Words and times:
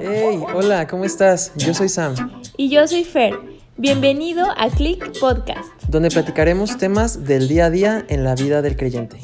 Hey, 0.00 0.40
hola, 0.54 0.86
¿cómo 0.86 1.04
estás? 1.04 1.52
Yo 1.56 1.74
soy 1.74 1.88
Sam. 1.88 2.14
Y 2.56 2.70
yo 2.70 2.86
soy 2.86 3.04
Fer. 3.04 3.34
Bienvenido 3.76 4.46
a 4.56 4.70
Click 4.70 5.18
Podcast, 5.18 5.70
donde 5.88 6.10
platicaremos 6.10 6.78
temas 6.78 7.24
del 7.24 7.48
día 7.48 7.66
a 7.66 7.70
día 7.70 8.06
en 8.08 8.24
la 8.24 8.34
vida 8.34 8.62
del 8.62 8.76
creyente. 8.76 9.18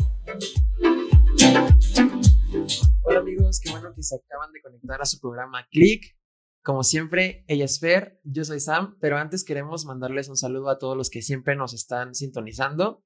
Hola 3.02 3.20
amigos, 3.20 3.60
qué 3.60 3.70
bueno 3.70 3.94
que 3.94 4.02
se 4.02 4.16
acaban 4.16 4.52
de 4.52 4.60
conectar 4.60 5.00
a 5.00 5.06
su 5.06 5.20
programa 5.20 5.66
Click. 5.70 6.16
Como 6.62 6.82
siempre, 6.82 7.44
ella 7.48 7.64
es 7.64 7.78
Fer, 7.78 8.20
yo 8.24 8.44
soy 8.44 8.60
Sam, 8.60 8.96
pero 9.00 9.18
antes 9.18 9.44
queremos 9.44 9.86
mandarles 9.86 10.28
un 10.28 10.36
saludo 10.36 10.68
a 10.68 10.78
todos 10.78 10.96
los 10.96 11.10
que 11.10 11.22
siempre 11.22 11.56
nos 11.56 11.72
están 11.72 12.14
sintonizando. 12.14 13.02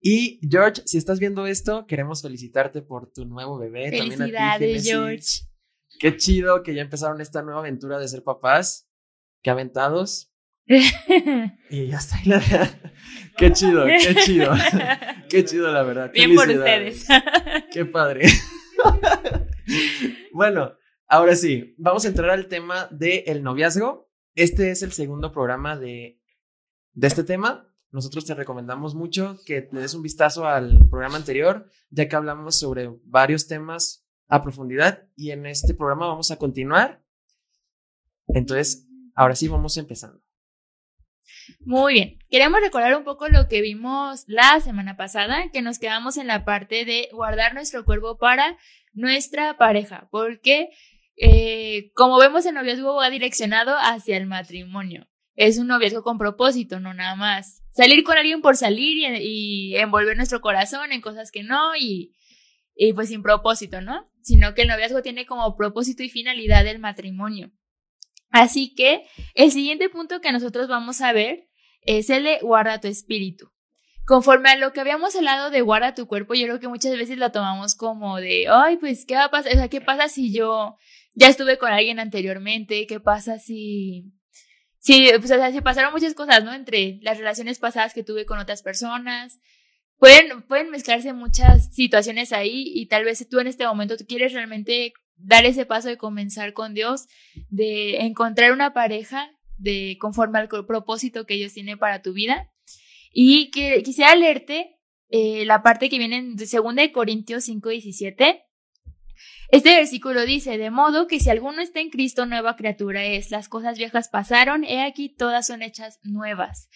Y 0.00 0.40
George, 0.48 0.82
si 0.86 0.96
estás 0.96 1.20
viendo 1.20 1.46
esto, 1.46 1.86
queremos 1.86 2.22
felicitarte 2.22 2.80
por 2.80 3.12
tu 3.12 3.26
nuevo 3.26 3.58
bebé. 3.58 3.90
Felicidades, 3.90 4.84
George. 4.84 5.42
Qué 5.98 6.16
chido 6.16 6.62
que 6.62 6.74
ya 6.74 6.80
empezaron 6.80 7.20
esta 7.20 7.42
nueva 7.42 7.60
aventura 7.60 7.98
de 7.98 8.08
ser 8.08 8.22
papás. 8.22 8.88
Qué 9.42 9.50
aventados. 9.50 10.32
y 10.66 11.86
ya 11.86 11.98
está. 11.98 12.18
qué 13.36 13.52
chido, 13.52 13.84
qué 13.84 14.14
chido. 14.24 14.52
qué 15.28 15.44
chido, 15.44 15.70
la 15.70 15.82
verdad. 15.82 16.10
Bien 16.12 16.34
por 16.34 16.48
ustedes. 16.48 17.06
qué 17.70 17.84
padre. 17.84 18.26
bueno, 20.32 20.78
ahora 21.08 21.36
sí, 21.36 21.74
vamos 21.76 22.06
a 22.06 22.08
entrar 22.08 22.30
al 22.30 22.46
tema 22.46 22.88
del 22.90 23.42
noviazgo. 23.42 24.10
Este 24.34 24.70
es 24.70 24.82
el 24.82 24.92
segundo 24.92 25.30
programa 25.30 25.76
de, 25.76 26.18
de 26.92 27.06
este 27.06 27.24
tema. 27.24 27.69
Nosotros 27.92 28.24
te 28.24 28.34
recomendamos 28.34 28.94
mucho 28.94 29.38
que 29.44 29.68
le 29.72 29.80
des 29.80 29.94
un 29.94 30.02
vistazo 30.02 30.46
al 30.46 30.78
programa 30.88 31.16
anterior, 31.16 31.68
ya 31.90 32.08
que 32.08 32.16
hablamos 32.16 32.58
sobre 32.58 32.90
varios 33.04 33.48
temas 33.48 34.06
a 34.28 34.42
profundidad 34.42 35.08
y 35.16 35.32
en 35.32 35.44
este 35.46 35.74
programa 35.74 36.06
vamos 36.06 36.30
a 36.30 36.36
continuar. 36.36 37.02
Entonces, 38.28 38.88
ahora 39.14 39.34
sí 39.34 39.48
vamos 39.48 39.76
empezando. 39.76 40.22
Muy 41.60 41.94
bien, 41.94 42.18
queremos 42.30 42.60
recordar 42.60 42.96
un 42.96 43.04
poco 43.04 43.28
lo 43.28 43.48
que 43.48 43.60
vimos 43.60 44.24
la 44.26 44.60
semana 44.60 44.96
pasada, 44.96 45.50
que 45.52 45.62
nos 45.62 45.78
quedamos 45.78 46.16
en 46.16 46.28
la 46.28 46.44
parte 46.44 46.84
de 46.84 47.08
guardar 47.12 47.54
nuestro 47.54 47.84
cuerpo 47.84 48.18
para 48.18 48.56
nuestra 48.92 49.56
pareja, 49.56 50.08
porque 50.10 50.70
eh, 51.16 51.90
como 51.94 52.18
vemos 52.18 52.46
el 52.46 52.54
noviazgo 52.54 52.94
va 52.94 53.10
direccionado 53.10 53.74
hacia 53.76 54.16
el 54.16 54.26
matrimonio. 54.26 55.09
Es 55.40 55.56
un 55.56 55.68
noviazgo 55.68 56.02
con 56.02 56.18
propósito, 56.18 56.80
no 56.80 56.92
nada 56.92 57.16
más 57.16 57.62
salir 57.70 58.04
con 58.04 58.18
alguien 58.18 58.42
por 58.42 58.58
salir 58.58 58.98
y, 59.22 59.74
envolver 59.74 60.14
nuestro 60.14 60.42
corazón 60.42 60.92
en 60.92 61.00
cosas 61.00 61.30
que 61.30 61.42
no 61.42 61.74
y, 61.74 62.14
y 62.74 62.92
pues 62.92 63.08
sin 63.08 63.22
propósito, 63.22 63.80
¿no? 63.80 64.06
Sino 64.20 64.52
que 64.52 64.62
el 64.62 64.68
noviazgo 64.68 65.00
tiene 65.00 65.24
como 65.24 65.56
propósito 65.56 66.02
y 66.02 66.10
finalidad 66.10 66.66
el 66.66 66.78
matrimonio. 66.78 67.50
Así 68.28 68.74
que 68.74 69.06
el 69.34 69.50
siguiente 69.50 69.88
punto 69.88 70.20
que 70.20 70.30
nosotros 70.30 70.68
vamos 70.68 71.00
a 71.00 71.14
ver 71.14 71.48
es 71.80 72.10
el 72.10 72.24
de 72.24 72.40
guarda 72.42 72.78
tu 72.78 72.88
espíritu. 72.88 73.50
Conforme 74.04 74.50
a 74.50 74.56
lo 74.56 74.74
que 74.74 74.80
habíamos 74.80 75.16
hablado 75.16 75.48
de 75.48 75.62
guarda 75.62 75.94
tu 75.94 76.06
cuerpo, 76.06 76.34
yo 76.34 76.44
creo 76.44 76.60
que 76.60 76.68
muchas 76.68 76.94
veces 76.98 77.16
lo 77.16 77.32
tomamos 77.32 77.74
como 77.74 78.18
de, 78.18 78.46
ay, 78.50 78.76
pues, 78.76 79.06
¿qué 79.06 79.14
va 79.14 79.24
a 79.24 79.30
pasar? 79.30 79.52
O 79.52 79.54
sea, 79.54 79.68
¿qué 79.68 79.80
pasa 79.80 80.10
si 80.10 80.34
yo 80.34 80.76
ya 81.14 81.28
estuve 81.28 81.56
con 81.56 81.72
alguien 81.72 81.98
anteriormente? 81.98 82.86
¿Qué 82.86 83.00
pasa 83.00 83.38
si... 83.38 84.19
Si, 84.80 85.08
pues, 85.18 85.30
o 85.30 85.36
sea, 85.36 85.52
se 85.52 85.62
pasaron 85.62 85.92
muchas 85.92 86.14
cosas, 86.14 86.42
¿no? 86.42 86.52
Entre 86.54 86.98
las 87.02 87.18
relaciones 87.18 87.58
pasadas 87.58 87.94
que 87.94 88.02
tuve 88.02 88.24
con 88.26 88.38
otras 88.38 88.62
personas. 88.62 89.38
Pueden, 89.98 90.42
pueden 90.42 90.70
mezclarse 90.70 91.12
muchas 91.12 91.72
situaciones 91.74 92.32
ahí 92.32 92.64
y 92.74 92.86
tal 92.86 93.04
vez 93.04 93.28
tú 93.28 93.38
en 93.38 93.46
este 93.46 93.66
momento 93.66 93.98
tú 93.98 94.06
quieres 94.06 94.32
realmente 94.32 94.94
dar 95.16 95.44
ese 95.44 95.66
paso 95.66 95.88
de 95.88 95.98
comenzar 95.98 96.54
con 96.54 96.72
Dios, 96.72 97.06
de 97.50 97.98
encontrar 97.98 98.52
una 98.52 98.72
pareja 98.72 99.30
de 99.58 99.98
conforme 100.00 100.38
al 100.38 100.48
propósito 100.48 101.26
que 101.26 101.34
ellos 101.34 101.52
tienen 101.52 101.78
para 101.78 102.00
tu 102.00 102.14
vida. 102.14 102.50
Y 103.12 103.50
que, 103.50 103.82
quisiera 103.82 104.16
leerte 104.16 104.78
eh, 105.10 105.44
la 105.44 105.62
parte 105.62 105.90
que 105.90 105.98
viene 105.98 106.16
en 106.16 106.36
2 106.36 106.48
Corintios 106.92 107.44
5, 107.44 107.68
17. 107.68 108.42
Este 109.50 109.74
versículo 109.74 110.24
dice, 110.24 110.58
de 110.58 110.70
modo 110.70 111.06
que 111.06 111.20
si 111.20 111.30
alguno 111.30 111.60
está 111.60 111.80
en 111.80 111.90
Cristo, 111.90 112.26
nueva 112.26 112.56
criatura 112.56 113.04
es, 113.04 113.30
las 113.30 113.48
cosas 113.48 113.78
viejas 113.78 114.08
pasaron, 114.08 114.64
he 114.64 114.82
aquí 114.82 115.08
todas 115.08 115.46
son 115.46 115.62
hechas 115.62 115.98
nuevas. 116.02 116.68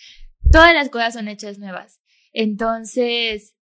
Todas 0.51 0.75
las 0.75 0.89
cosas 0.89 1.15
son 1.15 1.29
hechas 1.29 1.59
nuevas. 1.59 2.01
Entonces, 2.33 3.55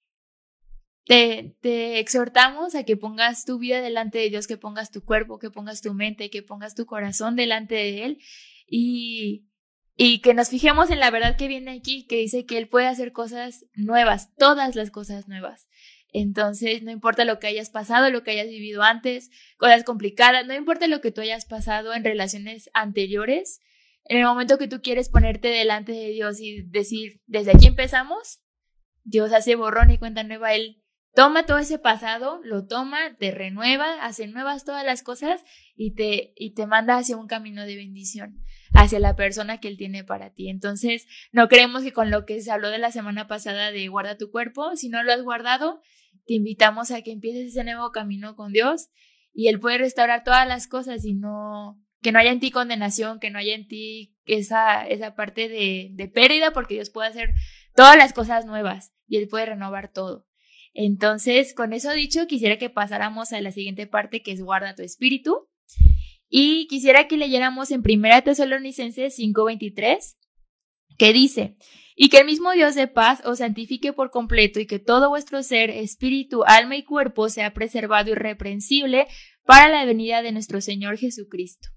te, 1.05 1.99
exhortamos 1.99 2.75
a 2.75 2.83
que 2.83 2.97
pongas 2.97 3.45
tu 3.45 3.59
vida 3.59 3.81
delante 3.81 4.19
de 4.19 4.29
Dios, 4.29 4.47
que 4.47 4.57
pongas 4.57 4.91
tu 4.91 5.03
cuerpo, 5.03 5.39
que 5.39 5.49
pongas 5.49 5.81
tu 5.81 5.93
mente, 5.93 6.29
que 6.29 6.41
pongas 6.41 6.75
tu 6.75 6.85
corazón 6.85 7.35
delante 7.35 7.75
de 7.75 8.05
Él 8.05 8.17
y, 8.67 9.45
y 9.95 10.21
que 10.21 10.33
nos 10.33 10.49
fijemos 10.49 10.89
en 10.89 10.99
la 10.99 11.11
verdad 11.11 11.35
que 11.37 11.47
viene 11.47 11.71
aquí, 11.71 12.05
que 12.07 12.17
dice 12.17 12.45
que 12.45 12.57
Él 12.57 12.69
puede 12.69 12.87
hacer 12.87 13.11
cosas 13.11 13.65
nuevas, 13.73 14.33
todas 14.35 14.75
las 14.75 14.89
cosas 14.91 15.27
nuevas. 15.27 15.67
Entonces, 16.11 16.83
no 16.83 16.91
importa 16.91 17.25
lo 17.25 17.39
que 17.39 17.47
hayas 17.47 17.69
pasado, 17.69 18.09
lo 18.09 18.23
que 18.23 18.31
hayas 18.31 18.47
vivido 18.47 18.83
antes, 18.83 19.29
cosas 19.57 19.83
complicadas, 19.83 20.45
no 20.45 20.53
importa 20.53 20.87
lo 20.87 21.01
que 21.01 21.11
tú 21.11 21.21
hayas 21.21 21.45
pasado 21.45 21.93
en 21.93 22.03
relaciones 22.03 22.69
anteriores, 22.73 23.61
en 24.03 24.17
el 24.17 24.25
momento 24.25 24.57
que 24.57 24.67
tú 24.67 24.81
quieres 24.81 25.09
ponerte 25.09 25.47
delante 25.47 25.93
de 25.93 26.09
Dios 26.09 26.39
y 26.41 26.63
decir, 26.63 27.21
desde 27.27 27.51
aquí 27.51 27.67
empezamos, 27.67 28.41
Dios 29.03 29.31
hace 29.31 29.55
borrón 29.55 29.91
y 29.91 29.97
cuenta 29.97 30.23
nueva, 30.23 30.53
Él 30.53 30.83
toma 31.13 31.45
todo 31.45 31.59
ese 31.59 31.79
pasado, 31.79 32.41
lo 32.43 32.65
toma, 32.67 33.15
te 33.17 33.31
renueva, 33.31 34.03
hace 34.05 34.27
nuevas 34.27 34.65
todas 34.65 34.85
las 34.85 35.03
cosas 35.03 35.43
y 35.75 35.93
te, 35.95 36.33
y 36.35 36.53
te 36.53 36.67
manda 36.67 36.97
hacia 36.97 37.17
un 37.17 37.27
camino 37.27 37.65
de 37.65 37.75
bendición, 37.75 38.43
hacia 38.73 38.99
la 38.99 39.15
persona 39.15 39.59
que 39.59 39.67
Él 39.67 39.77
tiene 39.77 40.03
para 40.03 40.33
ti. 40.33 40.49
Entonces, 40.49 41.07
no 41.31 41.47
creemos 41.47 41.83
que 41.83 41.93
con 41.93 42.09
lo 42.09 42.25
que 42.25 42.41
se 42.41 42.51
habló 42.51 42.69
de 42.69 42.77
la 42.77 42.91
semana 42.91 43.27
pasada 43.27 43.71
de 43.71 43.87
guarda 43.87 44.17
tu 44.17 44.31
cuerpo, 44.31 44.75
si 44.75 44.89
no 44.89 45.03
lo 45.03 45.11
has 45.11 45.21
guardado, 45.23 45.81
te 46.25 46.33
invitamos 46.35 46.91
a 46.91 47.01
que 47.01 47.11
empieces 47.11 47.47
ese 47.47 47.63
nuevo 47.63 47.91
camino 47.91 48.35
con 48.35 48.51
Dios 48.51 48.89
y 49.33 49.47
Él 49.47 49.59
puede 49.59 49.77
restaurar 49.77 50.23
todas 50.23 50.47
las 50.47 50.67
cosas 50.67 51.05
y 51.05 51.13
no, 51.13 51.81
que 52.01 52.11
no 52.11 52.19
haya 52.19 52.31
en 52.31 52.39
ti 52.39 52.51
condenación, 52.51 53.19
que 53.19 53.29
no 53.29 53.39
haya 53.39 53.55
en 53.55 53.67
ti 53.67 54.15
esa, 54.25 54.87
esa 54.87 55.15
parte 55.15 55.49
de, 55.49 55.89
de 55.91 56.07
pérdida, 56.07 56.51
porque 56.51 56.75
Dios 56.75 56.89
puede 56.89 57.09
hacer 57.09 57.33
todas 57.75 57.97
las 57.97 58.13
cosas 58.13 58.45
nuevas 58.45 58.93
y 59.07 59.17
Él 59.17 59.27
puede 59.27 59.47
renovar 59.47 59.91
todo. 59.91 60.27
Entonces, 60.73 61.53
con 61.53 61.73
eso 61.73 61.91
dicho, 61.91 62.27
quisiera 62.27 62.57
que 62.57 62.69
pasáramos 62.69 63.33
a 63.33 63.41
la 63.41 63.51
siguiente 63.51 63.87
parte 63.87 64.21
que 64.21 64.31
es 64.31 64.41
guarda 64.41 64.75
tu 64.75 64.83
espíritu. 64.83 65.49
Y 66.33 66.65
quisiera 66.67 67.09
que 67.09 67.17
leyéramos 67.17 67.71
en 67.71 67.81
1 67.81 68.23
Tesalonicenses 68.23 69.19
5:23, 69.19 70.15
que 70.97 71.11
dice, 71.11 71.57
y 71.93 72.07
que 72.07 72.19
el 72.19 72.25
mismo 72.25 72.53
Dios 72.53 72.73
de 72.73 72.87
paz 72.87 73.21
os 73.25 73.39
santifique 73.39 73.91
por 73.91 74.11
completo 74.11 74.61
y 74.61 74.65
que 74.65 74.79
todo 74.79 75.09
vuestro 75.09 75.43
ser, 75.43 75.69
espíritu, 75.69 76.43
alma 76.45 76.77
y 76.77 76.83
cuerpo 76.83 77.27
sea 77.27 77.53
preservado 77.53 78.11
irreprensible 78.11 79.07
para 79.45 79.67
la 79.67 79.83
venida 79.83 80.21
de 80.21 80.31
nuestro 80.31 80.61
Señor 80.61 80.97
Jesucristo. 80.97 81.67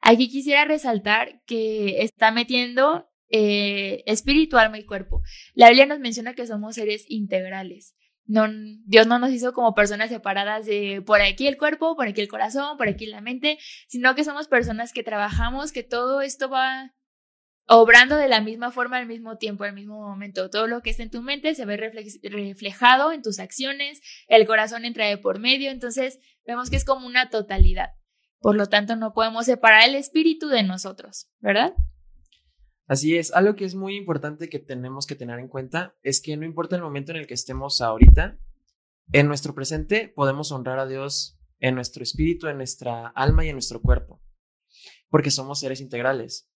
Aquí 0.00 0.28
quisiera 0.28 0.64
resaltar 0.64 1.42
que 1.44 2.02
está 2.02 2.30
metiendo 2.30 3.08
eh, 3.28 4.04
espíritu, 4.06 4.56
alma 4.56 4.78
y 4.78 4.84
cuerpo. 4.84 5.22
La 5.54 5.66
Biblia 5.66 5.86
nos 5.86 5.98
menciona 5.98 6.34
que 6.34 6.46
somos 6.46 6.76
seres 6.76 7.06
integrales. 7.08 7.96
No, 8.26 8.46
Dios 8.86 9.06
no 9.06 9.18
nos 9.18 9.30
hizo 9.30 9.52
como 9.52 9.74
personas 9.74 10.08
separadas 10.08 10.64
de 10.64 11.02
por 11.04 11.20
aquí 11.20 11.46
el 11.46 11.58
cuerpo, 11.58 11.94
por 11.94 12.08
aquí 12.08 12.22
el 12.22 12.28
corazón, 12.28 12.78
por 12.78 12.88
aquí 12.88 13.06
la 13.06 13.20
mente, 13.20 13.58
sino 13.86 14.14
que 14.14 14.24
somos 14.24 14.48
personas 14.48 14.92
que 14.92 15.02
trabajamos, 15.02 15.72
que 15.72 15.82
todo 15.82 16.22
esto 16.22 16.48
va 16.48 16.94
obrando 17.66 18.16
de 18.16 18.28
la 18.28 18.40
misma 18.40 18.70
forma 18.70 18.98
al 18.98 19.06
mismo 19.06 19.36
tiempo, 19.36 19.64
al 19.64 19.74
mismo 19.74 20.00
momento. 20.00 20.50
Todo 20.50 20.66
lo 20.66 20.80
que 20.82 20.90
está 20.90 21.02
en 21.02 21.10
tu 21.10 21.22
mente 21.22 21.54
se 21.54 21.64
ve 21.64 21.76
reflejado 21.76 23.12
en 23.12 23.22
tus 23.22 23.38
acciones, 23.38 24.00
el 24.28 24.46
corazón 24.46 24.84
entra 24.84 25.06
de 25.06 25.18
por 25.18 25.38
medio, 25.38 25.70
entonces 25.70 26.18
vemos 26.46 26.70
que 26.70 26.76
es 26.76 26.84
como 26.84 27.06
una 27.06 27.30
totalidad. 27.30 27.90
Por 28.40 28.56
lo 28.56 28.66
tanto, 28.66 28.96
no 28.96 29.12
podemos 29.12 29.46
separar 29.46 29.88
el 29.88 29.94
espíritu 29.94 30.48
de 30.48 30.62
nosotros, 30.62 31.28
¿verdad? 31.40 31.74
Así 32.86 33.16
es, 33.16 33.32
algo 33.32 33.56
que 33.56 33.64
es 33.64 33.74
muy 33.74 33.96
importante 33.96 34.48
que 34.48 34.58
tenemos 34.58 35.06
que 35.06 35.14
tener 35.14 35.38
en 35.38 35.48
cuenta 35.48 35.96
es 36.02 36.20
que 36.20 36.36
no 36.36 36.44
importa 36.44 36.76
el 36.76 36.82
momento 36.82 37.12
en 37.12 37.18
el 37.18 37.26
que 37.26 37.34
estemos 37.34 37.80
ahorita, 37.80 38.38
en 39.12 39.26
nuestro 39.26 39.54
presente 39.54 40.08
podemos 40.08 40.52
honrar 40.52 40.78
a 40.78 40.86
Dios 40.86 41.38
en 41.60 41.74
nuestro 41.74 42.02
espíritu, 42.02 42.48
en 42.48 42.58
nuestra 42.58 43.08
alma 43.08 43.44
y 43.44 43.48
en 43.48 43.54
nuestro 43.54 43.80
cuerpo, 43.80 44.22
porque 45.08 45.30
somos 45.30 45.60
seres 45.60 45.80
integrales. 45.80 46.50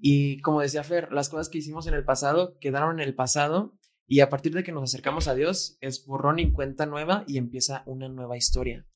Y 0.00 0.40
como 0.40 0.60
decía 0.60 0.84
Fer, 0.84 1.12
las 1.12 1.28
cosas 1.28 1.48
que 1.48 1.58
hicimos 1.58 1.86
en 1.86 1.94
el 1.94 2.04
pasado 2.04 2.58
quedaron 2.60 3.00
en 3.00 3.08
el 3.08 3.14
pasado 3.14 3.76
y 4.06 4.20
a 4.20 4.28
partir 4.28 4.52
de 4.52 4.62
que 4.62 4.72
nos 4.72 4.84
acercamos 4.84 5.26
a 5.26 5.34
Dios 5.34 5.78
es 5.80 6.04
borrón 6.06 6.38
y 6.38 6.52
cuenta 6.52 6.86
nueva 6.86 7.24
y 7.26 7.38
empieza 7.38 7.82
una 7.86 8.08
nueva 8.08 8.36
historia. 8.36 8.86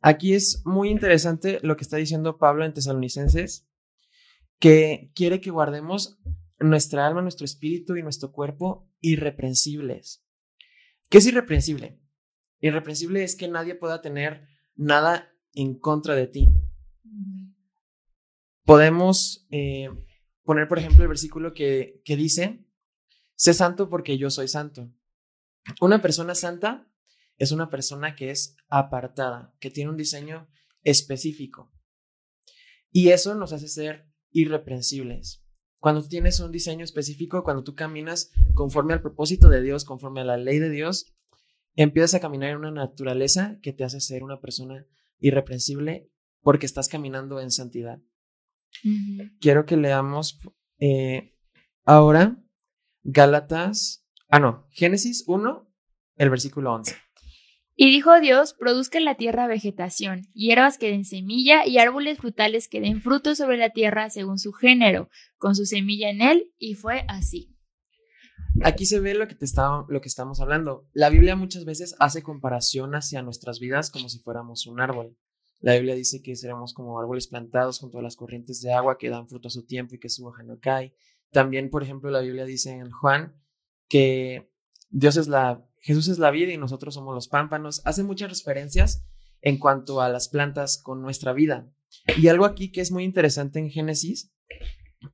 Aquí 0.00 0.34
es 0.34 0.62
muy 0.64 0.90
interesante 0.90 1.58
lo 1.62 1.76
que 1.76 1.82
está 1.82 1.96
diciendo 1.96 2.38
Pablo 2.38 2.64
en 2.64 2.72
Tesalonicenses 2.72 3.68
que 4.58 5.10
quiere 5.14 5.40
que 5.40 5.50
guardemos 5.50 6.18
nuestra 6.58 7.06
alma, 7.06 7.22
nuestro 7.22 7.44
espíritu 7.44 7.96
y 7.96 8.02
nuestro 8.02 8.32
cuerpo 8.32 8.90
irreprensibles. 9.00 10.24
¿Qué 11.10 11.18
es 11.18 11.26
irreprensible? 11.26 12.00
Irreprensible 12.60 13.22
es 13.22 13.36
que 13.36 13.48
nadie 13.48 13.74
pueda 13.74 14.00
tener 14.00 14.48
nada 14.74 15.32
en 15.52 15.78
contra 15.78 16.14
de 16.14 16.26
ti. 16.26 16.48
Podemos 18.64 19.46
eh, 19.50 19.88
poner, 20.42 20.66
por 20.66 20.78
ejemplo, 20.78 21.02
el 21.02 21.08
versículo 21.08 21.52
que, 21.54 22.00
que 22.04 22.16
dice, 22.16 22.66
sé 23.36 23.54
santo 23.54 23.88
porque 23.88 24.18
yo 24.18 24.30
soy 24.30 24.48
santo. 24.48 24.92
Una 25.80 26.00
persona 26.00 26.34
santa 26.34 26.90
es 27.38 27.52
una 27.52 27.70
persona 27.70 28.16
que 28.16 28.30
es 28.30 28.56
apartada, 28.68 29.54
que 29.60 29.70
tiene 29.70 29.90
un 29.90 29.96
diseño 29.96 30.48
específico. 30.82 31.72
Y 32.90 33.10
eso 33.10 33.34
nos 33.34 33.52
hace 33.52 33.68
ser 33.68 34.08
irreprensibles. 34.36 35.42
Cuando 35.78 36.02
tú 36.02 36.08
tienes 36.08 36.40
un 36.40 36.52
diseño 36.52 36.84
específico, 36.84 37.42
cuando 37.42 37.62
tú 37.62 37.74
caminas 37.74 38.30
conforme 38.54 38.92
al 38.92 39.02
propósito 39.02 39.48
de 39.48 39.62
Dios, 39.62 39.84
conforme 39.84 40.20
a 40.20 40.24
la 40.24 40.36
ley 40.36 40.58
de 40.58 40.70
Dios, 40.70 41.14
empiezas 41.74 42.14
a 42.14 42.20
caminar 42.20 42.50
en 42.50 42.58
una 42.58 42.70
naturaleza 42.70 43.58
que 43.62 43.72
te 43.72 43.84
hace 43.84 44.00
ser 44.00 44.22
una 44.22 44.40
persona 44.40 44.86
irreprensible 45.18 46.10
porque 46.40 46.66
estás 46.66 46.88
caminando 46.88 47.40
en 47.40 47.50
santidad. 47.50 48.00
Quiero 49.40 49.64
que 49.64 49.76
leamos 49.76 50.38
eh, 50.78 51.34
ahora 51.84 52.42
Gálatas, 53.02 54.04
ah 54.28 54.40
no, 54.40 54.66
Génesis 54.70 55.24
1, 55.28 55.72
el 56.16 56.30
versículo 56.30 56.74
11. 56.74 56.96
Y 57.78 57.90
dijo 57.90 58.20
Dios, 58.20 58.54
produzca 58.54 58.96
en 58.96 59.04
la 59.04 59.16
tierra 59.16 59.46
vegetación, 59.46 60.22
hierbas 60.32 60.78
que 60.78 60.90
den 60.90 61.04
semilla 61.04 61.66
y 61.66 61.76
árboles 61.76 62.16
frutales 62.16 62.68
que 62.68 62.80
den 62.80 63.02
fruto 63.02 63.34
sobre 63.34 63.58
la 63.58 63.68
tierra 63.68 64.08
según 64.08 64.38
su 64.38 64.54
género, 64.54 65.10
con 65.36 65.54
su 65.54 65.66
semilla 65.66 66.08
en 66.08 66.22
él, 66.22 66.52
y 66.58 66.74
fue 66.74 67.04
así. 67.06 67.54
Aquí 68.62 68.86
se 68.86 68.98
ve 69.00 69.12
lo 69.12 69.28
que, 69.28 69.34
te 69.34 69.46
lo 69.88 70.00
que 70.00 70.08
estamos 70.08 70.40
hablando. 70.40 70.88
La 70.94 71.10
Biblia 71.10 71.36
muchas 71.36 71.66
veces 71.66 71.94
hace 71.98 72.22
comparación 72.22 72.94
hacia 72.94 73.20
nuestras 73.20 73.60
vidas 73.60 73.90
como 73.90 74.08
si 74.08 74.20
fuéramos 74.20 74.66
un 74.66 74.80
árbol. 74.80 75.14
La 75.60 75.74
Biblia 75.74 75.94
dice 75.94 76.22
que 76.22 76.34
seremos 76.34 76.72
como 76.72 76.98
árboles 76.98 77.28
plantados 77.28 77.78
junto 77.78 77.98
a 77.98 78.02
las 78.02 78.16
corrientes 78.16 78.62
de 78.62 78.72
agua 78.72 78.96
que 78.96 79.10
dan 79.10 79.28
fruto 79.28 79.48
a 79.48 79.50
su 79.50 79.66
tiempo 79.66 79.94
y 79.94 79.98
que 79.98 80.08
su 80.08 80.26
hoja 80.26 80.42
no 80.42 80.58
cae. 80.58 80.94
También, 81.30 81.68
por 81.68 81.82
ejemplo, 81.82 82.10
la 82.10 82.20
Biblia 82.20 82.46
dice 82.46 82.70
en 82.70 82.90
Juan 82.90 83.34
que 83.88 84.50
Dios 84.88 85.18
es 85.18 85.28
la 85.28 85.62
Jesús 85.86 86.08
es 86.08 86.18
la 86.18 86.32
vida 86.32 86.52
y 86.52 86.58
nosotros 86.58 86.94
somos 86.94 87.14
los 87.14 87.28
pámpanos. 87.28 87.80
Hace 87.84 88.02
muchas 88.02 88.28
referencias 88.28 89.06
en 89.40 89.56
cuanto 89.56 90.00
a 90.00 90.08
las 90.08 90.28
plantas 90.28 90.82
con 90.82 91.00
nuestra 91.00 91.32
vida. 91.32 91.72
Y 92.18 92.26
algo 92.26 92.44
aquí 92.44 92.72
que 92.72 92.80
es 92.80 92.90
muy 92.90 93.04
interesante 93.04 93.60
en 93.60 93.70
Génesis 93.70 94.34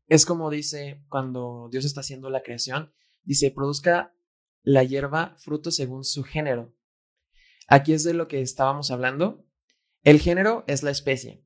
es 0.06 0.24
como 0.24 0.48
dice 0.48 1.04
cuando 1.10 1.68
Dios 1.70 1.84
está 1.84 2.00
haciendo 2.00 2.30
la 2.30 2.42
creación, 2.42 2.90
dice, 3.22 3.50
produzca 3.50 4.14
la 4.62 4.82
hierba 4.82 5.36
fruto 5.36 5.70
según 5.70 6.04
su 6.04 6.24
género. 6.24 6.74
Aquí 7.68 7.92
es 7.92 8.02
de 8.02 8.14
lo 8.14 8.26
que 8.26 8.40
estábamos 8.40 8.90
hablando. 8.90 9.44
El 10.04 10.20
género 10.20 10.64
es 10.68 10.82
la 10.82 10.90
especie. 10.90 11.44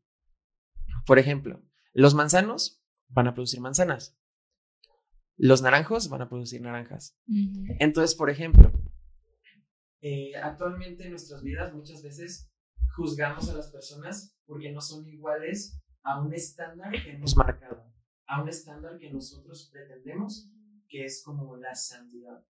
Por 1.05 1.19
ejemplo, 1.19 1.65
los 1.93 2.15
manzanos 2.15 2.81
van 3.09 3.27
a 3.27 3.35
producir 3.35 3.61
manzanas. 3.61 4.17
Los 5.37 5.63
naranjos 5.63 6.11
van 6.11 6.23
a 6.23 6.29
producir 6.29 6.61
naranjas. 6.61 7.19
Entonces, 7.81 8.15
por 8.15 8.31
ejemplo, 8.31 8.71
eh, 10.01 10.37
actualmente 10.37 11.05
en 11.05 11.11
nuestras 11.11 11.43
vidas 11.43 11.73
muchas 11.75 12.03
veces 12.03 12.51
juzgamos 12.97 13.49
a 13.49 13.55
las 13.55 13.71
personas 13.71 14.37
porque 14.47 14.73
no 14.73 14.81
son 14.81 15.07
iguales 15.07 15.81
a 16.03 16.21
un 16.21 16.33
estándar 16.33 16.93
que 16.93 17.13
hemos 17.13 17.37
marcado, 17.37 17.93
a 18.27 18.43
un 18.43 18.49
estándar 18.49 18.99
que 18.99 19.11
nosotros 19.11 19.69
pretendemos, 19.73 20.51
que 20.89 21.05
es 21.05 21.23
como 21.25 21.57
la 21.57 21.75
santidad. 21.75 22.45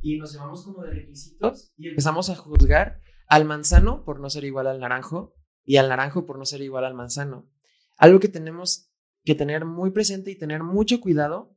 Y 0.00 0.18
nos 0.18 0.32
llevamos 0.32 0.64
como 0.64 0.82
de 0.82 0.90
requisitos 0.90 1.72
y 1.76 1.88
empezamos 1.88 2.28
a 2.28 2.36
juzgar 2.36 3.00
al 3.28 3.44
manzano 3.44 4.04
por 4.04 4.20
no 4.20 4.28
ser 4.28 4.44
igual 4.44 4.66
al 4.66 4.80
naranjo 4.80 5.34
y 5.64 5.76
al 5.76 5.88
naranjo 5.88 6.26
por 6.26 6.38
no 6.38 6.44
ser 6.44 6.60
igual 6.60 6.84
al 6.84 6.94
manzano. 6.94 7.50
Algo 7.96 8.20
que 8.20 8.28
tenemos 8.28 8.92
que 9.24 9.34
tener 9.34 9.64
muy 9.64 9.92
presente 9.92 10.30
y 10.30 10.38
tener 10.38 10.62
mucho 10.62 11.00
cuidado 11.00 11.56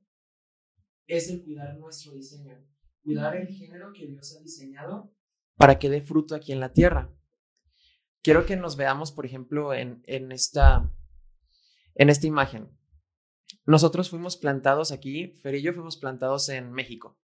es 1.07 1.29
el 1.29 1.43
cuidar 1.43 1.77
nuestro 1.77 2.13
diseño 2.13 2.63
cuidar 3.05 3.35
el 3.35 3.47
género 3.47 3.93
que 3.93 4.07
Dios 4.07 4.35
ha 4.35 4.41
diseñado 4.41 5.13
para 5.55 5.79
que 5.79 5.89
dé 5.89 6.01
fruto 6.01 6.35
aquí 6.35 6.51
en 6.51 6.59
la 6.59 6.73
tierra. 6.73 7.13
Quiero 8.21 8.45
que 8.45 8.57
nos 8.57 8.75
veamos, 8.75 9.11
por 9.11 9.25
ejemplo, 9.25 9.73
en, 9.73 10.03
esta, 10.31 10.91
en 11.93 12.09
esta 12.09 12.25
imagen. 12.25 12.75
Nosotros 13.65 14.09
fuimos 14.09 14.35
plantados 14.35 14.91
aquí, 14.91 15.27
Fer 15.41 15.55
y 15.55 15.61
yo 15.61 15.73
fuimos 15.73 15.97
plantados 15.97 16.49
en 16.49 16.71
México, 16.71 17.19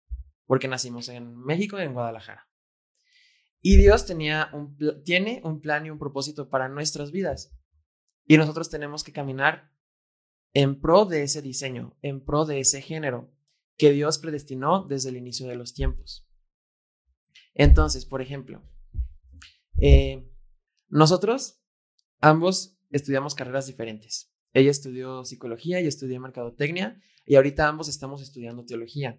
porque 0.44 0.68
nacimos 0.68 1.08
en 1.08 1.34
México 1.34 1.78
y 1.78 1.84
en 1.84 1.94
Guadalajara. 1.94 2.46
Y 3.62 3.76
Dios 3.76 4.06
tenía 4.06 4.50
tiene 5.04 5.40
un 5.44 5.60
plan 5.60 5.86
y 5.86 5.90
un 5.90 5.98
propósito 5.98 6.48
para 6.48 6.68
nuestras 6.68 7.10
vidas. 7.10 7.54
Y 8.26 8.36
nosotros 8.36 8.70
tenemos 8.70 9.02
que 9.02 9.12
caminar 9.12 9.70
en 10.52 10.80
pro 10.80 11.04
de 11.04 11.22
ese 11.22 11.42
diseño, 11.42 11.96
en 12.02 12.24
pro 12.24 12.44
de 12.44 12.60
ese 12.60 12.82
género 12.82 13.32
que 13.80 13.92
Dios 13.92 14.18
predestinó 14.18 14.84
desde 14.84 15.08
el 15.08 15.16
inicio 15.16 15.46
de 15.46 15.56
los 15.56 15.72
tiempos. 15.72 16.28
Entonces, 17.54 18.04
por 18.04 18.20
ejemplo, 18.20 18.62
eh, 19.80 20.30
nosotros 20.88 21.62
ambos 22.20 22.78
estudiamos 22.90 23.34
carreras 23.34 23.66
diferentes. 23.66 24.34
Ella 24.52 24.70
estudió 24.70 25.24
psicología 25.24 25.80
y 25.80 25.86
estudié 25.86 26.20
mercadotecnia 26.20 27.00
y 27.24 27.36
ahorita 27.36 27.68
ambos 27.68 27.88
estamos 27.88 28.20
estudiando 28.20 28.66
teología. 28.66 29.18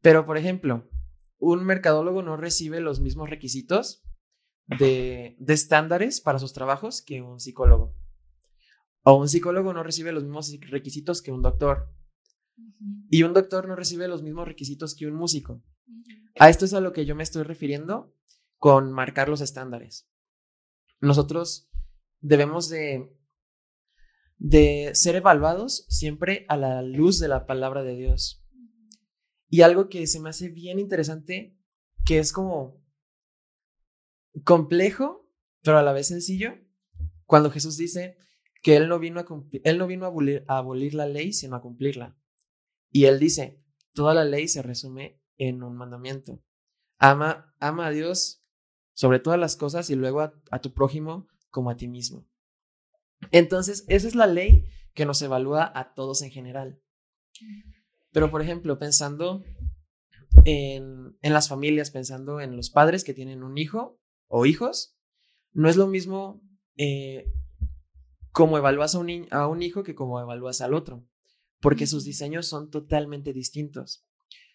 Pero, 0.00 0.26
por 0.26 0.38
ejemplo, 0.38 0.90
un 1.38 1.64
mercadólogo 1.64 2.22
no 2.22 2.36
recibe 2.36 2.80
los 2.80 2.98
mismos 2.98 3.30
requisitos 3.30 4.02
de, 4.66 5.36
de 5.38 5.54
estándares 5.54 6.20
para 6.20 6.40
sus 6.40 6.52
trabajos 6.52 7.00
que 7.00 7.22
un 7.22 7.38
psicólogo. 7.38 7.94
O 9.04 9.14
un 9.14 9.28
psicólogo 9.28 9.72
no 9.72 9.84
recibe 9.84 10.10
los 10.10 10.24
mismos 10.24 10.52
requisitos 10.68 11.22
que 11.22 11.30
un 11.30 11.42
doctor. 11.42 11.92
Y 13.10 13.22
un 13.22 13.32
doctor 13.32 13.68
no 13.68 13.76
recibe 13.76 14.08
los 14.08 14.22
mismos 14.22 14.48
requisitos 14.48 14.94
que 14.94 15.06
un 15.06 15.14
músico. 15.14 15.62
A 16.38 16.50
esto 16.50 16.64
es 16.64 16.74
a 16.74 16.80
lo 16.80 16.92
que 16.92 17.06
yo 17.06 17.14
me 17.14 17.22
estoy 17.22 17.42
refiriendo 17.42 18.14
con 18.58 18.92
marcar 18.92 19.28
los 19.28 19.40
estándares. 19.40 20.08
Nosotros 21.00 21.70
debemos 22.20 22.68
de, 22.68 23.10
de 24.38 24.90
ser 24.94 25.16
evaluados 25.16 25.86
siempre 25.88 26.44
a 26.48 26.56
la 26.56 26.82
luz 26.82 27.18
de 27.18 27.28
la 27.28 27.46
palabra 27.46 27.82
de 27.82 27.96
Dios. 27.96 28.44
Y 29.48 29.62
algo 29.62 29.88
que 29.88 30.06
se 30.06 30.20
me 30.20 30.30
hace 30.30 30.48
bien 30.48 30.78
interesante, 30.78 31.56
que 32.04 32.18
es 32.18 32.32
como 32.32 32.82
complejo, 34.44 35.30
pero 35.62 35.78
a 35.78 35.82
la 35.82 35.92
vez 35.92 36.08
sencillo, 36.08 36.54
cuando 37.24 37.50
Jesús 37.50 37.76
dice 37.76 38.16
que 38.62 38.76
Él 38.76 38.88
no 38.88 38.98
vino 38.98 39.20
a, 39.20 39.26
él 39.62 39.78
no 39.78 39.86
vino 39.86 40.06
a 40.06 40.58
abolir 40.58 40.94
la 40.94 41.06
ley, 41.06 41.32
sino 41.32 41.56
a 41.56 41.62
cumplirla. 41.62 42.16
Y 42.90 43.04
él 43.04 43.18
dice, 43.18 43.60
toda 43.92 44.14
la 44.14 44.24
ley 44.24 44.46
se 44.46 44.62
resume 44.62 45.20
en 45.38 45.62
un 45.62 45.76
mandamiento. 45.76 46.42
Ama, 46.98 47.54
ama 47.58 47.86
a 47.86 47.90
Dios 47.90 48.44
sobre 48.94 49.18
todas 49.18 49.38
las 49.38 49.56
cosas 49.56 49.90
y 49.90 49.96
luego 49.96 50.20
a, 50.20 50.60
tu 50.60 50.72
prójimo 50.72 51.28
como 51.50 51.70
a 51.70 51.76
ti 51.76 51.88
mismo. 51.88 52.26
Entonces, 53.30 53.84
esa 53.88 54.06
es 54.06 54.14
la 54.14 54.26
ley 54.26 54.64
que 54.94 55.06
nos 55.06 55.20
evalúa 55.22 55.70
a 55.74 55.94
todos 55.94 56.22
en 56.22 56.30
general. 56.30 56.80
Pero, 58.12 58.30
por 58.30 58.40
ejemplo, 58.40 58.78
pensando 58.78 59.44
en, 60.44 61.16
las 61.22 61.48
familias, 61.48 61.90
pensando 61.90 62.40
en 62.40 62.56
los 62.56 62.70
padres 62.70 63.04
que 63.04 63.14
tienen 63.14 63.42
un 63.42 63.58
hijo 63.58 64.00
o 64.28 64.46
hijos, 64.46 64.96
no 65.52 65.68
es 65.68 65.76
lo 65.76 65.86
mismo 65.86 66.42
eh, 66.76 67.30
como 68.32 68.58
evalúas 68.58 68.94
a 68.94 68.98
un, 68.98 69.26
a 69.30 69.46
un 69.46 69.62
hijo 69.62 69.82
que 69.82 69.94
como 69.94 70.20
evalúas 70.20 70.60
al 70.60 70.74
otro 70.74 71.06
porque 71.60 71.86
sus 71.86 72.04
diseños 72.04 72.46
son 72.46 72.70
totalmente 72.70 73.32
distintos. 73.32 74.06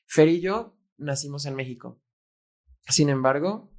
Fer 0.05 0.27
y 0.29 0.41
yo 0.41 0.77
nacimos 0.97 1.45
en 1.45 1.55
México. 1.55 2.01
Sin 2.87 3.09
embargo, 3.09 3.71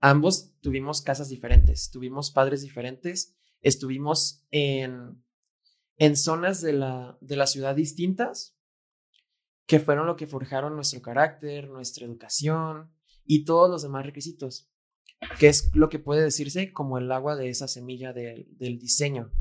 ambos 0.00 0.54
tuvimos 0.60 1.02
casas 1.02 1.28
diferentes, 1.28 1.90
tuvimos 1.90 2.30
padres 2.30 2.62
diferentes, 2.62 3.36
estuvimos 3.60 4.46
en, 4.50 5.22
en 5.96 6.16
zonas 6.16 6.60
de 6.60 6.72
la, 6.72 7.18
de 7.20 7.36
la 7.36 7.46
ciudad 7.46 7.74
distintas, 7.74 8.56
que 9.66 9.80
fueron 9.80 10.06
lo 10.06 10.16
que 10.16 10.26
forjaron 10.26 10.74
nuestro 10.74 11.00
carácter, 11.00 11.68
nuestra 11.68 12.04
educación 12.04 12.92
y 13.24 13.44
todos 13.44 13.70
los 13.70 13.82
demás 13.82 14.04
requisitos, 14.04 14.70
que 15.38 15.48
es 15.48 15.74
lo 15.74 15.88
que 15.88 15.98
puede 15.98 16.22
decirse 16.22 16.72
como 16.72 16.98
el 16.98 17.10
agua 17.10 17.36
de 17.36 17.48
esa 17.48 17.68
semilla 17.68 18.12
del 18.12 18.78
diseño. 18.78 19.32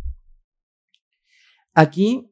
Aquí 1.74 2.31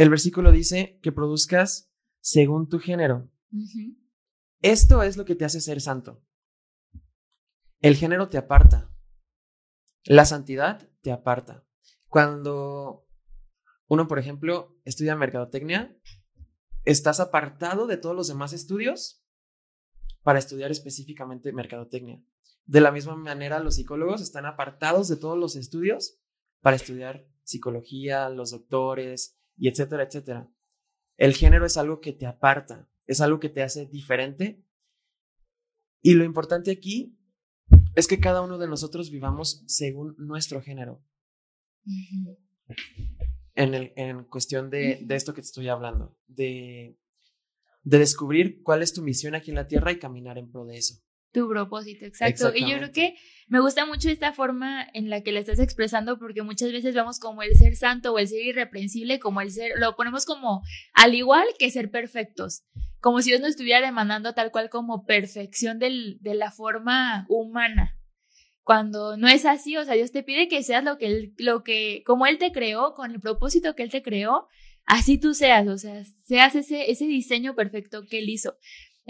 el 0.00 0.08
versículo 0.08 0.50
dice 0.50 0.98
que 1.02 1.12
produzcas 1.12 1.92
según 2.20 2.70
tu 2.70 2.78
género. 2.78 3.30
Esto 4.62 5.02
es 5.02 5.18
lo 5.18 5.26
que 5.26 5.34
te 5.34 5.44
hace 5.44 5.60
ser 5.60 5.82
santo. 5.82 6.24
El 7.80 7.96
género 7.96 8.30
te 8.30 8.38
aparta. 8.38 8.90
La 10.04 10.24
santidad 10.24 10.88
te 11.02 11.12
aparta. 11.12 11.66
Cuando 12.08 13.06
uno, 13.88 14.08
por 14.08 14.18
ejemplo, 14.18 14.80
estudia 14.86 15.16
mercadotecnia, 15.16 15.94
estás 16.86 17.20
apartado 17.20 17.86
de 17.86 17.98
todos 17.98 18.16
los 18.16 18.28
demás 18.28 18.54
estudios 18.54 19.22
para 20.22 20.38
estudiar 20.38 20.70
específicamente 20.70 21.52
mercadotecnia. 21.52 22.24
De 22.64 22.80
la 22.80 22.90
misma 22.90 23.16
manera, 23.16 23.60
los 23.60 23.74
psicólogos 23.74 24.22
están 24.22 24.46
apartados 24.46 25.08
de 25.08 25.16
todos 25.16 25.36
los 25.36 25.56
estudios 25.56 26.18
para 26.62 26.76
estudiar 26.76 27.26
psicología, 27.42 28.30
los 28.30 28.52
doctores, 28.52 29.39
y 29.60 29.68
etcétera, 29.68 30.04
etcétera. 30.04 30.50
El 31.18 31.34
género 31.34 31.66
es 31.66 31.76
algo 31.76 32.00
que 32.00 32.14
te 32.14 32.26
aparta, 32.26 32.90
es 33.06 33.20
algo 33.20 33.38
que 33.38 33.50
te 33.50 33.62
hace 33.62 33.86
diferente. 33.86 34.64
Y 36.00 36.14
lo 36.14 36.24
importante 36.24 36.70
aquí 36.70 37.18
es 37.94 38.08
que 38.08 38.20
cada 38.20 38.40
uno 38.40 38.56
de 38.56 38.66
nosotros 38.66 39.10
vivamos 39.10 39.62
según 39.66 40.16
nuestro 40.16 40.62
género. 40.62 41.04
en, 43.54 43.74
el, 43.74 43.92
en, 43.96 44.24
cuestión 44.24 44.70
de, 44.70 45.00
de, 45.04 45.14
esto 45.14 45.34
que 45.34 45.42
te 45.42 45.46
estoy 45.46 45.68
hablando, 45.68 46.16
de, 46.26 46.98
de 47.82 47.98
descubrir 47.98 48.62
cuál 48.62 48.80
es 48.82 48.94
tu 48.94 49.02
misión 49.02 49.34
aquí 49.34 49.50
en 49.50 49.56
la 49.56 49.68
tierra 49.68 49.92
y 49.92 49.98
caminar 49.98 50.38
en 50.38 50.50
pro 50.50 50.64
de 50.64 50.78
eso. 50.78 51.02
Tu 51.32 51.48
propósito, 51.48 52.04
exacto. 52.06 52.52
Y 52.54 52.68
yo 52.68 52.76
creo 52.78 52.92
que 52.92 53.14
me 53.46 53.60
gusta 53.60 53.86
mucho 53.86 54.08
esta 54.08 54.32
forma 54.32 54.84
en 54.94 55.10
la 55.10 55.22
que 55.22 55.30
la 55.30 55.38
estás 55.38 55.60
expresando 55.60 56.18
porque 56.18 56.42
muchas 56.42 56.72
veces 56.72 56.92
vemos 56.92 57.20
como 57.20 57.42
el 57.42 57.54
ser 57.54 57.76
santo 57.76 58.12
o 58.12 58.18
el 58.18 58.26
ser 58.26 58.42
irreprensible, 58.44 59.20
como 59.20 59.40
el 59.40 59.52
ser, 59.52 59.72
lo 59.76 59.94
ponemos 59.94 60.24
como 60.24 60.62
al 60.92 61.14
igual 61.14 61.46
que 61.58 61.70
ser 61.70 61.90
perfectos, 61.90 62.64
como 63.00 63.22
si 63.22 63.30
Dios 63.30 63.40
nos 63.40 63.50
estuviera 63.50 63.84
demandando 63.84 64.34
tal 64.34 64.50
cual 64.50 64.70
como 64.70 65.04
perfección 65.04 65.78
del, 65.78 66.18
de 66.20 66.34
la 66.34 66.50
forma 66.50 67.26
humana. 67.28 67.96
Cuando 68.64 69.16
no 69.16 69.28
es 69.28 69.46
así, 69.46 69.76
o 69.76 69.84
sea, 69.84 69.94
Dios 69.94 70.10
te 70.12 70.22
pide 70.24 70.48
que 70.48 70.62
seas 70.64 70.82
lo 70.82 70.98
que 70.98 71.06
Él, 71.06 71.34
lo 71.38 71.62
que, 71.62 72.02
como 72.04 72.26
Él 72.26 72.38
te 72.38 72.52
creó, 72.52 72.94
con 72.94 73.12
el 73.12 73.20
propósito 73.20 73.74
que 73.74 73.84
Él 73.84 73.90
te 73.90 74.02
creó, 74.02 74.48
así 74.84 75.18
tú 75.18 75.34
seas, 75.34 75.66
o 75.68 75.78
sea, 75.78 76.04
seas 76.24 76.54
ese, 76.56 76.90
ese 76.90 77.06
diseño 77.06 77.54
perfecto 77.54 78.04
que 78.06 78.18
Él 78.18 78.28
hizo. 78.28 78.56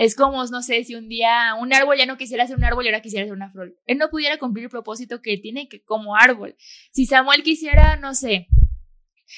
Es 0.01 0.17
como, 0.17 0.43
no 0.47 0.63
sé, 0.63 0.83
si 0.85 0.95
un 0.95 1.11
día 1.11 1.55
un 1.61 1.75
árbol 1.75 1.99
ya 1.99 2.07
no 2.07 2.17
quisiera 2.17 2.47
ser 2.47 2.57
un 2.57 2.65
árbol 2.65 2.87
y 2.87 2.89
ahora 2.89 3.03
quisiera 3.03 3.27
ser 3.27 3.35
una 3.35 3.51
flor. 3.51 3.77
Él 3.85 3.99
no 3.99 4.09
pudiera 4.09 4.39
cumplir 4.39 4.65
el 4.65 4.71
propósito 4.71 5.21
que 5.21 5.37
tiene 5.37 5.69
que, 5.69 5.83
como 5.83 6.17
árbol. 6.17 6.57
Si 6.91 7.05
Samuel 7.05 7.43
quisiera, 7.43 7.97
no 7.97 8.15
sé, 8.15 8.49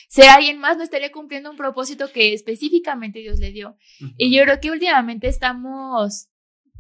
ser 0.09 0.29
alguien 0.29 0.61
más, 0.61 0.77
no 0.77 0.85
estaría 0.85 1.11
cumpliendo 1.11 1.51
un 1.51 1.57
propósito 1.57 2.13
que 2.13 2.33
específicamente 2.33 3.19
Dios 3.19 3.41
le 3.41 3.51
dio. 3.51 3.77
Y 4.17 4.33
yo 4.33 4.45
creo 4.45 4.61
que 4.61 4.71
últimamente 4.71 5.27
estamos, 5.27 6.29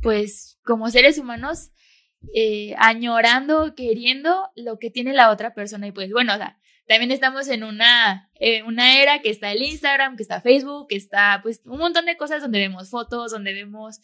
pues, 0.00 0.60
como 0.62 0.88
seres 0.88 1.18
humanos, 1.18 1.72
eh, 2.36 2.76
añorando, 2.78 3.74
queriendo 3.74 4.48
lo 4.54 4.78
que 4.78 4.90
tiene 4.90 5.12
la 5.12 5.32
otra 5.32 5.54
persona. 5.54 5.88
Y 5.88 5.92
pues, 5.92 6.12
bueno, 6.12 6.34
o 6.34 6.36
sea, 6.36 6.56
también 6.86 7.10
estamos 7.10 7.48
en 7.48 7.64
una, 7.64 8.30
eh, 8.34 8.62
una 8.64 9.00
era 9.00 9.20
que 9.20 9.30
está 9.30 9.52
el 9.52 9.62
Instagram, 9.62 10.16
que 10.16 10.22
está 10.22 10.40
Facebook, 10.40 10.88
que 10.88 10.96
está 10.96 11.40
pues 11.42 11.62
un 11.64 11.78
montón 11.78 12.06
de 12.06 12.16
cosas 12.16 12.42
donde 12.42 12.58
vemos 12.58 12.90
fotos, 12.90 13.30
donde 13.30 13.52
vemos 13.52 14.00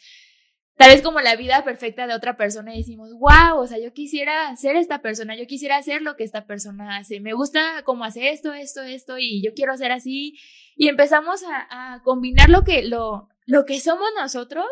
tal 0.76 0.92
vez 0.92 1.02
como 1.02 1.20
la 1.20 1.34
vida 1.34 1.64
perfecta 1.64 2.06
de 2.06 2.14
otra 2.14 2.36
persona 2.36 2.72
y 2.72 2.78
decimos, 2.78 3.10
wow, 3.14 3.58
o 3.58 3.66
sea, 3.66 3.78
yo 3.78 3.92
quisiera 3.92 4.54
ser 4.56 4.76
esta 4.76 5.02
persona, 5.02 5.36
yo 5.36 5.46
quisiera 5.46 5.76
hacer 5.76 6.02
lo 6.02 6.16
que 6.16 6.22
esta 6.22 6.46
persona 6.46 6.98
hace, 6.98 7.20
me 7.20 7.32
gusta 7.32 7.82
cómo 7.84 8.04
hace 8.04 8.30
esto, 8.30 8.52
esto, 8.52 8.82
esto 8.82 9.18
y 9.18 9.42
yo 9.42 9.52
quiero 9.54 9.72
hacer 9.72 9.90
así. 9.90 10.38
Y 10.76 10.88
empezamos 10.88 11.42
a, 11.42 11.94
a 11.94 12.02
combinar 12.02 12.48
lo 12.48 12.62
que, 12.62 12.84
lo, 12.84 13.28
lo 13.44 13.64
que 13.64 13.80
somos 13.80 14.08
nosotros 14.16 14.68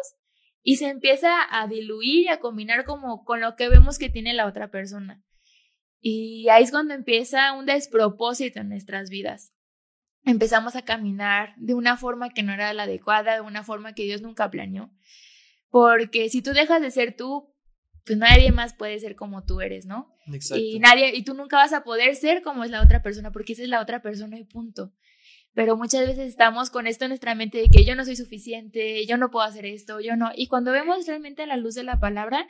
y 0.62 0.76
se 0.76 0.88
empieza 0.88 1.32
a 1.50 1.66
diluir 1.66 2.26
y 2.26 2.28
a 2.28 2.38
combinar 2.38 2.84
como 2.84 3.24
con 3.24 3.40
lo 3.40 3.56
que 3.56 3.68
vemos 3.68 3.98
que 3.98 4.08
tiene 4.08 4.32
la 4.32 4.46
otra 4.46 4.70
persona. 4.70 5.22
Y 6.00 6.48
ahí 6.48 6.64
es 6.64 6.70
cuando 6.70 6.94
empieza 6.94 7.52
un 7.52 7.66
despropósito 7.66 8.60
en 8.60 8.68
nuestras 8.68 9.10
vidas. 9.10 9.52
Empezamos 10.24 10.76
a 10.76 10.82
caminar 10.82 11.54
de 11.56 11.74
una 11.74 11.96
forma 11.96 12.30
que 12.30 12.42
no 12.42 12.52
era 12.52 12.72
la 12.74 12.84
adecuada, 12.84 13.34
de 13.34 13.40
una 13.40 13.62
forma 13.62 13.94
que 13.94 14.04
Dios 14.04 14.22
nunca 14.22 14.50
planeó. 14.50 14.90
Porque 15.70 16.28
si 16.28 16.42
tú 16.42 16.52
dejas 16.52 16.80
de 16.80 16.90
ser 16.90 17.16
tú, 17.16 17.52
pues 18.04 18.18
nadie 18.18 18.52
más 18.52 18.74
puede 18.74 18.98
ser 18.98 19.16
como 19.16 19.44
tú 19.44 19.60
eres, 19.60 19.84
¿no? 19.86 20.14
Exacto. 20.32 20.62
Y 20.62 20.78
nadie, 20.78 21.14
y 21.14 21.24
tú 21.24 21.34
nunca 21.34 21.56
vas 21.56 21.72
a 21.72 21.82
poder 21.82 22.14
ser 22.14 22.42
como 22.42 22.64
es 22.64 22.70
la 22.70 22.82
otra 22.82 23.02
persona, 23.02 23.32
porque 23.32 23.52
esa 23.52 23.62
es 23.62 23.68
la 23.68 23.80
otra 23.80 24.00
persona 24.00 24.38
y 24.38 24.44
punto. 24.44 24.92
Pero 25.54 25.76
muchas 25.76 26.06
veces 26.06 26.28
estamos 26.28 26.70
con 26.70 26.86
esto 26.86 27.04
en 27.06 27.10
nuestra 27.10 27.34
mente 27.34 27.58
de 27.58 27.68
que 27.68 27.84
yo 27.84 27.96
no 27.96 28.04
soy 28.04 28.14
suficiente, 28.14 29.06
yo 29.06 29.16
no 29.16 29.30
puedo 29.30 29.44
hacer 29.44 29.64
esto, 29.64 30.00
yo 30.00 30.14
no. 30.14 30.30
Y 30.36 30.48
cuando 30.48 30.70
vemos 30.70 31.06
realmente 31.06 31.46
la 31.46 31.56
luz 31.56 31.74
de 31.74 31.82
la 31.82 31.98
palabra, 31.98 32.46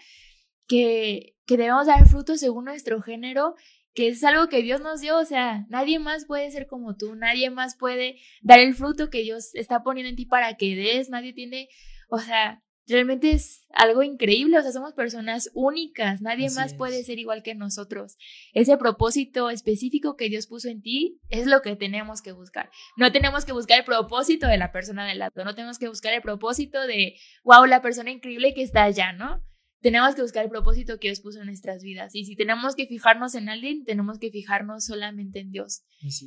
que, 0.67 1.37
que 1.47 1.57
debemos 1.57 1.87
dar 1.87 2.07
frutos 2.09 2.41
según 2.41 2.65
nuestro 2.65 3.01
género, 3.03 3.55
que 3.97 4.09
es 4.09 4.23
algo 4.25 4.49
que 4.49 4.63
Dios 4.63 4.81
nos 4.83 5.01
dio, 5.01 5.19
o 5.19 5.25
sea, 5.25 5.65
nadie 5.71 5.99
más 5.99 6.27
puede 6.27 6.51
ser 6.51 6.67
como 6.67 6.97
tú, 6.97 7.15
nadie 7.15 7.49
más 7.51 7.77
puede 7.77 8.21
dar 8.43 8.59
el 8.59 8.75
fruto 8.75 9.09
que 9.09 9.23
Dios 9.23 9.55
está 9.55 9.83
poniendo 9.83 10.11
en 10.11 10.17
ti 10.17 10.27
para 10.27 10.55
que 10.57 10.77
des, 10.77 11.09
nadie 11.09 11.33
tiene, 11.33 11.69
o 12.11 12.19
sea, 12.19 12.63
realmente 12.87 13.33
es 13.33 13.67
algo 13.71 14.03
increíble, 14.03 14.59
o 14.59 14.63
sea, 14.63 14.71
somos 14.71 14.93
personas 14.93 15.51
únicas, 15.55 16.21
nadie 16.21 16.51
más 16.51 16.75
puede 16.75 17.03
ser 17.05 17.19
igual 17.19 17.43
que 17.43 17.55
nosotros. 17.55 18.17
Ese 18.53 18.77
propósito 18.77 19.51
específico 19.51 20.15
que 20.17 20.29
Dios 20.29 20.47
puso 20.47 20.69
en 20.69 20.83
ti 20.83 21.19
es 21.29 21.47
lo 21.47 21.63
que 21.63 21.75
tenemos 21.75 22.23
que 22.23 22.33
buscar. 22.33 22.71
No 22.97 23.11
tenemos 23.13 23.45
que 23.45 23.53
buscar 23.53 23.79
el 23.79 23.85
propósito 23.85 24.47
de 24.47 24.59
la 24.59 24.73
persona 24.73 25.07
del 25.07 25.19
lado, 25.19 25.45
no 25.45 25.55
tenemos 25.55 25.79
que 25.79 25.89
buscar 25.89 26.13
el 26.13 26.23
propósito 26.23 26.87
de, 26.87 27.17
wow, 27.45 27.65
la 27.65 27.83
persona 27.83 28.11
increíble 28.11 28.55
que 28.55 28.63
está 28.63 28.85
allá, 28.85 29.13
¿no? 29.13 29.43
Tenemos 29.87 30.17
que 30.17 30.23
buscar 30.23 30.43
el 30.43 30.51
propósito 30.51 30.99
que 30.99 31.07
Dios 31.07 31.21
puso 31.21 31.39
en 31.39 31.47
nuestras 31.47 31.81
vidas. 31.81 32.13
Y 32.13 32.25
si 32.25 32.35
tenemos 32.35 32.75
que 32.75 32.89
fijarnos 32.89 33.37
en 33.37 33.49
alguien, 33.49 33.85
tenemos 33.85 34.19
que 34.19 34.33
fijarnos 34.33 34.85
solamente 34.85 35.39
en 35.39 35.53
Dios. 35.53 35.85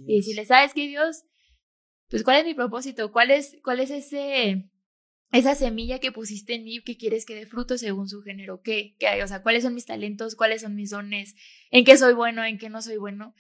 Y 0.07 0.23
si 0.23 0.33
le 0.33 0.45
sabes 0.45 0.73
que 0.73 0.87
Dios, 0.87 1.25
pues 2.07 2.23
cuál 2.23 2.39
es 2.39 2.45
mi 2.45 2.53
propósito, 2.53 3.11
cuál 3.11 3.31
es, 3.31 3.57
cuál 3.61 3.81
es 3.81 3.91
ese, 3.91 4.71
esa 5.33 5.55
semilla 5.55 5.99
que 5.99 6.13
pusiste 6.13 6.53
en 6.53 6.63
mí 6.63 6.81
que 6.81 6.95
quieres 6.95 7.25
que 7.25 7.35
dé 7.35 7.45
fruto 7.47 7.77
según 7.77 8.07
su 8.07 8.21
género, 8.21 8.61
¿qué? 8.61 8.95
¿Qué 8.97 9.07
hay? 9.07 9.21
O 9.23 9.27
sea, 9.27 9.43
cuáles 9.43 9.63
son 9.63 9.73
mis 9.73 9.85
talentos, 9.85 10.37
cuáles 10.37 10.61
son 10.61 10.75
mis 10.75 10.91
dones, 10.91 11.35
en 11.69 11.83
qué 11.83 11.97
soy 11.97 12.13
bueno, 12.13 12.45
en 12.45 12.59
qué 12.59 12.69
no 12.69 12.81
soy 12.81 12.95
bueno 12.95 13.35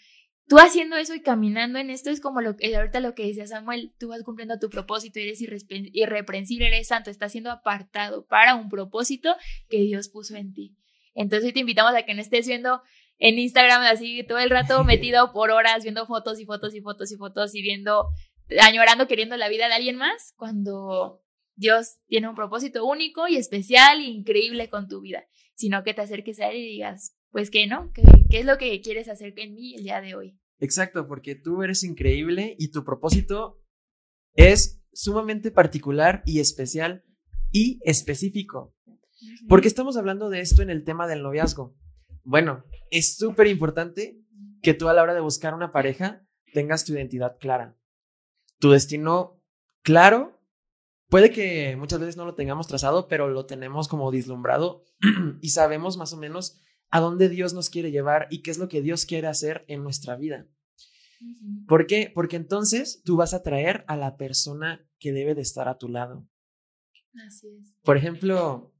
tú 0.49 0.57
haciendo 0.57 0.97
eso 0.97 1.13
y 1.13 1.21
caminando 1.21 1.77
en 1.77 1.91
esto 1.91 2.09
es 2.09 2.19
como 2.19 2.41
lo 2.41 2.57
que 2.57 2.75
ahorita 2.75 2.99
lo 2.99 3.13
que 3.13 3.27
decía 3.27 3.45
Samuel, 3.45 3.93
tú 3.99 4.09
vas 4.09 4.23
cumpliendo 4.23 4.57
tu 4.59 4.69
propósito, 4.69 5.19
eres 5.19 5.41
irreprensible, 5.41 6.67
eres 6.67 6.87
santo, 6.87 7.11
estás 7.11 7.31
siendo 7.31 7.51
apartado 7.51 8.25
para 8.25 8.55
un 8.55 8.67
propósito 8.67 9.35
que 9.69 9.77
Dios 9.81 10.09
puso 10.09 10.35
en 10.35 10.53
ti. 10.53 10.75
Entonces 11.13 11.53
te 11.53 11.59
invitamos 11.59 11.93
a 11.93 12.01
que 12.01 12.15
no 12.15 12.21
estés 12.21 12.47
viendo 12.47 12.81
en 13.19 13.37
Instagram 13.37 13.83
así 13.83 14.23
todo 14.23 14.39
el 14.39 14.49
rato 14.49 14.83
metido 14.85 15.31
por 15.31 15.51
horas 15.51 15.83
viendo 15.83 16.07
fotos 16.07 16.39
y 16.39 16.45
fotos 16.45 16.73
y 16.73 16.81
fotos 16.81 17.11
y 17.11 17.17
fotos 17.17 17.53
y 17.53 17.61
viendo, 17.61 18.07
añorando, 18.59 19.07
queriendo 19.07 19.37
la 19.37 19.49
vida 19.49 19.67
de 19.67 19.75
alguien 19.75 19.97
más, 19.97 20.33
cuando 20.35 21.21
Dios 21.55 21.99
tiene 22.07 22.27
un 22.27 22.35
propósito 22.35 22.85
único 22.85 23.27
y 23.27 23.35
especial 23.35 23.99
e 23.99 24.05
increíble 24.05 24.67
con 24.69 24.87
tu 24.87 25.01
vida, 25.01 25.25
sino 25.53 25.83
que 25.83 25.93
te 25.93 26.01
acerques 26.01 26.39
a 26.39 26.49
Él 26.49 26.57
y 26.57 26.65
digas, 26.65 27.18
pues 27.31 27.49
que 27.49 27.67
no, 27.67 27.91
¿Qué, 27.93 28.03
¿Qué, 28.29 28.39
es 28.39 28.45
lo 28.45 28.57
que 28.57 28.81
quieres 28.81 29.07
hacer 29.07 29.33
en 29.37 29.55
mí 29.55 29.75
el 29.75 29.83
día 29.83 30.01
de 30.01 30.15
hoy. 30.15 30.39
Exacto, 30.59 31.07
porque 31.07 31.35
tú 31.35 31.63
eres 31.63 31.83
increíble 31.83 32.55
y 32.59 32.71
tu 32.71 32.83
propósito 32.83 33.61
es 34.33 34.81
sumamente 34.91 35.51
particular 35.51 36.23
y 36.25 36.39
especial 36.39 37.03
y 37.51 37.79
específico. 37.83 38.75
¿Por 39.47 39.61
qué 39.61 39.67
estamos 39.67 39.97
hablando 39.97 40.29
de 40.29 40.41
esto 40.41 40.61
en 40.61 40.69
el 40.69 40.83
tema 40.83 41.07
del 41.07 41.23
noviazgo? 41.23 41.75
Bueno, 42.23 42.63
es 42.91 43.17
súper 43.17 43.47
importante 43.47 44.21
que 44.61 44.73
tú 44.73 44.87
a 44.89 44.93
la 44.93 45.03
hora 45.03 45.13
de 45.13 45.21
buscar 45.21 45.53
una 45.53 45.71
pareja 45.71 46.25
tengas 46.53 46.85
tu 46.85 46.93
identidad 46.93 47.37
clara, 47.39 47.77
tu 48.59 48.71
destino 48.71 49.41
claro. 49.81 50.39
Puede 51.07 51.31
que 51.31 51.75
muchas 51.75 51.99
veces 51.99 52.17
no 52.17 52.25
lo 52.25 52.35
tengamos 52.35 52.67
trazado, 52.67 53.07
pero 53.07 53.29
lo 53.29 53.45
tenemos 53.45 53.87
como 53.87 54.11
dislumbrado 54.11 54.83
y 55.41 55.49
sabemos 55.49 55.97
más 55.97 56.13
o 56.13 56.17
menos 56.17 56.61
a 56.89 56.99
dónde 56.99 57.29
Dios 57.29 57.53
nos 57.53 57.69
quiere 57.69 57.91
llevar 57.91 58.27
y 58.29 58.41
qué 58.41 58.51
es 58.51 58.57
lo 58.57 58.67
que 58.67 58.81
Dios 58.81 59.05
quiere 59.05 59.27
hacer 59.27 59.65
en 59.67 59.83
nuestra 59.83 60.15
vida. 60.15 60.47
¿Por 61.67 61.85
qué? 61.85 62.11
Porque 62.13 62.37
entonces 62.37 63.01
tú 63.03 63.17
vas 63.17 63.33
a 63.33 63.43
traer 63.43 63.83
a 63.87 63.97
la 63.97 64.17
persona 64.17 64.87
que 64.99 65.11
debe 65.11 65.35
de 65.35 65.41
estar 65.41 65.67
a 65.67 65.77
tu 65.77 65.89
lado. 65.89 66.27
Así 67.27 67.47
es. 67.47 67.73
Por 67.83 67.97
ejemplo, 67.97 68.73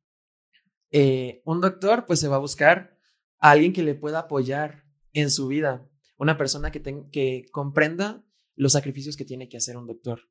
eh, 0.91 1.41
un 1.45 1.61
doctor 1.61 2.05
pues 2.05 2.19
se 2.19 2.27
va 2.27 2.37
a 2.37 2.39
buscar 2.39 2.97
a 3.39 3.51
alguien 3.51 3.73
que 3.73 3.83
le 3.83 3.95
pueda 3.95 4.19
apoyar 4.19 4.85
en 5.13 5.29
su 5.29 5.47
vida, 5.47 5.87
una 6.17 6.37
persona 6.37 6.71
que, 6.71 6.81
que 7.11 7.45
comprenda 7.51 8.23
los 8.55 8.73
sacrificios 8.73 9.17
que 9.17 9.25
tiene 9.25 9.49
que 9.49 9.57
hacer 9.57 9.77
un 9.77 9.87
doctor. 9.87 10.21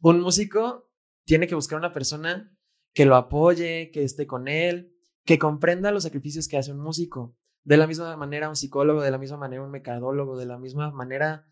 Un 0.00 0.20
músico 0.20 0.90
tiene 1.24 1.46
que 1.46 1.54
buscar 1.54 1.78
una 1.78 1.92
persona 1.92 2.56
que 2.92 3.06
lo 3.06 3.16
apoye, 3.16 3.90
que 3.92 4.02
esté 4.02 4.26
con 4.26 4.48
él, 4.48 4.92
que 5.30 5.38
comprenda 5.38 5.92
los 5.92 6.02
sacrificios 6.02 6.48
que 6.48 6.58
hace 6.58 6.72
un 6.72 6.80
músico. 6.80 7.36
De 7.62 7.76
la 7.76 7.86
misma 7.86 8.16
manera 8.16 8.48
un 8.48 8.56
psicólogo, 8.56 9.00
de 9.00 9.12
la 9.12 9.18
misma 9.18 9.36
manera 9.36 9.62
un 9.62 9.70
mercadólogo, 9.70 10.36
de 10.36 10.44
la 10.44 10.58
misma 10.58 10.90
manera 10.90 11.46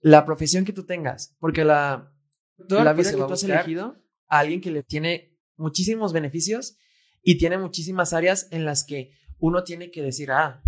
la 0.00 0.24
profesión 0.24 0.64
que 0.64 0.72
tú 0.72 0.86
tengas. 0.86 1.36
Porque 1.38 1.62
la, 1.62 2.10
la 2.56 2.94
vida 2.94 3.10
que 3.10 3.18
tú 3.18 3.30
has 3.30 3.44
elegido 3.44 4.02
a 4.28 4.38
alguien 4.38 4.62
que 4.62 4.70
le 4.70 4.82
tiene 4.82 5.38
muchísimos 5.58 6.14
beneficios 6.14 6.78
y 7.20 7.36
tiene 7.36 7.58
muchísimas 7.58 8.14
áreas 8.14 8.48
en 8.50 8.64
las 8.64 8.82
que 8.82 9.12
uno 9.38 9.62
tiene 9.62 9.90
que 9.90 10.00
decir, 10.00 10.30
ah, 10.30 10.62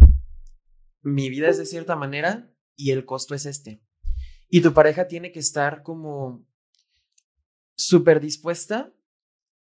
mi 1.01 1.31
vida 1.31 1.49
es 1.49 1.57
de 1.57 1.65
cierta 1.65 1.97
manera 1.97 2.55
y 2.77 2.91
el 2.91 3.07
costo 3.07 3.35
es 3.35 3.47
este. 3.47 3.83
Y 4.51 4.61
tu 4.61 4.75
pareja 4.75 5.09
tiene 5.09 5.33
que 5.33 5.41
estar 5.41 5.83
como 5.83 6.47
súper 7.75 8.21
dispuesta 8.21 8.93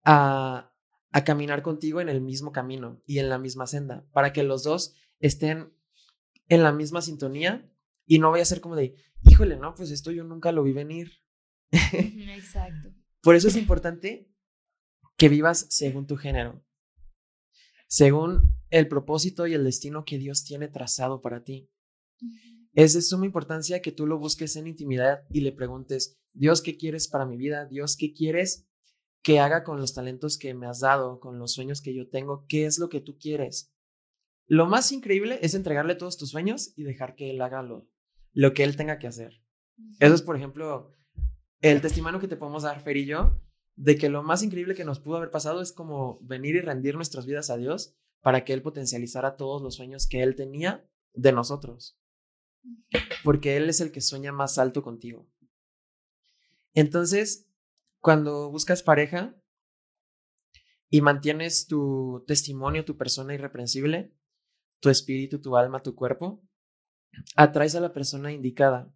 a 0.04 0.73
a 1.14 1.24
caminar 1.24 1.62
contigo 1.62 2.02
en 2.02 2.10
el 2.10 2.22
mismo 2.22 2.52
camino 2.52 3.02
y 3.06 3.20
en 3.20 3.30
la 3.30 3.38
misma 3.38 3.68
senda, 3.68 4.06
para 4.12 4.34
que 4.34 4.44
los 4.44 4.64
dos 4.64 4.96
estén 5.20 5.72
en 6.50 6.64
la 6.64 6.74
misma 6.74 7.02
sintonía 7.02 7.72
y 8.06 8.18
no 8.18 8.32
vaya 8.32 8.42
a 8.42 8.48
ser 8.48 8.62
como 8.62 8.76
de, 8.76 8.96
híjole, 9.22 9.58
no, 9.58 9.76
pues 9.76 9.92
esto 9.92 10.12
yo 10.12 10.24
nunca 10.24 10.52
lo 10.52 10.64
vi 10.64 10.74
venir. 10.74 11.12
Exacto. 11.72 12.94
Por 13.22 13.36
eso 13.36 13.48
es 13.48 13.56
importante 13.56 14.34
que 15.16 15.30
vivas 15.30 15.68
según 15.70 16.08
tu 16.08 16.18
género, 16.18 16.66
según 17.88 18.60
el 18.72 18.88
propósito 18.88 19.46
y 19.46 19.54
el 19.54 19.64
destino 19.64 20.06
que 20.06 20.18
Dios 20.18 20.44
tiene 20.44 20.68
trazado 20.68 21.22
para 21.22 21.44
ti. 21.44 21.70
Es 22.74 22.96
de 22.96 23.04
suma 23.04 23.28
importancia 23.28 23.84
que 23.84 23.92
tú 23.92 24.08
lo 24.08 24.18
busques 24.18 24.56
en 24.56 24.66
intimidad 24.66 25.28
y 25.30 25.42
le 25.42 25.52
preguntes, 25.52 26.20
Dios, 26.34 26.64
¿qué 26.64 26.76
quieres 26.76 27.08
para 27.08 27.28
mi 27.28 27.38
vida? 27.38 27.68
Dios, 27.68 27.96
¿qué 27.96 28.14
quieres 28.14 28.68
que 29.24 29.40
haga 29.40 29.64
con 29.64 29.80
los 29.80 29.94
talentos 29.94 30.38
que 30.38 30.54
me 30.54 30.68
has 30.68 30.82
dado, 30.82 31.20
con 31.20 31.40
los 31.40 31.54
sueños 31.54 31.82
que 31.82 31.96
yo 31.96 32.10
tengo? 32.10 32.46
¿Qué 32.48 32.66
es 32.66 32.78
lo 32.78 32.90
que 32.90 33.02
tú 33.02 33.18
quieres? 33.18 33.74
Lo 34.46 34.68
más 34.68 34.92
increíble 34.92 35.40
es 35.42 35.56
entregarle 35.56 35.96
todos 35.96 36.18
tus 36.18 36.30
sueños 36.30 36.74
y 36.76 36.84
dejar 36.84 37.16
que 37.16 37.32
Él 37.32 37.42
haga 37.42 37.64
lo, 37.64 37.88
lo 38.34 38.54
que 38.54 38.64
Él 38.64 38.76
tenga 38.76 39.00
que 39.00 39.08
hacer. 39.08 39.42
Eso 40.00 40.14
es, 40.14 40.22
por 40.22 40.36
ejemplo, 40.36 40.92
el 41.62 41.82
testimonio 41.82 42.20
que 42.20 42.28
te 42.28 42.36
podemos 42.36 42.64
dar, 42.64 42.82
Fer 42.82 42.98
y 42.98 43.06
yo, 43.06 43.40
de 43.76 43.98
que 43.98 44.10
lo 44.10 44.22
más 44.22 44.44
increíble 44.44 44.76
que 44.76 44.86
nos 44.86 45.00
pudo 45.00 45.18
haber 45.18 45.32
pasado 45.32 45.62
es 45.62 45.72
como 45.72 46.20
venir 46.22 46.56
y 46.56 46.62
rendir 46.62 46.96
nuestras 46.96 47.26
vidas 47.26 47.50
a 47.50 47.58
Dios 47.58 47.96
para 48.22 48.46
que 48.46 48.54
Él 48.54 48.62
potencializara 48.62 49.38
todos 49.38 49.62
los 49.62 49.76
sueños 49.76 50.08
que 50.08 50.22
Él 50.22 50.36
tenía 50.36 50.86
de 51.14 51.32
nosotros 51.32 51.98
porque 53.24 53.58
Él 53.58 53.70
es 53.70 53.82
el 53.82 53.92
que 53.92 54.02
sueña 54.02 54.32
más 54.32 54.58
alto 54.58 54.84
contigo. 54.84 55.28
Entonces, 56.74 57.48
cuando 58.04 58.52
buscas 58.52 58.84
pareja 58.84 59.34
y 60.90 61.00
mantienes 61.00 61.68
tu 61.68 62.26
testimonio, 62.28 62.84
tu 62.84 62.98
persona 62.98 63.34
irreprensible, 63.34 64.14
tu 64.82 64.90
espíritu, 64.90 65.40
tu 65.40 65.56
alma, 65.56 65.82
tu 65.82 65.96
cuerpo, 65.96 66.44
atraes 67.38 67.76
a 67.76 67.80
la 67.80 67.94
persona 67.94 68.34
indicada, 68.34 68.94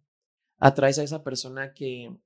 atraes 0.58 0.98
a 0.98 1.04
esa 1.04 1.24
persona 1.24 1.72
que, 1.72 2.20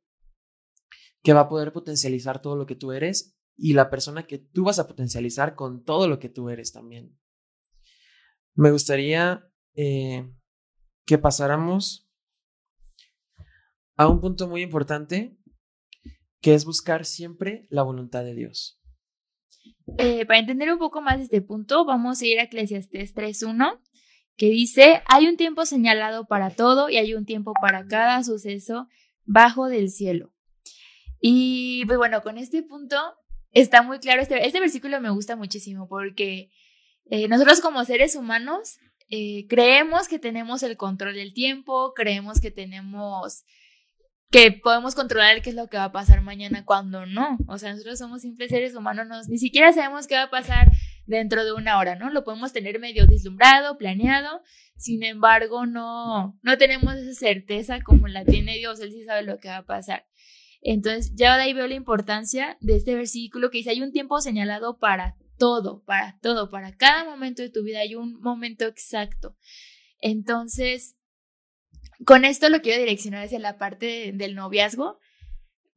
que 1.23 1.33
va 1.33 1.43
a 1.43 1.49
poder 1.49 1.73
potencializar 1.73 2.43
todo 2.43 2.57
lo 2.57 2.67
que 2.67 2.75
tú 2.75 2.91
eres 2.91 3.39
y 3.57 3.75
la 3.75 3.89
persona 3.89 4.27
que 4.27 4.39
tú 4.39 4.65
vas 4.65 4.81
a 4.81 4.89
potencializar 4.89 5.55
con 5.55 5.85
todo 5.85 6.09
lo 6.09 6.19
que 6.19 6.31
tú 6.31 6.51
eres 6.51 6.73
también. 6.73 7.17
Me 8.55 8.73
gustaría 8.73 9.49
eh, 9.77 10.29
que 11.07 11.17
pasáramos 11.17 12.11
a 13.97 14.09
un 14.09 14.21
punto 14.21 14.49
muy 14.49 14.63
importante, 14.63 15.39
que 16.43 16.55
es 16.55 16.67
buscar 16.67 17.07
siempre 17.07 17.67
la 17.71 17.83
voluntad 17.83 18.25
de 18.25 18.35
Dios. 18.35 18.79
Eh, 19.99 20.27
para 20.27 20.39
entender 20.39 20.71
un 20.73 20.79
poco 20.79 21.01
más 21.01 21.21
este 21.21 21.41
punto, 21.41 21.85
vamos 21.85 22.21
a 22.21 22.27
ir 22.27 22.39
a 22.41 22.45
Eclesiastes 22.45 23.15
3.1, 23.15 23.81
que 24.37 24.51
dice, 24.51 25.03
hay 25.07 25.29
un 25.29 25.37
tiempo 25.37 25.65
señalado 25.65 26.27
para 26.27 26.51
todo 26.51 26.91
y 26.91 26.97
hay 26.97 27.15
un 27.15 27.25
tiempo 27.25 27.55
para 27.61 27.87
cada 27.87 28.23
suceso 28.25 28.89
bajo 29.25 29.69
del 29.69 29.89
cielo. 29.89 30.33
Y 31.21 31.85
pues 31.87 31.97
bueno, 31.97 32.23
con 32.23 32.37
este 32.37 32.63
punto 32.63 32.97
está 33.53 33.83
muy 33.83 34.01
claro, 34.01 34.21
este, 34.21 34.45
este 34.45 34.61
versículo 34.61 35.01
me 35.01 35.11
gusta 35.11 35.37
muchísimo 35.37 35.87
porque 35.89 36.51
eh, 37.11 37.29
nosotros 37.29 37.61
como 37.61 37.85
seres 37.85 38.17
humanos 38.17 38.79
eh, 39.11 39.47
creemos 39.49 40.09
que 40.09 40.19
tenemos 40.19 40.63
el 40.63 40.77
control 40.77 41.15
del 41.15 41.35
tiempo, 41.35 41.93
creemos 41.95 42.41
que 42.41 42.51
tenemos, 42.51 43.45
que 44.33 44.51
podemos 44.51 44.95
controlar 44.95 45.43
qué 45.43 45.51
es 45.51 45.57
lo 45.57 45.69
que 45.69 45.77
va 45.77 45.85
a 45.85 45.93
pasar 45.93 46.23
mañana 46.23 46.65
cuando 46.65 47.05
no. 47.05 47.37
O 47.47 47.59
sea, 47.59 47.73
nosotros 47.73 47.99
somos 47.99 48.23
simples 48.23 48.51
seres 48.51 48.75
humanos, 48.75 49.29
ni 49.29 49.37
siquiera 49.37 49.73
sabemos 49.75 50.07
qué 50.07 50.15
va 50.15 50.23
a 50.23 50.31
pasar 50.31 50.73
dentro 51.07 51.45
de 51.45 51.53
una 51.53 51.79
hora, 51.79 51.97
¿no? 51.97 52.09
Lo 52.09 52.25
podemos 52.25 52.53
tener 52.53 52.81
medio 52.81 53.07
deslumbrado, 53.07 53.77
planeado, 53.77 54.41
sin 54.79 55.03
embargo, 55.03 55.67
no, 55.67 56.39
no 56.43 56.59
tenemos 56.59 56.95
esa 56.95 57.13
certeza 57.13 57.83
como 57.83 58.09
la 58.09 58.25
tiene 58.25 58.57
Dios, 58.57 58.81
Él 58.81 58.93
sí 58.93 59.05
sabe 59.05 59.23
lo 59.23 59.39
que 59.39 59.49
va 59.49 59.59
a 59.59 59.67
pasar. 59.67 60.07
Entonces, 60.63 61.13
ya 61.15 61.37
de 61.37 61.43
ahí 61.43 61.53
veo 61.53 61.67
la 61.67 61.75
importancia 61.75 62.57
de 62.61 62.77
este 62.77 62.95
versículo 62.95 63.51
que 63.51 63.59
dice, 63.59 63.71
hay 63.71 63.83
un 63.83 63.93
tiempo 63.93 64.21
señalado 64.23 64.79
para 64.79 65.17
todo, 65.37 65.83
para 65.85 66.19
todo, 66.23 66.49
para 66.49 66.75
cada 66.75 67.05
momento 67.05 67.43
de 67.43 67.51
tu 67.51 67.63
vida 67.65 67.81
hay 67.81 67.97
un 67.97 68.19
momento 68.21 68.65
exacto. 68.65 69.37
Entonces, 70.01 70.97
con 72.05 72.25
esto 72.25 72.49
lo 72.49 72.63
quiero 72.63 72.81
direccionar 72.81 73.25
hacia 73.25 73.39
la 73.39 73.59
parte 73.59 74.13
del 74.13 74.35
noviazgo. 74.35 74.99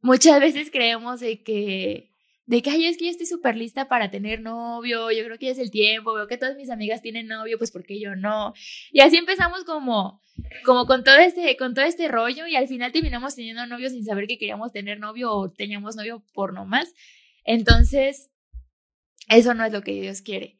Muchas 0.00 0.40
veces 0.40 0.70
creemos 0.70 1.20
de 1.20 1.42
que, 1.42 2.10
de 2.46 2.62
que, 2.62 2.70
ay, 2.70 2.86
es 2.86 2.96
que 2.96 3.06
yo 3.06 3.10
estoy 3.10 3.26
súper 3.26 3.56
lista 3.56 3.88
para 3.88 4.10
tener 4.10 4.40
novio, 4.40 5.10
yo 5.10 5.24
creo 5.24 5.38
que 5.38 5.46
ya 5.46 5.52
es 5.52 5.58
el 5.58 5.70
tiempo, 5.70 6.14
veo 6.14 6.28
que 6.28 6.36
todas 6.36 6.56
mis 6.56 6.70
amigas 6.70 7.02
tienen 7.02 7.26
novio, 7.26 7.58
pues 7.58 7.70
porque 7.70 7.98
yo 7.98 8.14
no. 8.14 8.54
Y 8.92 9.00
así 9.00 9.16
empezamos 9.16 9.64
como, 9.64 10.20
como 10.64 10.86
con 10.86 11.02
todo 11.02 11.16
este, 11.16 11.56
con 11.56 11.74
todo 11.74 11.84
este 11.84 12.08
rollo 12.08 12.46
y 12.46 12.56
al 12.56 12.68
final 12.68 12.92
terminamos 12.92 13.34
teniendo 13.34 13.66
novio 13.66 13.90
sin 13.90 14.04
saber 14.04 14.26
que 14.26 14.38
queríamos 14.38 14.72
tener 14.72 15.00
novio 15.00 15.32
o 15.32 15.50
teníamos 15.50 15.96
novio 15.96 16.22
por 16.34 16.52
nomás. 16.52 16.94
Entonces, 17.44 18.30
eso 19.28 19.54
no 19.54 19.64
es 19.64 19.72
lo 19.72 19.82
que 19.82 19.92
Dios 20.00 20.22
quiere. 20.22 20.56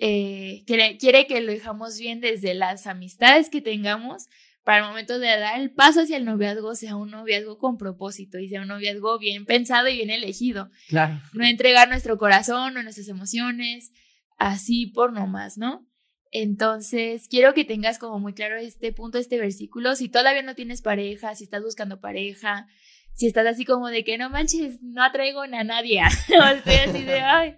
Eh, 0.00 0.62
quiere, 0.66 0.96
quiere 0.98 1.26
que 1.26 1.40
lo 1.40 1.50
dejamos 1.50 1.98
bien 1.98 2.20
desde 2.20 2.54
las 2.54 2.86
amistades 2.86 3.48
que 3.50 3.60
tengamos 3.60 4.28
para 4.68 4.80
el 4.82 4.88
momento 4.90 5.18
de 5.18 5.28
dar 5.28 5.58
el 5.58 5.70
paso 5.70 6.02
hacia 6.02 6.18
el 6.18 6.26
noviazgo 6.26 6.74
sea 6.74 6.94
un 6.94 7.10
noviazgo 7.10 7.56
con 7.56 7.78
propósito 7.78 8.38
y 8.38 8.50
sea 8.50 8.60
un 8.60 8.68
noviazgo 8.68 9.18
bien 9.18 9.46
pensado 9.46 9.88
y 9.88 9.94
bien 9.94 10.10
elegido. 10.10 10.68
Claro. 10.88 11.22
No 11.32 11.46
entregar 11.46 11.88
nuestro 11.88 12.18
corazón 12.18 12.76
o 12.76 12.82
nuestras 12.82 13.08
emociones 13.08 13.92
así 14.36 14.84
por 14.84 15.14
nomás, 15.14 15.56
¿no? 15.56 15.88
Entonces, 16.32 17.28
quiero 17.30 17.54
que 17.54 17.64
tengas 17.64 17.98
como 17.98 18.18
muy 18.18 18.34
claro 18.34 18.58
este 18.58 18.92
punto, 18.92 19.16
este 19.16 19.38
versículo. 19.38 19.96
Si 19.96 20.10
todavía 20.10 20.42
no 20.42 20.54
tienes 20.54 20.82
pareja, 20.82 21.34
si 21.34 21.44
estás 21.44 21.62
buscando 21.62 22.02
pareja, 22.02 22.66
si 23.14 23.26
estás 23.26 23.46
así 23.46 23.64
como 23.64 23.88
de 23.88 24.04
que 24.04 24.18
no 24.18 24.28
manches, 24.28 24.82
no 24.82 25.02
atraigo 25.02 25.40
a 25.40 25.64
nadie, 25.64 26.02
o 26.42 26.44
estoy 26.44 26.74
así 26.74 27.04
de, 27.04 27.20
ay, 27.22 27.56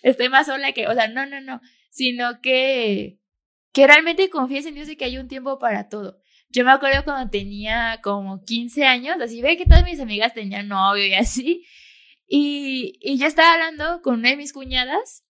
estoy 0.00 0.30
más 0.30 0.46
sola 0.46 0.72
que, 0.72 0.88
o 0.88 0.94
sea, 0.94 1.08
no, 1.08 1.26
no, 1.26 1.38
no, 1.42 1.60
sino 1.90 2.40
que, 2.40 3.18
que 3.74 3.86
realmente 3.86 4.30
confíes 4.30 4.64
en 4.64 4.74
Dios 4.74 4.88
y 4.88 4.96
que 4.96 5.04
hay 5.04 5.18
un 5.18 5.28
tiempo 5.28 5.58
para 5.58 5.90
todo. 5.90 6.18
Yo 6.48 6.64
me 6.64 6.70
acuerdo 6.70 7.04
cuando 7.04 7.30
tenía 7.30 8.00
como 8.02 8.42
15 8.44 8.84
años, 8.84 9.16
así 9.20 9.42
ve 9.42 9.56
que 9.56 9.66
todas 9.66 9.84
mis 9.84 10.00
amigas 10.00 10.34
tenían 10.34 10.68
novio 10.68 11.06
y 11.06 11.14
así, 11.14 11.66
y, 12.26 12.98
y 13.00 13.18
yo 13.18 13.26
estaba 13.26 13.54
hablando 13.54 14.00
con 14.02 14.20
una 14.20 14.30
de 14.30 14.36
mis 14.36 14.52
cuñadas 14.52 15.26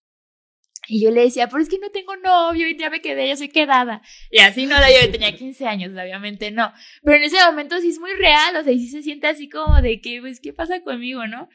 y 0.87 1.01
yo 1.03 1.11
le 1.11 1.21
decía, 1.21 1.49
pero 1.49 1.61
es 1.61 1.69
que 1.69 1.79
no 1.79 1.89
tengo 1.91 2.15
novio 2.15 2.67
y 2.67 2.77
ya 2.77 2.89
me 2.89 3.01
quedé, 3.01 3.27
ya 3.27 3.35
soy 3.35 3.49
quedada. 3.49 4.01
Y 4.31 4.39
así 4.39 4.65
no, 4.65 4.75
yo 4.79 5.11
tenía 5.11 5.35
15 5.35 5.65
años, 5.67 5.91
obviamente 5.91 6.49
no. 6.49 6.71
Pero 7.03 7.17
en 7.17 7.23
ese 7.23 7.43
momento 7.45 7.79
sí 7.81 7.89
es 7.89 7.99
muy 7.99 8.13
real, 8.13 8.55
o 8.55 8.63
sea, 8.63 8.71
y 8.71 8.79
sí 8.79 8.87
se 8.87 9.03
siente 9.03 9.27
así 9.27 9.49
como 9.49 9.81
de 9.81 9.99
que, 9.99 10.21
pues, 10.21 10.39
¿qué 10.39 10.53
pasa 10.53 10.81
conmigo, 10.81 11.27
no? 11.27 11.49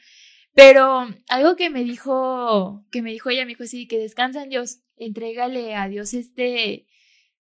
Pero 0.53 1.07
algo 1.29 1.55
que 1.55 1.71
me 1.71 1.83
dijo, 1.83 2.85
que 2.91 3.01
me 3.01 3.11
dijo 3.11 3.31
ella, 3.31 3.45
me 3.45 3.49
dijo, 3.49 3.65
sí, 3.65 3.87
que 3.87 3.97
descansa 3.97 4.43
en 4.43 4.49
Dios, 4.49 4.81
entrégale 4.97 5.75
a 5.75 5.87
Dios 5.87 6.13
este, 6.13 6.85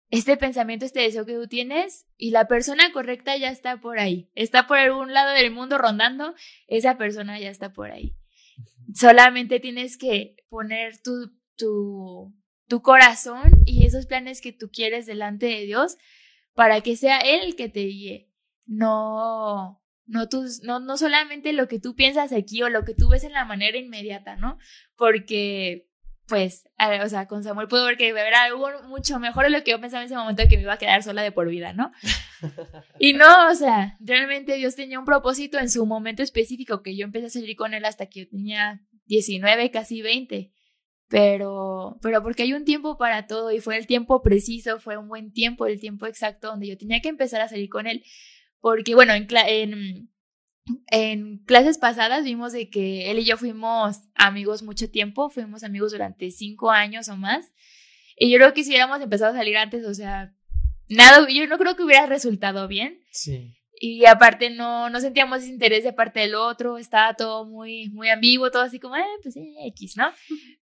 este 0.09 0.35
pensamiento, 0.35 0.85
este 0.85 0.99
deseo 1.01 1.25
que 1.25 1.35
tú 1.35 1.47
tienes 1.47 2.05
y 2.17 2.31
la 2.31 2.47
persona 2.47 2.91
correcta 2.91 3.37
ya 3.37 3.49
está 3.49 3.79
por 3.79 3.99
ahí, 3.99 4.29
está 4.35 4.67
por 4.67 4.77
algún 4.77 5.13
lado 5.13 5.33
del 5.33 5.51
mundo 5.51 5.77
rondando, 5.77 6.33
esa 6.67 6.97
persona 6.97 7.39
ya 7.39 7.49
está 7.49 7.73
por 7.73 7.91
ahí. 7.91 8.15
Solamente 8.93 9.59
tienes 9.59 9.97
que 9.97 10.35
poner 10.49 11.01
tu, 11.01 11.31
tu, 11.55 12.35
tu 12.67 12.81
corazón 12.81 13.43
y 13.65 13.85
esos 13.85 14.07
planes 14.07 14.41
que 14.41 14.51
tú 14.51 14.69
quieres 14.71 15.05
delante 15.05 15.45
de 15.45 15.65
Dios 15.65 15.97
para 16.53 16.81
que 16.81 16.95
sea 16.95 17.19
Él 17.19 17.41
el 17.43 17.55
que 17.55 17.69
te 17.69 17.81
guíe, 17.81 18.31
no, 18.65 19.79
no, 20.07 20.27
tus, 20.29 20.63
no, 20.63 20.79
no 20.79 20.97
solamente 20.97 21.53
lo 21.53 21.67
que 21.67 21.79
tú 21.79 21.95
piensas 21.95 22.31
aquí 22.31 22.63
o 22.63 22.69
lo 22.69 22.83
que 22.83 22.95
tú 22.95 23.09
ves 23.09 23.23
en 23.23 23.33
la 23.33 23.45
manera 23.45 23.77
inmediata, 23.77 24.37
¿no? 24.37 24.57
Porque, 24.95 25.86
pues, 26.27 26.67
o 27.03 27.09
sea, 27.09 27.27
con 27.27 27.43
Samuel 27.43 27.67
puedo 27.69 27.85
ver 27.85 27.97
que 27.97 28.09
era 28.09 28.43
algo 28.43 28.67
mucho 28.87 29.17
mejor 29.17 29.45
de 29.45 29.49
lo 29.49 29.63
que 29.63 29.71
yo 29.71 29.79
pensaba 29.79 30.03
en 30.03 30.07
ese 30.07 30.15
momento 30.15 30.41
de 30.41 30.49
que 30.49 30.57
me 30.57 30.63
iba 30.63 30.73
a 30.73 30.77
quedar 30.77 31.01
sola 31.01 31.21
de 31.21 31.31
por 31.31 31.47
vida, 31.47 31.73
¿no? 31.73 31.91
Y 32.99 33.13
no, 33.13 33.49
o 33.49 33.55
sea, 33.55 33.95
realmente 33.99 34.55
Dios 34.55 34.75
tenía 34.75 34.99
un 34.99 35.05
propósito 35.05 35.57
en 35.57 35.69
su 35.69 35.85
momento 35.85 36.23
específico, 36.23 36.83
que 36.83 36.97
yo 36.97 37.05
empecé 37.05 37.27
a 37.27 37.29
salir 37.29 37.55
con 37.55 37.73
él 37.73 37.85
hasta 37.85 38.07
que 38.07 38.21
yo 38.21 38.29
tenía 38.29 38.81
19, 39.05 39.71
casi 39.71 40.01
20. 40.01 40.51
Pero, 41.09 41.97
pero 42.01 42.21
porque 42.21 42.43
hay 42.43 42.53
un 42.53 42.65
tiempo 42.65 42.97
para 42.97 43.27
todo 43.27 43.51
y 43.51 43.61
fue 43.61 43.77
el 43.77 43.87
tiempo 43.87 44.21
preciso, 44.21 44.79
fue 44.79 44.97
un 44.97 45.07
buen 45.07 45.31
tiempo, 45.31 45.65
el 45.65 45.79
tiempo 45.79 46.05
exacto 46.05 46.49
donde 46.49 46.67
yo 46.67 46.77
tenía 46.77 46.99
que 46.99 47.09
empezar 47.09 47.39
a 47.39 47.47
salir 47.47 47.69
con 47.69 47.87
él. 47.87 48.03
Porque, 48.59 48.95
bueno, 48.95 49.13
en, 49.13 49.27
en, 49.31 50.09
en 50.87 51.39
clases 51.45 51.77
pasadas 51.77 52.23
vimos 52.23 52.53
de 52.53 52.69
que 52.69 53.11
él 53.11 53.19
y 53.19 53.25
yo 53.25 53.37
fuimos 53.37 54.01
amigos 54.15 54.63
mucho 54.63 54.89
tiempo, 54.89 55.29
fuimos 55.29 55.63
amigos 55.63 55.91
durante 55.91 56.31
cinco 56.31 56.71
años 56.71 57.09
o 57.09 57.17
más. 57.17 57.51
Y 58.17 58.31
yo 58.31 58.37
creo 58.37 58.53
que 58.53 58.63
si 58.63 58.71
hubiéramos 58.71 58.99
empezado 59.01 59.33
a 59.33 59.37
salir 59.37 59.57
antes, 59.57 59.85
o 59.85 59.93
sea, 59.93 60.33
nada, 60.89 61.27
yo 61.29 61.47
no 61.47 61.57
creo 61.57 61.75
que 61.75 61.83
hubiera 61.83 62.05
resultado 62.05 62.67
bien. 62.67 62.99
Sí. 63.11 63.53
y 63.79 64.05
aparte 64.05 64.49
no, 64.49 64.89
no 64.89 64.99
sentíamos 64.99 65.45
interés 65.45 65.83
de 65.83 65.93
parte 65.93 66.19
del 66.21 66.35
otro, 66.35 66.77
estaba 66.77 67.13
todo 67.13 67.45
muy, 67.45 67.89
muy 67.89 68.09
ambiguo, 68.09 68.49
todo 68.49 68.63
así 68.63 68.79
como, 68.79 68.95
eh, 68.95 69.03
pues 69.21 69.35
X, 69.37 69.97
¿no? 69.97 70.11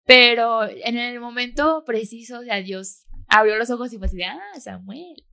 Pero 0.05 0.63
en 0.67 0.97
el 0.97 1.19
momento 1.19 1.83
preciso, 1.85 2.39
o 2.39 2.43
sea, 2.43 2.61
Dios 2.61 3.05
abrió 3.27 3.55
los 3.55 3.69
ojos 3.69 3.93
y 3.93 3.97
fue 3.97 4.07
así 4.07 4.17
de, 4.17 4.25
ah, 4.25 4.39
Samuel. 4.59 5.23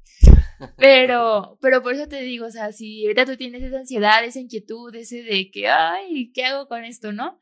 Pero, 0.77 1.59
pero 1.61 1.83
por 1.83 1.95
eso 1.95 2.09
te 2.09 2.21
digo, 2.23 2.47
o 2.47 2.51
sea, 2.51 2.73
si 2.73 3.05
ahorita 3.05 3.25
tú 3.25 3.37
tienes 3.37 3.63
esa 3.63 3.79
ansiedad, 3.79 4.25
esa 4.25 4.41
inquietud, 4.41 4.95
ese 4.95 5.23
de 5.23 5.51
que, 5.51 5.69
ay, 5.69 6.33
¿qué 6.33 6.45
hago 6.45 6.69
con 6.69 6.85
esto, 6.85 7.13
no? 7.13 7.39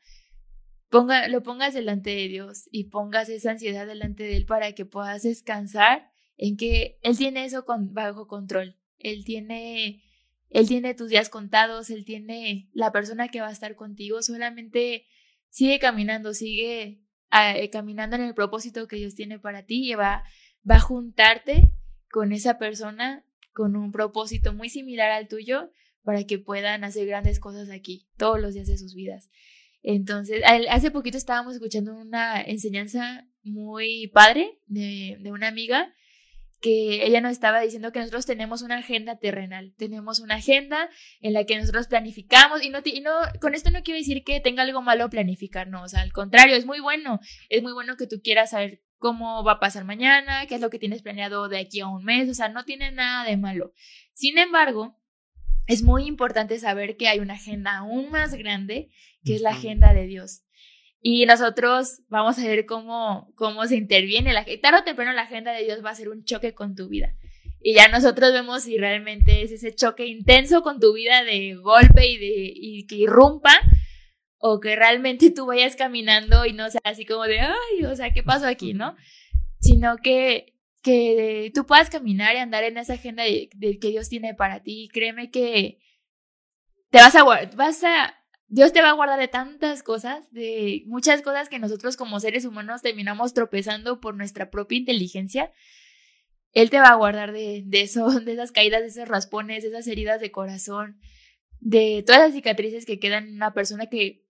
Ponga, 0.89 1.27
lo 1.27 1.43
pongas 1.43 1.73
delante 1.73 2.09
de 2.11 2.27
Dios 2.27 2.67
y 2.71 2.85
pongas 2.85 3.29
esa 3.29 3.51
ansiedad 3.51 3.85
delante 3.87 4.23
de 4.23 4.37
Él 4.37 4.45
para 4.45 4.73
que 4.73 4.85
puedas 4.85 5.23
descansar 5.23 6.09
en 6.37 6.57
que 6.57 6.97
Él 7.01 7.17
tiene 7.17 7.45
eso 7.45 7.65
con, 7.65 7.93
bajo 7.93 8.27
control. 8.27 8.77
Él 8.97 9.23
tiene 9.25 10.01
él 10.49 10.67
tiene 10.67 10.95
tus 10.95 11.09
días 11.09 11.29
contados, 11.29 11.89
Él 11.89 12.05
tiene 12.05 12.69
la 12.73 12.91
persona 12.91 13.27
que 13.27 13.41
va 13.41 13.47
a 13.47 13.51
estar 13.51 13.75
contigo, 13.75 14.21
solamente 14.21 15.05
sigue 15.49 15.79
caminando, 15.79 16.33
sigue 16.33 17.03
ah, 17.29 17.55
eh, 17.55 17.69
caminando 17.69 18.15
en 18.15 18.23
el 18.23 18.33
propósito 18.33 18.87
que 18.87 18.97
Dios 18.97 19.15
tiene 19.15 19.39
para 19.39 19.65
ti 19.65 19.91
y 19.91 19.95
va, 19.95 20.23
va 20.69 20.75
a 20.75 20.81
juntarte 20.81 21.63
con 22.11 22.31
esa 22.31 22.57
persona 22.57 23.25
con 23.53 23.75
un 23.75 23.91
propósito 23.91 24.53
muy 24.53 24.69
similar 24.69 25.11
al 25.11 25.27
tuyo 25.27 25.71
para 26.03 26.23
que 26.23 26.39
puedan 26.39 26.83
hacer 26.83 27.05
grandes 27.07 27.39
cosas 27.39 27.69
aquí 27.69 28.07
todos 28.17 28.39
los 28.39 28.53
días 28.53 28.67
de 28.67 28.77
sus 28.77 28.95
vidas. 28.95 29.29
Entonces, 29.81 30.41
hace 30.69 30.91
poquito 30.91 31.17
estábamos 31.17 31.55
escuchando 31.55 31.95
una 31.95 32.41
enseñanza 32.41 33.27
muy 33.43 34.07
padre 34.07 34.59
de, 34.67 35.19
una 35.31 35.47
amiga 35.47 35.93
que 36.61 37.05
ella 37.05 37.21
nos 37.21 37.31
estaba 37.31 37.61
diciendo 37.61 37.93
que 37.93 37.99
nosotros 37.99 38.25
tenemos 38.25 38.61
una 38.61 38.79
agenda 38.79 39.17
terrenal, 39.17 39.73
tenemos 39.77 40.19
una 40.19 40.35
agenda 40.35 40.89
en 41.21 41.31
la 41.31 41.45
que 41.45 41.57
nosotros 41.57 41.87
planificamos 41.87 42.61
y 42.63 42.69
no, 42.69 42.79
y 42.83 42.99
no 42.99 43.13
con 43.39 43.55
esto 43.55 43.71
no 43.71 43.81
quiero 43.81 43.97
decir 43.97 44.25
que 44.25 44.41
tenga 44.41 44.63
algo 44.63 44.81
malo 44.81 45.09
planificar, 45.09 45.69
no, 45.69 45.83
o 45.83 45.87
sea, 45.87 46.01
al 46.01 46.11
contrario, 46.11 46.57
es 46.57 46.65
muy 46.65 46.81
bueno, 46.81 47.21
es 47.47 47.63
muy 47.63 47.71
bueno 47.71 47.95
que 47.95 48.07
tú 48.07 48.19
quieras 48.21 48.49
saber 48.49 48.81
cómo 48.99 49.43
va 49.43 49.53
a 49.53 49.59
pasar 49.59 49.85
mañana, 49.85 50.45
qué 50.45 50.55
es 50.55 50.61
lo 50.61 50.69
que 50.69 50.77
tienes 50.77 51.01
planeado 51.01 51.49
de 51.49 51.57
aquí 51.57 51.79
a 51.79 51.87
un 51.87 52.03
mes, 52.03 52.29
o 52.29 52.33
sea, 52.33 52.49
no 52.49 52.65
tiene 52.65 52.91
nada 52.91 53.23
de 53.27 53.37
malo. 53.37 53.73
Sin 54.13 54.37
embargo, 54.37 54.95
es 55.65 55.81
muy 55.81 56.05
importante 56.05 56.59
saber 56.59 56.97
que 56.97 57.07
hay 57.07 57.19
una 57.19 57.35
agenda 57.35 57.77
aún 57.77 58.11
más 58.11 58.33
grande, 58.35 58.89
que 59.23 59.35
es 59.35 59.41
la 59.41 59.51
agenda 59.51 59.93
de 59.93 60.05
Dios. 60.05 60.43
Y 61.01 61.25
nosotros 61.25 62.01
vamos 62.09 62.37
a 62.37 62.43
ver 62.45 62.65
cómo, 62.65 63.31
cómo 63.35 63.65
se 63.65 63.77
interviene. 63.77 64.33
La, 64.33 64.45
tarde 64.61 64.79
o 64.79 64.83
temprano 64.83 65.13
la 65.13 65.21
agenda 65.21 65.53
de 65.53 65.63
Dios 65.63 65.83
va 65.83 65.91
a 65.91 65.95
ser 65.95 66.09
un 66.09 66.23
choque 66.25 66.53
con 66.53 66.75
tu 66.75 66.89
vida. 66.89 67.15
Y 67.61 67.75
ya 67.75 67.87
nosotros 67.87 68.33
vemos 68.33 68.63
si 68.63 68.77
realmente 68.77 69.41
es 69.41 69.51
ese 69.51 69.73
choque 69.73 70.05
intenso 70.05 70.61
con 70.61 70.79
tu 70.79 70.93
vida 70.93 71.23
de 71.23 71.55
golpe 71.55 72.07
y, 72.07 72.17
de, 72.17 72.51
y 72.55 72.87
que 72.87 72.95
irrumpa, 72.95 73.51
o 74.39 74.59
que 74.59 74.75
realmente 74.75 75.31
tú 75.31 75.45
vayas 75.45 75.75
caminando 75.75 76.45
y 76.45 76.53
no 76.53 76.69
sea 76.69 76.81
así 76.85 77.05
como 77.05 77.23
de, 77.23 77.41
ay, 77.41 77.85
o 77.85 77.95
sea, 77.95 78.11
¿qué 78.11 78.23
pasó 78.23 78.47
aquí, 78.47 78.73
no? 78.73 78.95
Sino 79.59 79.97
que, 79.97 80.55
que 80.81 81.51
tú 81.53 81.65
puedas 81.65 81.89
caminar 81.89 82.35
y 82.35 82.39
andar 82.39 82.63
en 82.63 82.77
esa 82.77 82.93
agenda 82.93 83.23
de, 83.23 83.49
que 83.79 83.89
Dios 83.89 84.07
tiene 84.07 84.33
para 84.33 84.63
ti. 84.63 84.89
Créeme 84.93 85.29
que 85.29 85.79
te 86.89 86.99
vas 86.99 87.15
a, 87.15 87.23
vas 87.55 87.83
a 87.83 88.15
Dios 88.47 88.73
te 88.73 88.81
va 88.81 88.89
a 88.89 88.93
guardar 88.93 89.19
de 89.19 89.27
tantas 89.27 89.83
cosas, 89.83 90.31
de 90.31 90.83
muchas 90.87 91.21
cosas 91.21 91.49
que 91.49 91.59
nosotros 91.59 91.97
como 91.97 92.19
seres 92.19 92.45
humanos 92.45 92.81
terminamos 92.81 93.33
tropezando 93.33 93.99
por 93.99 94.15
nuestra 94.15 94.49
propia 94.49 94.79
inteligencia. 94.79 95.51
Él 96.53 96.71
te 96.71 96.79
va 96.79 96.87
a 96.87 96.95
guardar 96.95 97.31
de, 97.31 97.61
de 97.65 97.81
eso, 97.81 98.09
de 98.21 98.33
esas 98.33 98.51
caídas, 98.51 98.81
de 98.81 98.87
esos 98.87 99.07
raspones, 99.07 99.63
de 99.63 99.69
esas 99.69 99.85
heridas 99.85 100.19
de 100.21 100.31
corazón, 100.31 100.99
de 101.59 102.03
todas 102.05 102.21
las 102.21 102.33
cicatrices 102.33 102.85
que 102.85 102.99
quedan 102.99 103.27
en 103.27 103.35
una 103.35 103.53
persona 103.53 103.87
que 103.87 104.25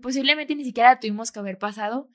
posiblemente 0.00 0.54
ni 0.54 0.64
siquiera 0.64 0.98
tuvimos 0.98 1.30
que 1.30 1.38
haber 1.38 1.58
pasado, 1.58 2.08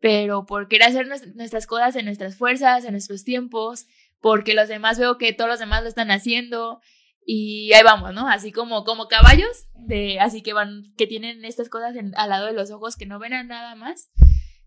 pero 0.00 0.46
por 0.46 0.68
querer 0.68 0.88
hacer 0.88 1.06
nuestras 1.34 1.66
cosas 1.66 1.96
en 1.96 2.06
nuestras 2.06 2.36
fuerzas, 2.36 2.84
en 2.84 2.92
nuestros 2.92 3.24
tiempos, 3.24 3.86
porque 4.20 4.54
los 4.54 4.68
demás 4.68 4.98
veo 4.98 5.18
que 5.18 5.32
todos 5.32 5.50
los 5.50 5.60
demás 5.60 5.82
lo 5.82 5.88
están 5.88 6.10
haciendo 6.10 6.80
y 7.24 7.72
ahí 7.74 7.82
vamos, 7.82 8.14
¿no? 8.14 8.28
Así 8.28 8.50
como, 8.50 8.84
como 8.84 9.08
caballos, 9.08 9.66
de, 9.74 10.18
así 10.20 10.42
que 10.42 10.52
van, 10.52 10.94
que 10.96 11.06
tienen 11.06 11.44
estas 11.44 11.68
cosas 11.68 11.94
al 12.16 12.28
lado 12.30 12.46
de 12.46 12.54
los 12.54 12.70
ojos 12.70 12.96
que 12.96 13.06
no 13.06 13.18
ven 13.18 13.34
a 13.34 13.44
nada 13.44 13.74
más, 13.74 14.10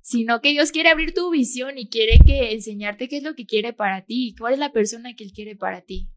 sino 0.01 0.39
que 0.41 0.49
Dios 0.49 0.71
quiere 0.71 0.89
abrir 0.89 1.13
tu 1.13 1.31
visión 1.31 1.77
y 1.77 1.89
quiere 1.89 2.19
que 2.25 2.53
enseñarte 2.53 3.07
qué 3.07 3.17
es 3.17 3.23
lo 3.23 3.35
que 3.35 3.45
quiere 3.45 3.73
para 3.73 4.05
ti, 4.05 4.35
cuál 4.37 4.53
es 4.53 4.59
la 4.59 4.71
persona 4.71 5.15
que 5.15 5.23
Él 5.23 5.31
quiere 5.33 5.55
para 5.55 5.81
ti. 5.81 6.09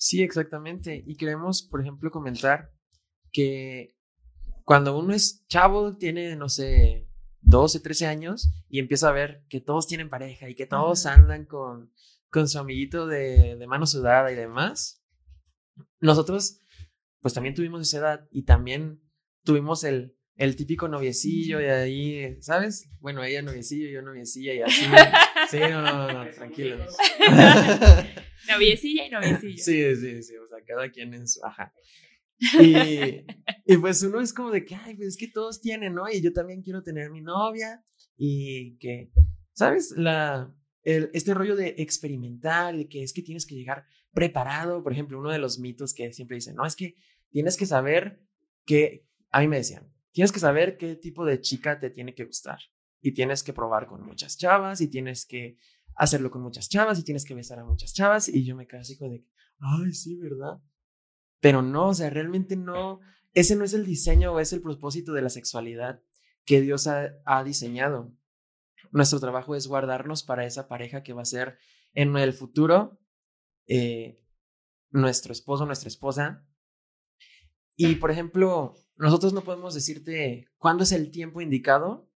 Sí, 0.00 0.22
exactamente. 0.22 1.04
Y 1.06 1.16
queremos, 1.16 1.62
por 1.62 1.82
ejemplo, 1.82 2.10
comentar 2.10 2.72
que 3.32 3.94
cuando 4.64 4.98
uno 4.98 5.12
es 5.12 5.44
chavo, 5.46 5.98
tiene, 5.98 6.36
no 6.36 6.48
sé, 6.48 7.06
12, 7.42 7.80
13 7.80 8.06
años 8.06 8.50
y 8.70 8.78
empieza 8.78 9.10
a 9.10 9.12
ver 9.12 9.44
que 9.50 9.60
todos 9.60 9.86
tienen 9.86 10.08
pareja 10.08 10.48
y 10.48 10.54
que 10.54 10.66
todos 10.66 11.04
andan 11.04 11.44
con, 11.44 11.92
con 12.30 12.48
su 12.48 12.58
amiguito 12.58 13.06
de, 13.06 13.56
de 13.56 13.66
mano 13.66 13.84
sudada 13.84 14.32
y 14.32 14.36
demás, 14.36 15.04
nosotros, 16.00 16.62
pues 17.20 17.34
también 17.34 17.54
tuvimos 17.54 17.82
esa 17.82 17.98
edad 17.98 18.28
y 18.30 18.44
también 18.46 19.02
tuvimos 19.44 19.84
el, 19.84 20.16
el 20.36 20.56
típico 20.56 20.88
noviecillo 20.88 21.60
y 21.60 21.66
ahí, 21.66 22.40
¿sabes? 22.40 22.88
Bueno, 23.00 23.22
ella 23.22 23.42
noviecillo, 23.42 23.90
yo 23.90 24.00
noviecilla 24.00 24.54
y 24.54 24.62
así. 24.62 24.86
Sí, 25.50 25.58
no, 25.58 25.82
no, 25.82 26.12
no, 26.12 26.30
tranquilos. 26.30 26.96
noviecilla 28.52 29.06
y 29.06 29.10
noviecillo. 29.10 29.62
Sí, 29.62 29.96
sí, 29.96 30.22
sí, 30.22 30.36
o 30.36 30.46
sea, 30.48 30.58
cada 30.66 30.90
quien 30.90 31.14
en 31.14 31.26
su, 31.28 31.44
ajá. 31.44 31.72
Y, 32.60 33.24
y 33.66 33.76
pues 33.78 34.02
uno 34.02 34.20
es 34.20 34.32
como 34.32 34.50
de 34.50 34.64
que, 34.64 34.74
ay, 34.74 34.96
pues 34.96 35.08
es 35.08 35.16
que 35.16 35.28
todos 35.28 35.60
tienen, 35.60 35.94
¿no? 35.94 36.08
Y 36.10 36.22
yo 36.22 36.32
también 36.32 36.62
quiero 36.62 36.82
tener 36.82 37.10
mi 37.10 37.20
novia 37.20 37.82
y 38.16 38.76
que, 38.78 39.10
¿sabes? 39.52 39.92
La, 39.96 40.54
el, 40.82 41.10
este 41.12 41.34
rollo 41.34 41.56
de 41.56 41.74
experimentar, 41.78 42.76
de 42.76 42.88
que 42.88 43.02
es 43.02 43.12
que 43.12 43.22
tienes 43.22 43.46
que 43.46 43.54
llegar 43.54 43.84
preparado. 44.12 44.82
Por 44.82 44.92
ejemplo, 44.92 45.18
uno 45.18 45.30
de 45.30 45.38
los 45.38 45.58
mitos 45.58 45.92
que 45.92 46.12
siempre 46.12 46.36
dicen, 46.36 46.54
no, 46.54 46.64
es 46.64 46.76
que 46.76 46.94
tienes 47.30 47.56
que 47.56 47.66
saber 47.66 48.22
que, 48.64 49.06
a 49.30 49.40
mí 49.40 49.48
me 49.48 49.58
decían, 49.58 49.92
tienes 50.12 50.32
que 50.32 50.40
saber 50.40 50.76
qué 50.76 50.96
tipo 50.96 51.24
de 51.24 51.40
chica 51.40 51.78
te 51.78 51.90
tiene 51.90 52.14
que 52.14 52.24
gustar. 52.24 52.58
Y 53.02 53.12
tienes 53.12 53.42
que 53.42 53.54
probar 53.54 53.86
con 53.86 54.04
muchas 54.04 54.36
chavas 54.36 54.82
y 54.82 54.88
tienes 54.88 55.24
que 55.24 55.56
hacerlo 55.96 56.30
con 56.30 56.42
muchas 56.42 56.68
chavas 56.68 56.98
y 56.98 57.04
tienes 57.04 57.24
que 57.24 57.34
besar 57.34 57.58
a 57.58 57.64
muchas 57.64 57.92
chavas. 57.94 58.28
Y 58.28 58.44
yo 58.44 58.56
me 58.56 58.66
quedé 58.66 58.80
así 58.80 58.96
como 58.96 59.12
de, 59.12 59.24
ay, 59.58 59.92
sí, 59.92 60.16
¿verdad? 60.16 60.60
Pero 61.40 61.62
no, 61.62 61.88
o 61.88 61.94
sea, 61.94 62.10
realmente 62.10 62.56
no, 62.56 63.00
ese 63.32 63.56
no 63.56 63.64
es 63.64 63.74
el 63.74 63.86
diseño 63.86 64.32
o 64.32 64.40
es 64.40 64.52
el 64.52 64.62
propósito 64.62 65.12
de 65.12 65.22
la 65.22 65.30
sexualidad 65.30 66.02
que 66.44 66.60
Dios 66.60 66.86
ha, 66.86 67.44
diseñado. 67.44 68.12
Nuestro 68.90 69.20
trabajo 69.20 69.54
es 69.54 69.66
guardarnos 69.66 70.22
para 70.22 70.44
esa 70.44 70.68
pareja 70.68 71.02
que 71.02 71.12
va 71.12 71.22
a 71.22 71.26
ser 71.26 71.58
en 71.94 72.16
el 72.16 72.32
futuro 72.32 72.98
eh, 73.66 74.20
nuestro 74.90 75.32
esposo, 75.32 75.64
nuestra 75.66 75.88
esposa. 75.88 76.44
Y, 77.76 77.96
por 77.96 78.10
ejemplo, 78.10 78.74
nosotros 78.96 79.32
no 79.32 79.42
podemos 79.42 79.74
decirte 79.74 80.48
cuándo 80.58 80.82
es 80.82 80.92
el 80.92 81.10
tiempo 81.10 81.40
indicado, 81.40 82.09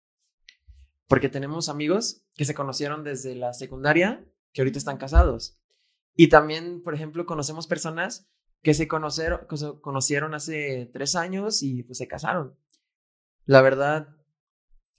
porque 1.07 1.29
tenemos 1.29 1.69
amigos 1.69 2.25
que 2.33 2.45
se 2.45 2.53
conocieron 2.53 3.03
desde 3.03 3.35
la 3.35 3.53
secundaria, 3.53 4.25
que 4.51 4.61
ahorita 4.61 4.77
están 4.77 4.97
casados. 4.97 5.59
Y 6.15 6.27
también, 6.29 6.81
por 6.83 6.93
ejemplo, 6.93 7.25
conocemos 7.25 7.67
personas 7.67 8.29
que 8.61 8.73
se 8.73 8.87
conocieron, 8.87 9.45
conocieron 9.81 10.33
hace 10.33 10.89
tres 10.93 11.15
años 11.15 11.63
y 11.63 11.83
pues 11.83 11.97
se 11.97 12.07
casaron. 12.07 12.57
La 13.45 13.61
verdad, 13.61 14.15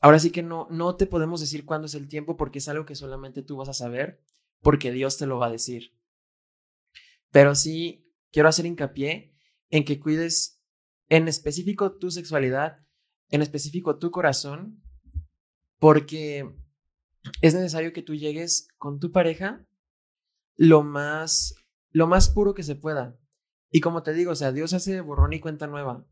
ahora 0.01 0.19
sí 0.19 0.31
que 0.31 0.43
no, 0.43 0.69
no 0.71 0.97
te 0.97 1.07
podemos 1.07 1.41
decir 1.41 1.65
cuándo 1.65 1.87
es 1.87 1.95
el 1.95 2.09
tiempo 2.09 2.37
porque 2.37 2.59
es 2.59 2.69
algo 2.69 2.85
que 2.85 2.95
solamente 2.95 3.43
tú 3.43 3.57
vas 3.57 3.71
a 3.71 3.75
saber 3.75 4.23
porque 4.61 4.93
Dios 4.93 5.17
te 5.17 5.27
lo 5.27 5.39
va 5.39 5.47
a 5.47 5.53
decir. 5.53 5.97
Pero 7.31 7.55
sí 7.55 8.13
quiero 8.31 8.49
hacer 8.49 8.67
hincapié 8.67 9.35
en 9.71 9.85
que 9.85 9.99
cuides 9.99 10.63
en 11.09 11.27
específico 11.27 11.97
tu 11.97 12.11
sexualidad, 12.11 12.87
en 13.31 13.43
específico 13.43 13.99
tu 13.99 14.11
corazón, 14.11 14.84
porque 15.85 16.51
es 17.43 17.53
necesario 17.53 17.93
que 17.93 18.01
tú 18.01 18.15
llegues 18.15 18.69
con 18.79 19.01
tu 19.01 19.13
pareja 19.13 19.67
lo 20.57 20.83
más, 20.83 21.57
lo 21.91 22.07
más 22.07 22.31
puro 22.31 22.55
que 22.55 22.63
se 22.63 22.75
pueda. 22.75 23.21
Y 23.71 23.83
como 23.83 24.03
te 24.03 24.15
digo, 24.15 24.33
o 24.33 24.35
sea, 24.35 24.51
Dios 24.51 24.73
hace 24.73 25.03
borrón 25.03 25.35
y 25.35 25.41
cuenta 25.41 25.67
nueva. 25.67 26.09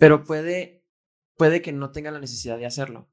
pero 0.00 0.24
puede, 0.24 0.86
puede 1.36 1.60
que 1.60 1.72
no 1.72 1.92
tenga 1.92 2.12
la 2.12 2.18
necesidad 2.18 2.56
de 2.56 2.64
hacerlo. 2.64 3.10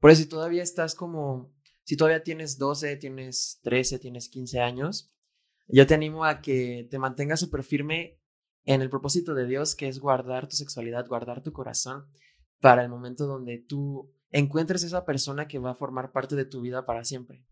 Por 0.00 0.10
eso 0.10 0.20
si 0.20 0.28
todavía 0.28 0.62
estás 0.62 0.94
como, 0.94 1.54
si 1.84 1.96
todavía 1.96 2.22
tienes 2.22 2.58
12, 2.58 2.96
tienes 2.96 3.60
13, 3.62 3.98
tienes 4.00 4.28
15 4.28 4.60
años, 4.60 5.14
yo 5.66 5.86
te 5.86 5.94
animo 5.94 6.26
a 6.26 6.42
que 6.42 6.86
te 6.90 6.98
mantengas 6.98 7.40
súper 7.40 7.62
firme 7.62 8.20
en 8.66 8.82
el 8.82 8.90
propósito 8.90 9.32
de 9.32 9.46
Dios, 9.46 9.74
que 9.74 9.88
es 9.88 9.98
guardar 9.98 10.46
tu 10.46 10.56
sexualidad, 10.56 11.08
guardar 11.08 11.42
tu 11.42 11.54
corazón 11.54 12.04
para 12.60 12.82
el 12.82 12.90
momento 12.90 13.26
donde 13.26 13.58
tú 13.58 14.12
encuentres 14.38 14.82
esa 14.82 15.04
persona 15.04 15.48
que 15.48 15.58
va 15.58 15.70
a 15.70 15.74
formar 15.74 16.12
parte 16.12 16.36
de 16.36 16.44
tu 16.44 16.60
vida 16.60 16.86
para 16.86 17.04
siempre. 17.04 17.44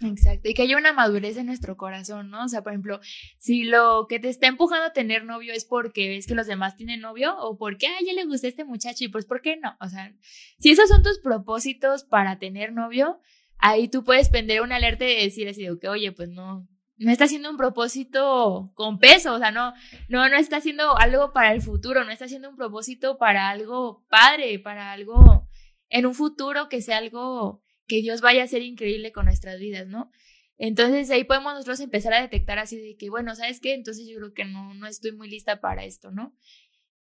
Exacto, 0.00 0.48
y 0.48 0.54
que 0.54 0.62
haya 0.62 0.76
una 0.76 0.92
madurez 0.92 1.36
en 1.36 1.46
nuestro 1.46 1.76
corazón, 1.76 2.30
¿no? 2.30 2.44
O 2.44 2.48
sea, 2.48 2.62
por 2.62 2.72
ejemplo, 2.72 3.00
si 3.38 3.62
lo 3.64 4.06
que 4.08 4.18
te 4.18 4.28
está 4.28 4.48
empujando 4.48 4.86
a 4.86 4.92
tener 4.92 5.24
novio 5.24 5.52
es 5.52 5.64
porque 5.64 6.08
ves 6.08 6.26
que 6.26 6.34
los 6.34 6.46
demás 6.46 6.76
tienen 6.76 7.00
novio 7.00 7.36
o 7.38 7.56
porque 7.56 7.86
a 7.86 7.98
ella 8.00 8.12
le 8.12 8.24
gusta 8.24 8.48
este 8.48 8.64
muchacho 8.64 9.04
y 9.04 9.08
pues 9.08 9.26
¿por 9.26 9.42
qué 9.42 9.58
no? 9.58 9.76
O 9.80 9.88
sea, 9.88 10.12
si 10.58 10.70
esos 10.70 10.88
son 10.88 11.02
tus 11.02 11.20
propósitos 11.20 12.04
para 12.04 12.38
tener 12.38 12.72
novio, 12.72 13.20
ahí 13.58 13.88
tú 13.88 14.02
puedes 14.02 14.28
prender 14.28 14.62
una 14.62 14.76
alerta 14.76 15.08
y 15.08 15.24
decir 15.24 15.48
así 15.48 15.62
de 15.62 15.88
oye, 15.88 16.12
pues 16.12 16.30
no, 16.30 16.68
no 17.02 17.10
está 17.10 17.24
haciendo 17.24 17.50
un 17.50 17.56
propósito 17.56 18.70
con 18.74 18.98
peso, 18.98 19.34
o 19.34 19.38
sea, 19.38 19.50
no, 19.50 19.74
no, 20.08 20.28
no 20.28 20.36
está 20.36 20.58
haciendo 20.58 20.96
algo 20.96 21.32
para 21.32 21.52
el 21.52 21.60
futuro, 21.60 22.04
no 22.04 22.10
está 22.10 22.26
haciendo 22.26 22.48
un 22.48 22.56
propósito 22.56 23.18
para 23.18 23.48
algo 23.48 24.04
padre, 24.08 24.58
para 24.58 24.92
algo 24.92 25.48
en 25.88 26.06
un 26.06 26.14
futuro 26.14 26.68
que 26.68 26.80
sea 26.80 26.98
algo 26.98 27.62
que 27.86 28.00
Dios 28.02 28.20
vaya 28.20 28.44
a 28.44 28.46
ser 28.48 28.62
increíble 28.62 29.12
con 29.12 29.26
nuestras 29.26 29.58
vidas, 29.58 29.88
¿no? 29.88 30.10
Entonces 30.58 31.10
ahí 31.10 31.24
podemos 31.24 31.54
nosotros 31.54 31.80
empezar 31.80 32.14
a 32.14 32.22
detectar 32.22 32.58
así 32.58 32.76
de 32.76 32.96
que, 32.96 33.10
bueno, 33.10 33.34
¿sabes 33.34 33.60
qué? 33.60 33.74
Entonces 33.74 34.06
yo 34.08 34.16
creo 34.18 34.32
que 34.32 34.44
no, 34.44 34.72
no 34.74 34.86
estoy 34.86 35.12
muy 35.12 35.28
lista 35.28 35.60
para 35.60 35.84
esto, 35.84 36.12
¿no? 36.12 36.36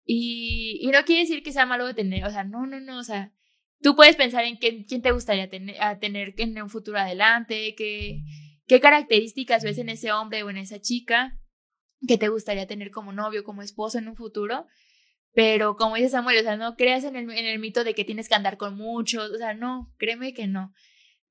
Y, 0.03 0.79
y 0.81 0.87
no 0.87 1.05
quiere 1.05 1.21
decir 1.21 1.43
que 1.43 1.51
sea 1.51 1.67
malo 1.67 1.85
de 1.85 1.93
tener, 1.93 2.25
o 2.25 2.31
sea, 2.31 2.43
no, 2.43 2.65
no, 2.65 2.79
no, 2.79 2.97
o 2.97 3.03
sea, 3.03 3.33
tú 3.81 3.95
puedes 3.95 4.15
pensar 4.15 4.45
en 4.45 4.57
quién, 4.57 4.83
quién 4.83 5.03
te 5.03 5.11
gustaría 5.11 5.47
tener, 5.47 5.79
a 5.79 5.99
tener 5.99 6.33
en 6.37 6.59
un 6.59 6.69
futuro 6.69 6.97
adelante, 6.97 7.75
qué, 7.75 8.23
qué 8.71 8.79
características 8.79 9.65
ves 9.65 9.79
en 9.79 9.89
ese 9.89 10.13
hombre 10.13 10.43
o 10.43 10.49
en 10.49 10.55
esa 10.55 10.79
chica 10.79 11.37
que 12.07 12.17
te 12.17 12.29
gustaría 12.29 12.67
tener 12.67 12.89
como 12.89 13.11
novio, 13.11 13.43
como 13.43 13.63
esposo 13.63 13.97
en 13.97 14.07
un 14.07 14.15
futuro. 14.15 14.65
Pero 15.33 15.75
como 15.75 15.97
dice 15.97 16.07
Samuel, 16.07 16.37
o 16.37 16.41
sea, 16.41 16.55
no 16.55 16.77
creas 16.77 17.03
en 17.03 17.17
el, 17.17 17.29
en 17.31 17.45
el 17.47 17.59
mito 17.59 17.83
de 17.83 17.93
que 17.93 18.05
tienes 18.05 18.29
que 18.29 18.35
andar 18.35 18.55
con 18.55 18.77
muchos, 18.77 19.29
o 19.29 19.37
sea, 19.37 19.53
no, 19.53 19.93
créeme 19.97 20.33
que 20.33 20.47
no. 20.47 20.71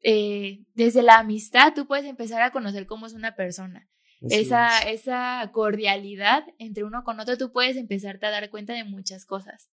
Eh, 0.02 0.66
desde 0.74 1.02
la 1.02 1.18
amistad 1.18 1.72
tú 1.74 1.86
puedes 1.86 2.04
empezar 2.04 2.42
a 2.42 2.50
conocer 2.50 2.84
cómo 2.84 3.06
es 3.06 3.14
una 3.14 3.34
persona. 3.34 3.88
esa, 4.20 4.78
esa 4.80 5.48
cordialidad 5.50 6.44
entre 6.58 6.84
uno 6.84 7.04
con 7.04 7.20
otro, 7.20 7.38
tú 7.38 7.52
puedes 7.52 7.78
empezarte 7.78 8.26
a 8.26 8.30
dar 8.32 8.50
cuenta 8.50 8.74
de 8.74 8.84
muchas 8.84 9.24
cosas. 9.24 9.70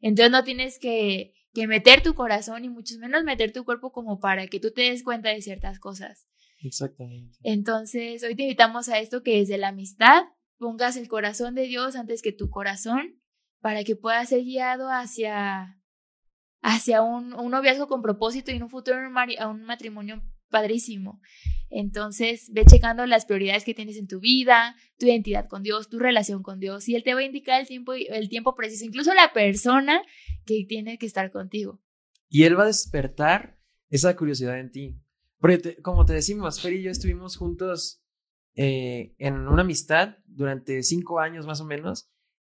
Entonces 0.00 0.30
no 0.30 0.44
tienes 0.44 0.78
que, 0.78 1.34
que 1.52 1.66
meter 1.66 2.00
tu 2.00 2.14
corazón 2.14 2.64
y 2.64 2.68
mucho 2.68 2.94
menos 3.00 3.24
meter 3.24 3.52
tu 3.52 3.64
cuerpo 3.64 3.90
como 3.90 4.20
para 4.20 4.46
que 4.46 4.60
tú 4.60 4.70
te 4.70 4.82
des 4.82 5.02
cuenta 5.02 5.30
de 5.30 5.42
ciertas 5.42 5.80
cosas. 5.80 6.28
Exactamente. 6.58 7.38
Entonces, 7.42 8.22
hoy 8.22 8.34
te 8.34 8.42
invitamos 8.42 8.88
a 8.88 8.98
esto 8.98 9.22
que 9.22 9.38
desde 9.38 9.58
la 9.58 9.68
amistad 9.68 10.22
pongas 10.58 10.96
el 10.96 11.08
corazón 11.08 11.54
de 11.54 11.62
Dios 11.62 11.96
antes 11.96 12.22
que 12.22 12.32
tu 12.32 12.50
corazón 12.50 13.20
para 13.60 13.84
que 13.84 13.96
puedas 13.96 14.28
ser 14.28 14.42
guiado 14.44 14.90
hacia, 14.90 15.80
hacia 16.62 17.02
un, 17.02 17.34
un 17.34 17.50
noviazgo 17.50 17.86
con 17.88 18.02
propósito 18.02 18.50
y 18.50 18.56
en 18.56 18.64
un 18.64 18.70
futuro 18.70 18.98
a 19.38 19.48
un 19.48 19.62
matrimonio 19.64 20.22
padrísimo. 20.48 21.20
Entonces, 21.70 22.50
ve 22.52 22.64
checando 22.64 23.04
las 23.06 23.26
prioridades 23.26 23.64
que 23.64 23.74
tienes 23.74 23.96
en 23.96 24.06
tu 24.06 24.20
vida, 24.20 24.74
tu 24.98 25.06
identidad 25.06 25.46
con 25.48 25.62
Dios, 25.62 25.88
tu 25.88 25.98
relación 25.98 26.42
con 26.42 26.60
Dios, 26.60 26.88
y 26.88 26.94
Él 26.94 27.04
te 27.04 27.14
va 27.14 27.20
a 27.20 27.24
indicar 27.24 27.60
el 27.60 27.66
tiempo, 27.66 27.92
el 27.92 28.28
tiempo 28.28 28.54
preciso, 28.54 28.84
incluso 28.84 29.12
la 29.12 29.32
persona 29.32 30.00
que 30.46 30.64
tiene 30.66 30.98
que 30.98 31.06
estar 31.06 31.30
contigo. 31.30 31.80
Y 32.28 32.44
Él 32.44 32.58
va 32.58 32.64
a 32.64 32.68
despertar 32.68 33.58
esa 33.90 34.16
curiosidad 34.16 34.58
en 34.58 34.70
ti. 34.70 34.96
Porque, 35.38 35.76
como 35.82 36.04
te 36.04 36.14
decimos, 36.14 36.60
Fer 36.60 36.72
y 36.72 36.82
yo 36.82 36.90
estuvimos 36.90 37.36
juntos 37.36 38.02
eh, 38.54 39.14
en 39.18 39.46
una 39.46 39.62
amistad 39.62 40.16
durante 40.26 40.82
cinco 40.82 41.20
años 41.20 41.46
más 41.46 41.60
o 41.60 41.64
menos, 41.64 42.10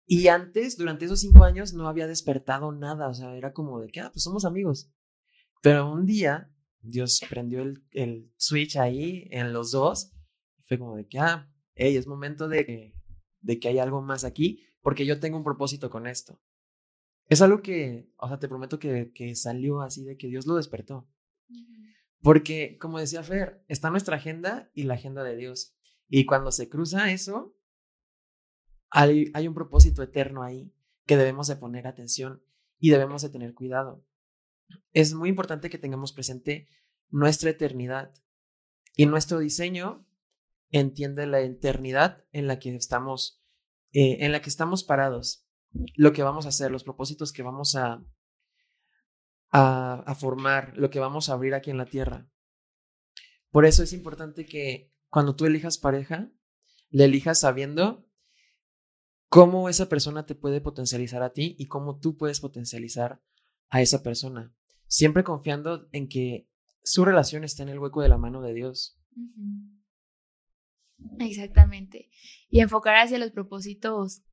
y 0.05 0.27
antes, 0.27 0.77
durante 0.77 1.05
esos 1.05 1.21
cinco 1.21 1.45
años, 1.45 1.73
no 1.73 1.87
había 1.87 2.07
despertado 2.07 2.71
nada, 2.71 3.07
o 3.07 3.13
sea, 3.13 3.35
era 3.35 3.53
como 3.53 3.79
de 3.79 3.87
que, 3.87 4.01
ah, 4.01 4.11
pues 4.11 4.23
somos 4.23 4.43
amigos. 4.43 4.91
Pero 5.61 5.89
un 5.89 6.05
día, 6.05 6.51
Dios 6.81 7.21
prendió 7.29 7.61
el, 7.61 7.85
el 7.91 8.29
switch 8.35 8.75
ahí 8.75 9.27
en 9.31 9.53
los 9.53 9.71
dos, 9.71 10.11
fue 10.67 10.77
como 10.77 10.97
de 10.97 11.07
que, 11.07 11.19
ah, 11.19 11.49
hey, 11.75 11.95
es 11.95 12.05
momento 12.05 12.49
de 12.49 12.65
que, 12.65 12.93
de 13.39 13.59
que 13.59 13.69
hay 13.69 13.79
algo 13.79 14.01
más 14.01 14.25
aquí, 14.25 14.61
porque 14.81 15.05
yo 15.05 15.19
tengo 15.21 15.37
un 15.37 15.43
propósito 15.43 15.89
con 15.89 16.05
esto. 16.05 16.41
Es 17.29 17.41
algo 17.41 17.61
que, 17.61 18.11
o 18.17 18.27
sea, 18.27 18.39
te 18.39 18.49
prometo 18.49 18.79
que, 18.79 19.11
que 19.13 19.35
salió 19.35 19.81
así 19.81 20.03
de 20.03 20.17
que 20.17 20.27
Dios 20.27 20.45
lo 20.45 20.55
despertó. 20.55 21.07
Porque, 22.23 22.77
como 22.79 22.99
decía 22.99 23.21
Fer, 23.21 23.63
está 23.67 23.89
nuestra 23.89 24.15
agenda 24.15 24.71
y 24.73 24.83
la 24.83 24.93
agenda 24.93 25.23
de 25.23 25.35
Dios. 25.35 25.75
Y 26.07 26.25
cuando 26.25 26.53
se 26.53 26.69
cruza 26.69 27.11
eso, 27.11 27.53
hay, 28.89 29.29
un 29.45 29.53
propósito 29.53 30.01
eterno 30.01 30.41
ahí 30.41 30.73
que 31.05 31.17
debemos 31.17 31.47
de 31.47 31.57
poner 31.57 31.85
atención 31.85 32.41
y 32.79 32.91
debemos 32.91 33.23
de 33.23 33.29
tener 33.29 33.53
cuidado. 33.53 34.05
Es 34.93 35.13
muy 35.13 35.27
importante 35.27 35.69
que 35.69 35.77
tengamos 35.77 36.13
presente 36.13 36.69
nuestra 37.09 37.49
eternidad 37.49 38.13
y 38.95 39.05
nuestro 39.05 39.39
diseño 39.39 40.07
entiende 40.69 41.27
la 41.27 41.41
eternidad 41.41 42.23
en 42.31 42.47
la 42.47 42.57
que 42.57 42.73
estamos, 42.73 43.43
eh, 43.91 44.17
en 44.21 44.31
la 44.31 44.41
que 44.41 44.49
estamos 44.49 44.85
parados, 44.85 45.45
lo 45.95 46.13
que 46.13 46.23
vamos 46.23 46.45
a 46.45 46.49
hacer, 46.49 46.71
los 46.71 46.85
propósitos 46.85 47.33
que 47.33 47.43
vamos 47.43 47.75
a, 47.75 48.01
a, 49.53 50.15
formar, 50.15 50.73
lo 50.75 50.89
que 50.89 50.99
vamos 50.99 51.29
a 51.29 51.33
abrir 51.33 51.53
aquí 51.53 51.69
en 51.69 51.77
la 51.77 51.85
tierra. 51.85 52.27
Por 53.51 53.65
eso 53.65 53.83
es 53.83 53.93
importante 53.93 54.45
que 54.45 54.91
cuando 55.09 55.35
tú 55.35 55.45
elijas 55.45 55.77
pareja, 55.77 56.31
le 56.89 57.05
elijas 57.05 57.39
sabiendo 57.39 58.09
cómo 59.29 59.69
esa 59.69 59.89
persona 59.89 60.25
te 60.25 60.33
puede 60.33 60.59
potencializar 60.59 61.21
a 61.21 61.33
ti 61.33 61.55
y 61.59 61.67
cómo 61.67 61.99
tú 61.99 62.17
puedes 62.17 62.39
potencializar 62.39 63.21
a 63.69 63.81
esa 63.81 64.01
persona. 64.01 64.55
Siempre 64.87 65.23
confiando 65.23 65.87
en 65.91 66.07
que 66.07 66.49
su 66.83 67.05
relación 67.05 67.43
está 67.43 67.61
en 67.61 67.69
el 67.69 67.79
hueco 67.79 68.01
de 68.01 68.09
la 68.09 68.17
mano 68.17 68.41
de 68.41 68.53
Dios. 68.53 68.99
Exactamente. 71.19 72.09
Y 72.49 72.61
enfocar 72.61 72.95
hacia 72.95 73.19
los 73.19 73.31
propósitos 73.31 74.23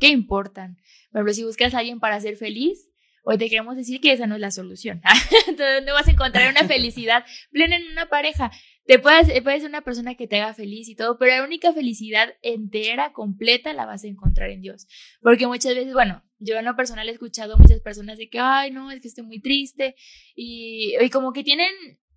que 0.00 0.08
importan. 0.08 0.76
Por 1.12 1.20
ejemplo, 1.20 1.34
si 1.34 1.44
buscas 1.44 1.74
a 1.74 1.78
alguien 1.78 2.00
para 2.00 2.20
ser 2.20 2.36
feliz, 2.36 2.90
hoy 3.24 3.38
te 3.38 3.48
queremos 3.48 3.76
decir 3.76 4.00
que 4.00 4.12
esa 4.12 4.26
no 4.26 4.36
es 4.36 4.40
la 4.40 4.50
solución. 4.50 5.00
¿Dónde 5.46 5.92
vas 5.92 6.06
a 6.06 6.12
encontrar 6.12 6.50
una 6.50 6.66
felicidad 6.68 7.24
plena 7.50 7.76
en 7.76 7.90
una 7.90 8.06
pareja? 8.06 8.52
Te 8.86 8.98
puedes, 8.98 9.28
puedes 9.42 9.62
ser 9.62 9.70
una 9.70 9.80
persona 9.80 10.14
que 10.14 10.26
te 10.26 10.40
haga 10.40 10.52
feliz 10.52 10.88
y 10.88 10.94
todo, 10.94 11.18
pero 11.18 11.36
la 11.36 11.44
única 11.44 11.72
felicidad 11.72 12.34
entera, 12.42 13.12
completa, 13.12 13.72
la 13.72 13.86
vas 13.86 14.04
a 14.04 14.08
encontrar 14.08 14.50
en 14.50 14.60
Dios. 14.60 14.86
Porque 15.22 15.46
muchas 15.46 15.74
veces, 15.74 15.94
bueno, 15.94 16.22
yo 16.38 16.56
en 16.58 16.66
lo 16.66 16.76
personal 16.76 17.08
he 17.08 17.12
escuchado 17.12 17.56
muchas 17.56 17.80
personas 17.80 18.18
de 18.18 18.28
que, 18.28 18.38
ay, 18.38 18.70
no, 18.70 18.90
es 18.90 19.00
que 19.00 19.08
estoy 19.08 19.24
muy 19.24 19.40
triste. 19.40 19.96
Y, 20.36 20.94
y 21.00 21.08
como 21.08 21.32
que 21.32 21.42
tienen 21.42 21.72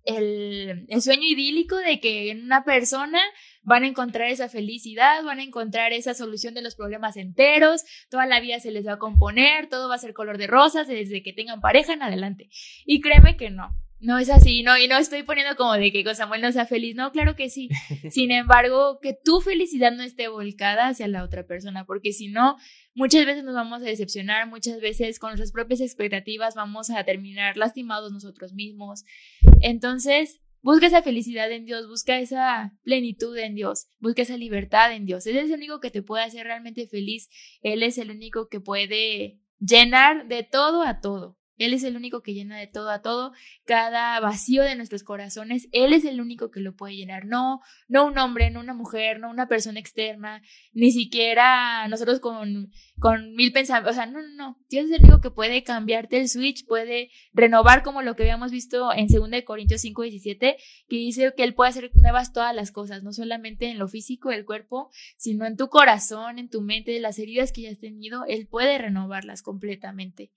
el, 0.08 1.02
sueño 1.02 1.24
idílico 1.24 1.76
de 1.76 2.00
que 2.00 2.30
en 2.30 2.44
una 2.44 2.64
persona 2.64 3.20
van 3.62 3.84
a 3.84 3.88
encontrar 3.88 4.30
esa 4.30 4.48
felicidad, 4.48 5.22
van 5.22 5.38
a 5.38 5.42
encontrar 5.42 5.92
esa 5.92 6.14
solución 6.14 6.54
de 6.54 6.62
los 6.62 6.74
problemas 6.74 7.16
enteros, 7.16 7.84
toda 8.10 8.26
la 8.26 8.40
vida 8.40 8.58
se 8.58 8.70
les 8.70 8.86
va 8.86 8.94
a 8.94 8.98
componer, 8.98 9.68
todo 9.68 9.88
va 9.88 9.96
a 9.96 9.98
ser 9.98 10.14
color 10.14 10.38
de 10.38 10.46
rosas 10.46 10.88
desde 10.88 11.22
que 11.22 11.32
tengan 11.32 11.60
pareja 11.60 11.92
en 11.92 12.02
adelante. 12.02 12.48
Y 12.86 13.00
créeme 13.00 13.36
que 13.36 13.50
no. 13.50 13.68
No 14.00 14.18
es 14.18 14.30
así, 14.30 14.62
no, 14.62 14.78
y 14.78 14.86
no 14.86 14.96
estoy 14.96 15.24
poniendo 15.24 15.56
como 15.56 15.72
de 15.72 15.90
que 15.90 16.14
Samuel 16.14 16.40
no 16.40 16.52
sea 16.52 16.66
feliz, 16.66 16.94
no, 16.94 17.10
claro 17.10 17.34
que 17.34 17.50
sí. 17.50 17.68
Sin 18.10 18.30
embargo, 18.30 19.00
que 19.00 19.12
tu 19.12 19.40
felicidad 19.40 19.90
no 19.90 20.04
esté 20.04 20.28
volcada 20.28 20.86
hacia 20.86 21.08
la 21.08 21.24
otra 21.24 21.46
persona, 21.46 21.84
porque 21.84 22.12
si 22.12 22.28
no, 22.28 22.56
muchas 22.94 23.26
veces 23.26 23.42
nos 23.42 23.54
vamos 23.54 23.82
a 23.82 23.86
decepcionar, 23.86 24.48
muchas 24.48 24.80
veces 24.80 25.18
con 25.18 25.30
nuestras 25.30 25.50
propias 25.50 25.80
expectativas 25.80 26.54
vamos 26.54 26.90
a 26.90 27.02
terminar 27.04 27.56
lastimados 27.56 28.12
nosotros 28.12 28.52
mismos. 28.52 29.04
Entonces, 29.62 30.40
busca 30.62 30.86
esa 30.86 31.02
felicidad 31.02 31.50
en 31.50 31.64
Dios, 31.64 31.88
busca 31.88 32.18
esa 32.18 32.76
plenitud 32.84 33.36
en 33.36 33.56
Dios, 33.56 33.88
busca 33.98 34.22
esa 34.22 34.36
libertad 34.36 34.92
en 34.92 35.06
Dios. 35.06 35.26
Él 35.26 35.38
es 35.38 35.50
el 35.50 35.54
único 35.54 35.80
que 35.80 35.90
te 35.90 36.02
puede 36.02 36.22
hacer 36.22 36.46
realmente 36.46 36.86
feliz, 36.86 37.28
Él 37.62 37.82
es 37.82 37.98
el 37.98 38.12
único 38.12 38.48
que 38.48 38.60
puede 38.60 39.40
llenar 39.58 40.28
de 40.28 40.44
todo 40.44 40.82
a 40.82 41.00
todo. 41.00 41.37
Él 41.58 41.74
es 41.74 41.84
el 41.84 41.96
único 41.96 42.22
que 42.22 42.34
llena 42.34 42.58
de 42.58 42.66
todo 42.66 42.90
a 42.90 43.02
todo, 43.02 43.32
cada 43.64 44.18
vacío 44.20 44.62
de 44.62 44.76
nuestros 44.76 45.02
corazones, 45.02 45.68
Él 45.72 45.92
es 45.92 46.04
el 46.04 46.20
único 46.20 46.50
que 46.50 46.60
lo 46.60 46.74
puede 46.74 46.96
llenar, 46.96 47.26
no, 47.26 47.60
no 47.88 48.06
un 48.06 48.18
hombre, 48.18 48.50
no 48.50 48.60
una 48.60 48.74
mujer, 48.74 49.20
no 49.20 49.30
una 49.30 49.48
persona 49.48 49.80
externa, 49.80 50.42
ni 50.72 50.92
siquiera 50.92 51.86
nosotros 51.88 52.20
con, 52.20 52.70
con 52.98 53.34
mil 53.34 53.52
pensamientos, 53.52 53.92
o 53.92 53.94
sea, 53.94 54.06
no, 54.06 54.22
no, 54.22 54.34
no, 54.34 54.58
Dios 54.68 54.86
es 54.86 54.92
el 54.92 55.02
único 55.02 55.20
que 55.20 55.30
puede 55.30 55.62
cambiarte 55.62 56.18
el 56.18 56.28
switch, 56.28 56.66
puede 56.66 57.10
renovar 57.32 57.82
como 57.82 58.02
lo 58.02 58.14
que 58.14 58.22
habíamos 58.22 58.52
visto 58.52 58.92
en 58.92 59.06
2 59.08 59.42
Corintios 59.44 59.80
5, 59.80 60.02
17, 60.02 60.56
que 60.88 60.96
dice 60.96 61.32
que 61.36 61.44
Él 61.44 61.54
puede 61.54 61.70
hacer 61.70 61.90
nuevas 61.94 62.32
todas 62.32 62.54
las 62.54 62.70
cosas, 62.70 63.02
no 63.02 63.12
solamente 63.12 63.70
en 63.70 63.78
lo 63.78 63.88
físico 63.88 64.30
del 64.30 64.44
cuerpo, 64.44 64.90
sino 65.16 65.46
en 65.46 65.56
tu 65.56 65.68
corazón, 65.68 66.38
en 66.38 66.48
tu 66.48 66.60
mente, 66.60 66.98
las 67.00 67.18
heridas 67.18 67.52
que 67.52 67.62
ya 67.62 67.70
has 67.70 67.78
tenido, 67.78 68.24
Él 68.26 68.46
puede 68.46 68.78
renovarlas 68.78 69.42
completamente. 69.42 70.30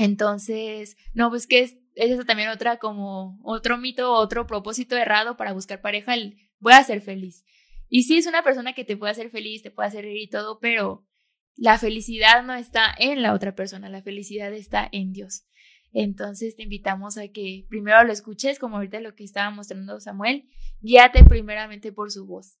Entonces, 0.00 0.96
no, 1.12 1.28
pues 1.28 1.46
que 1.46 1.60
es, 1.60 1.76
eso 1.94 2.24
también 2.24 2.48
otra 2.48 2.78
como 2.78 3.38
otro 3.42 3.76
mito, 3.76 4.14
otro 4.14 4.46
propósito 4.46 4.96
errado 4.96 5.36
para 5.36 5.52
buscar 5.52 5.82
pareja, 5.82 6.14
voy 6.58 6.72
a 6.72 6.82
ser 6.82 7.02
feliz. 7.02 7.44
Y 7.90 8.04
sí 8.04 8.16
es 8.16 8.26
una 8.26 8.42
persona 8.42 8.72
que 8.72 8.86
te 8.86 8.96
puede 8.96 9.12
hacer 9.12 9.28
feliz, 9.28 9.62
te 9.62 9.70
puede 9.70 9.88
hacer 9.88 10.06
reír 10.06 10.22
y 10.22 10.30
todo, 10.30 10.58
pero 10.58 11.06
la 11.54 11.76
felicidad 11.76 12.42
no 12.42 12.54
está 12.54 12.94
en 12.96 13.20
la 13.20 13.34
otra 13.34 13.54
persona, 13.54 13.90
la 13.90 14.00
felicidad 14.00 14.54
está 14.54 14.88
en 14.90 15.12
Dios. 15.12 15.44
Entonces 15.92 16.56
te 16.56 16.62
invitamos 16.62 17.18
a 17.18 17.28
que 17.28 17.66
primero 17.68 18.02
lo 18.02 18.12
escuches, 18.14 18.58
como 18.58 18.76
ahorita 18.76 19.00
lo 19.00 19.14
que 19.14 19.24
estaba 19.24 19.50
mostrando 19.50 20.00
Samuel, 20.00 20.48
guíate 20.80 21.24
primeramente 21.24 21.92
por 21.92 22.10
su 22.10 22.26
voz 22.26 22.58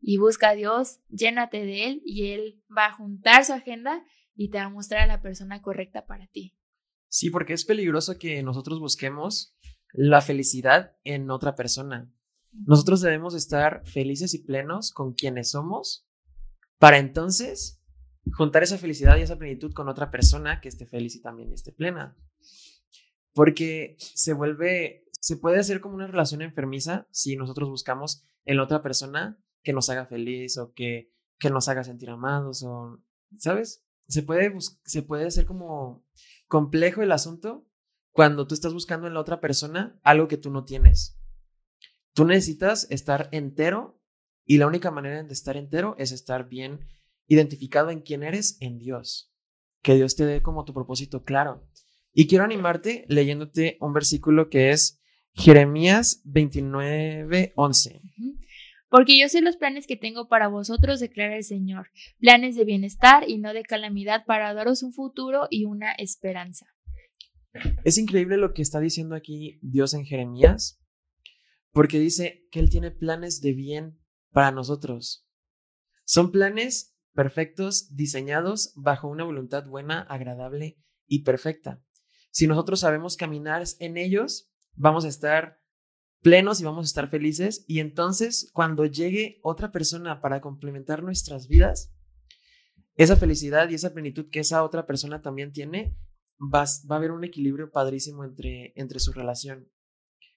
y 0.00 0.16
busca 0.16 0.48
a 0.48 0.54
Dios, 0.56 0.98
llénate 1.08 1.64
de 1.64 1.84
Él 1.84 2.02
y 2.04 2.32
Él 2.32 2.64
va 2.76 2.86
a 2.86 2.92
juntar 2.94 3.44
su 3.44 3.52
agenda 3.52 4.04
y 4.34 4.50
te 4.50 4.58
va 4.58 4.64
a 4.64 4.70
mostrar 4.70 5.02
a 5.02 5.06
la 5.06 5.22
persona 5.22 5.62
correcta 5.62 6.06
para 6.06 6.26
ti. 6.26 6.56
Sí, 7.10 7.28
porque 7.28 7.54
es 7.54 7.64
peligroso 7.64 8.18
que 8.18 8.40
nosotros 8.44 8.78
busquemos 8.78 9.56
la 9.92 10.20
felicidad 10.20 10.96
en 11.02 11.28
otra 11.32 11.56
persona. 11.56 12.08
Nosotros 12.52 13.00
debemos 13.00 13.34
estar 13.34 13.84
felices 13.84 14.32
y 14.32 14.44
plenos 14.44 14.92
con 14.92 15.14
quienes 15.14 15.50
somos 15.50 16.06
para 16.78 16.98
entonces 16.98 17.82
juntar 18.32 18.62
esa 18.62 18.78
felicidad 18.78 19.16
y 19.16 19.22
esa 19.22 19.38
plenitud 19.38 19.72
con 19.72 19.88
otra 19.88 20.12
persona 20.12 20.60
que 20.60 20.68
esté 20.68 20.86
feliz 20.86 21.16
y 21.16 21.20
también 21.20 21.52
esté 21.52 21.72
plena. 21.72 22.16
Porque 23.32 23.96
se 23.98 24.32
vuelve, 24.32 25.04
se 25.10 25.36
puede 25.36 25.58
hacer 25.58 25.80
como 25.80 25.96
una 25.96 26.06
relación 26.06 26.42
enfermiza 26.42 27.08
si 27.10 27.34
nosotros 27.34 27.68
buscamos 27.68 28.24
en 28.44 28.56
la 28.56 28.62
otra 28.62 28.82
persona 28.82 29.36
que 29.64 29.72
nos 29.72 29.90
haga 29.90 30.06
feliz 30.06 30.58
o 30.58 30.72
que, 30.74 31.12
que 31.40 31.50
nos 31.50 31.68
haga 31.68 31.82
sentir 31.82 32.10
amados 32.10 32.62
o, 32.62 33.02
¿sabes? 33.36 33.84
Se 34.06 34.22
puede, 34.22 34.54
se 34.84 35.02
puede 35.02 35.26
hacer 35.26 35.44
como 35.44 36.04
complejo 36.50 37.00
el 37.00 37.12
asunto 37.12 37.64
cuando 38.10 38.46
tú 38.46 38.54
estás 38.54 38.74
buscando 38.74 39.06
en 39.06 39.14
la 39.14 39.20
otra 39.20 39.40
persona 39.40 39.98
algo 40.02 40.26
que 40.26 40.36
tú 40.36 40.50
no 40.50 40.64
tienes. 40.64 41.16
Tú 42.12 42.24
necesitas 42.26 42.88
estar 42.90 43.28
entero 43.30 44.02
y 44.44 44.58
la 44.58 44.66
única 44.66 44.90
manera 44.90 45.22
de 45.22 45.32
estar 45.32 45.56
entero 45.56 45.94
es 45.96 46.10
estar 46.10 46.48
bien 46.48 46.80
identificado 47.28 47.90
en 47.90 48.00
quién 48.00 48.24
eres 48.24 48.58
en 48.60 48.78
Dios. 48.78 49.32
Que 49.80 49.94
Dios 49.94 50.16
te 50.16 50.26
dé 50.26 50.42
como 50.42 50.64
tu 50.64 50.74
propósito 50.74 51.22
claro. 51.22 51.66
Y 52.12 52.26
quiero 52.26 52.44
animarte 52.44 53.04
leyéndote 53.08 53.78
un 53.80 53.92
versículo 53.92 54.50
que 54.50 54.70
es 54.70 55.00
Jeremías 55.34 56.20
29, 56.24 57.52
11. 57.54 58.02
Porque 58.90 59.18
yo 59.18 59.28
sé 59.28 59.40
los 59.40 59.56
planes 59.56 59.86
que 59.86 59.96
tengo 59.96 60.28
para 60.28 60.48
vosotros, 60.48 60.98
declara 60.98 61.36
el 61.36 61.44
Señor, 61.44 61.90
planes 62.18 62.56
de 62.56 62.64
bienestar 62.64 63.28
y 63.28 63.38
no 63.38 63.54
de 63.54 63.62
calamidad 63.62 64.24
para 64.26 64.52
daros 64.52 64.82
un 64.82 64.92
futuro 64.92 65.46
y 65.48 65.64
una 65.64 65.92
esperanza. 65.92 66.66
Es 67.84 67.98
increíble 67.98 68.36
lo 68.36 68.52
que 68.52 68.62
está 68.62 68.80
diciendo 68.80 69.14
aquí 69.14 69.60
Dios 69.62 69.94
en 69.94 70.04
Jeremías, 70.04 70.82
porque 71.72 72.00
dice 72.00 72.48
que 72.50 72.58
Él 72.58 72.68
tiene 72.68 72.90
planes 72.90 73.40
de 73.40 73.52
bien 73.52 74.00
para 74.32 74.50
nosotros. 74.50 75.24
Son 76.04 76.32
planes 76.32 76.96
perfectos, 77.14 77.94
diseñados 77.94 78.72
bajo 78.74 79.08
una 79.08 79.24
voluntad 79.24 79.66
buena, 79.66 80.00
agradable 80.00 80.78
y 81.06 81.22
perfecta. 81.22 81.80
Si 82.32 82.48
nosotros 82.48 82.80
sabemos 82.80 83.16
caminar 83.16 83.62
en 83.78 83.96
ellos, 83.96 84.50
vamos 84.74 85.04
a 85.04 85.08
estar 85.08 85.59
plenos 86.22 86.60
y 86.60 86.64
vamos 86.64 86.84
a 86.84 86.90
estar 86.90 87.10
felices. 87.10 87.64
Y 87.66 87.80
entonces, 87.80 88.50
cuando 88.52 88.86
llegue 88.86 89.40
otra 89.42 89.72
persona 89.72 90.20
para 90.20 90.40
complementar 90.40 91.02
nuestras 91.02 91.48
vidas, 91.48 91.92
esa 92.96 93.16
felicidad 93.16 93.68
y 93.70 93.74
esa 93.74 93.92
plenitud 93.92 94.28
que 94.30 94.40
esa 94.40 94.62
otra 94.62 94.86
persona 94.86 95.22
también 95.22 95.52
tiene, 95.52 95.96
va, 96.40 96.64
va 96.90 96.96
a 96.96 96.98
haber 96.98 97.12
un 97.12 97.24
equilibrio 97.24 97.70
padrísimo 97.70 98.24
entre, 98.24 98.72
entre 98.76 99.00
su 99.00 99.12
relación. 99.12 99.70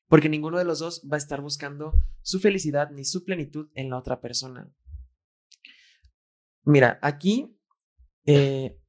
Porque 0.08 0.30
ninguno 0.30 0.58
de 0.58 0.65
los 0.65 0.80
dos 0.80 1.08
va 1.12 1.15
a 1.15 1.17
estar 1.17 1.41
buscando 1.41 1.93
su 2.22 2.39
felicidad 2.39 2.91
ni 2.91 3.04
su 3.04 3.24
plenitud 3.24 3.69
en 3.74 3.89
la 3.89 3.98
otra 3.98 4.22
persona. 4.22 4.72
Mira, 6.65 7.00
aquí 7.02 7.58
eh, 8.26 8.80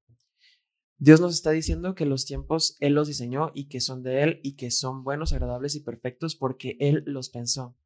Dios 1.05 1.21
nos 1.21 1.35
está 1.35 1.51
diciendo 1.51 1.95
que 1.95 2.07
los 2.07 2.25
tiempos 2.25 2.79
Él 2.81 2.95
los 2.95 3.09
diseñó 3.09 3.53
y 3.55 3.69
que 3.69 3.83
son 3.83 4.03
de 4.03 4.23
Él 4.23 4.41
y 4.43 4.57
que 4.57 4.71
son 4.71 5.05
buenos, 5.05 5.35
agradables 5.35 5.75
y 5.75 5.81
perfectos 5.81 6.35
porque 6.35 6.79
Él 6.81 7.03
los 7.05 7.29
pensó. 7.29 7.77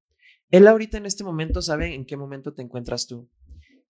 Él 0.52 0.68
ahorita 0.68 0.98
en 0.98 1.04
este 1.04 1.24
momento 1.24 1.61
sabe 1.61 1.94
en 1.94 2.07
qué 2.07 2.16
momento 2.16 2.54
te 2.54 2.62
encuentras 2.62 3.09
tú, 3.09 3.28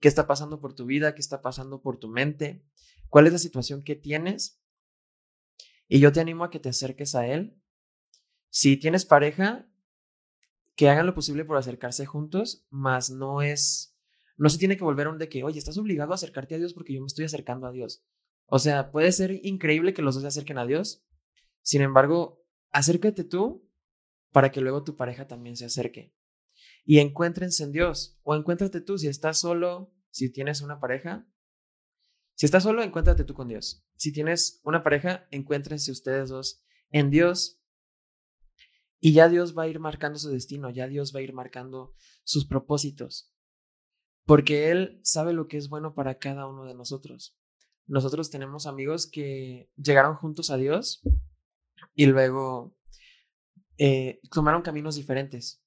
qué 0.00 0.08
está 0.08 0.26
pasando 0.26 0.62
por 0.62 0.72
tu 0.72 0.86
vida, 0.86 1.14
qué 1.14 1.20
está 1.20 1.42
pasando 1.42 1.82
por 1.82 1.98
tu 1.98 2.08
mente, 2.08 2.64
cuál 3.10 3.26
es 3.26 3.34
la 3.34 3.38
situación 3.38 3.82
que 3.82 3.96
tienes. 3.96 4.62
Y 5.88 6.00
yo 6.00 6.10
te 6.10 6.20
animo 6.20 6.44
a 6.44 6.50
que 6.50 6.58
te 6.58 6.70
acerques 6.70 7.14
a 7.14 7.26
Él. 7.26 7.54
Si 8.48 8.78
tienes 8.78 9.04
pareja, 9.04 9.68
que 10.74 10.88
hagan 10.88 11.04
lo 11.04 11.14
posible 11.14 11.44
por 11.44 11.58
acercarse 11.58 12.06
juntos, 12.06 12.64
mas 12.70 13.10
no 13.10 13.42
es, 13.42 13.94
no 14.38 14.48
se 14.48 14.56
tiene 14.56 14.78
que 14.78 14.84
volver 14.84 15.06
un 15.06 15.18
de 15.18 15.28
que, 15.28 15.44
oye, 15.44 15.58
estás 15.58 15.76
obligado 15.76 16.12
a 16.12 16.14
acercarte 16.14 16.54
a 16.54 16.58
Dios 16.58 16.72
porque 16.72 16.94
yo 16.94 17.02
me 17.02 17.08
estoy 17.08 17.26
acercando 17.26 17.66
a 17.66 17.72
Dios. 17.72 18.06
O 18.50 18.58
sea, 18.58 18.90
puede 18.90 19.12
ser 19.12 19.44
increíble 19.44 19.92
que 19.92 20.00
los 20.00 20.14
dos 20.14 20.22
se 20.22 20.28
acerquen 20.28 20.56
a 20.56 20.64
Dios. 20.64 21.04
Sin 21.60 21.82
embargo, 21.82 22.42
acércate 22.70 23.22
tú 23.22 23.70
para 24.32 24.50
que 24.50 24.62
luego 24.62 24.84
tu 24.84 24.96
pareja 24.96 25.28
también 25.28 25.54
se 25.54 25.66
acerque. 25.66 26.14
Y 26.84 26.98
encuéntrense 26.98 27.64
en 27.64 27.72
Dios. 27.72 28.18
O 28.22 28.34
encuéntrate 28.34 28.80
tú 28.80 28.96
si 28.96 29.06
estás 29.06 29.38
solo, 29.38 29.92
si 30.10 30.32
tienes 30.32 30.62
una 30.62 30.80
pareja. 30.80 31.28
Si 32.36 32.46
estás 32.46 32.62
solo, 32.62 32.82
encuéntrate 32.82 33.24
tú 33.24 33.34
con 33.34 33.48
Dios. 33.48 33.84
Si 33.96 34.12
tienes 34.12 34.62
una 34.64 34.82
pareja, 34.82 35.28
encuéntrense 35.30 35.92
ustedes 35.92 36.30
dos 36.30 36.64
en 36.88 37.10
Dios. 37.10 37.60
Y 38.98 39.12
ya 39.12 39.28
Dios 39.28 39.56
va 39.56 39.64
a 39.64 39.68
ir 39.68 39.78
marcando 39.78 40.18
su 40.18 40.30
destino, 40.30 40.70
ya 40.70 40.88
Dios 40.88 41.14
va 41.14 41.20
a 41.20 41.22
ir 41.22 41.34
marcando 41.34 41.94
sus 42.24 42.46
propósitos. 42.46 43.30
Porque 44.24 44.70
Él 44.70 45.00
sabe 45.02 45.34
lo 45.34 45.48
que 45.48 45.58
es 45.58 45.68
bueno 45.68 45.94
para 45.94 46.18
cada 46.18 46.46
uno 46.46 46.64
de 46.64 46.74
nosotros 46.74 47.38
nosotros 47.88 48.30
tenemos 48.30 48.66
amigos 48.66 49.10
que 49.10 49.70
llegaron 49.76 50.14
juntos 50.14 50.50
a 50.50 50.56
Dios 50.56 51.02
y 51.94 52.06
luego 52.06 52.76
eh, 53.78 54.20
tomaron 54.30 54.62
caminos 54.62 54.94
diferentes 54.94 55.62